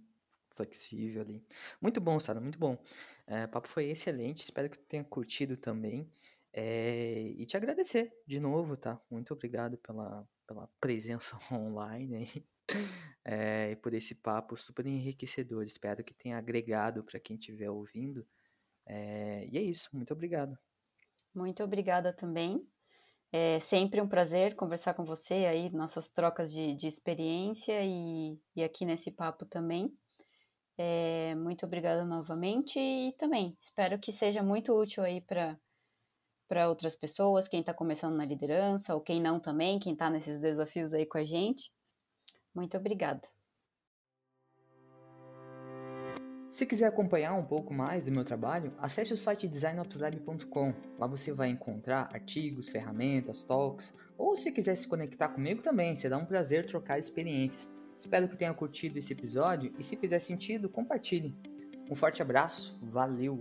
flexível 0.56 1.22
ali. 1.22 1.44
Muito 1.82 2.00
bom, 2.02 2.20
Sara, 2.20 2.40
muito 2.40 2.60
bom. 2.60 2.78
É, 3.28 3.46
o 3.46 3.50
papo 3.50 3.68
foi 3.68 3.86
excelente, 3.86 4.44
espero 4.44 4.70
que 4.70 4.78
tu 4.78 4.86
tenha 4.86 5.04
curtido 5.04 5.58
também. 5.58 6.10
É, 6.52 7.34
e 7.36 7.46
te 7.46 7.58
agradecer 7.58 8.14
de 8.28 8.40
novo, 8.40 8.78
tá? 8.78 9.02
Muito 9.10 9.34
obrigado 9.34 9.78
pela, 9.78 10.28
pela 10.46 10.70
presença 10.80 11.38
online 11.52 12.16
aí. 12.16 12.46
É, 13.26 13.72
e 13.72 13.76
por 13.76 13.94
esse 13.94 14.16
papo 14.16 14.56
super 14.56 14.86
enriquecedor. 14.86 15.64
Espero 15.64 16.04
que 16.04 16.14
tenha 16.14 16.38
agregado 16.38 17.04
para 17.04 17.20
quem 17.20 17.38
estiver 17.38 17.70
ouvindo. 17.70 18.26
É, 18.86 19.48
e 19.52 19.58
é 19.58 19.62
isso, 19.62 19.90
muito 19.94 20.14
obrigado. 20.14 20.58
Muito 21.34 21.64
obrigada 21.64 22.14
também. 22.14 22.68
É 23.32 23.60
sempre 23.60 24.00
um 24.00 24.08
prazer 24.08 24.56
conversar 24.56 24.94
com 24.94 25.04
você 25.04 25.34
aí, 25.34 25.72
nossas 25.72 26.08
trocas 26.08 26.52
de, 26.52 26.76
de 26.76 26.88
experiência 26.88 27.84
e, 27.84 28.40
e 28.56 28.64
aqui 28.64 28.86
nesse 28.86 29.10
papo 29.10 29.44
também. 29.44 29.92
É, 30.78 31.36
muito 31.36 31.66
obrigada 31.66 32.04
novamente 32.04 32.80
e 32.80 33.14
também 33.14 33.56
espero 33.62 34.00
que 34.00 34.12
seja 34.12 34.42
muito 34.42 34.74
útil 34.74 35.04
aí 35.04 35.22
para 35.22 35.58
para 36.48 36.70
outras 36.70 36.96
pessoas, 36.96 37.48
quem 37.48 37.62
está 37.62 37.74
começando 37.74 38.16
na 38.16 38.26
liderança 38.26 38.94
ou 38.94 39.02
quem 39.02 39.20
não 39.20 39.40
também, 39.40 39.80
quem 39.80 39.94
está 39.94 40.08
nesses 40.10 40.40
desafios 40.40 40.94
aí 40.94 41.04
com 41.04 41.18
a 41.18 41.24
gente. 41.24 41.72
Muito 42.54 42.78
obrigada. 42.78 43.28
Se 46.48 46.68
quiser 46.68 46.86
acompanhar 46.86 47.34
um 47.34 47.44
pouco 47.44 47.74
mais 47.74 48.06
do 48.06 48.12
meu 48.12 48.24
trabalho, 48.24 48.72
acesse 48.78 49.12
o 49.12 49.18
site 49.18 49.48
designopslab.com. 49.48 50.74
Lá 51.00 51.08
você 51.08 51.34
vai 51.34 51.50
encontrar 51.50 52.14
artigos, 52.14 52.70
ferramentas, 52.70 53.42
talks, 53.42 53.98
ou 54.16 54.36
se 54.36 54.52
quiser 54.52 54.76
se 54.76 54.88
conectar 54.88 55.30
comigo 55.30 55.64
também, 55.64 55.96
será 55.96 56.16
um 56.16 56.26
prazer 56.26 56.68
trocar 56.68 57.00
experiências. 57.00 57.74
Espero 57.98 58.28
que 58.28 58.38
tenha 58.38 58.54
curtido 58.54 58.98
esse 58.98 59.14
episódio 59.14 59.74
e 59.78 59.84
se 59.84 59.96
fizer 59.96 60.20
sentido, 60.20 60.70
compartilhe. 60.70 61.36
Um 61.90 61.96
forte 61.96 62.22
abraço, 62.22 62.78
valeu! 62.82 63.40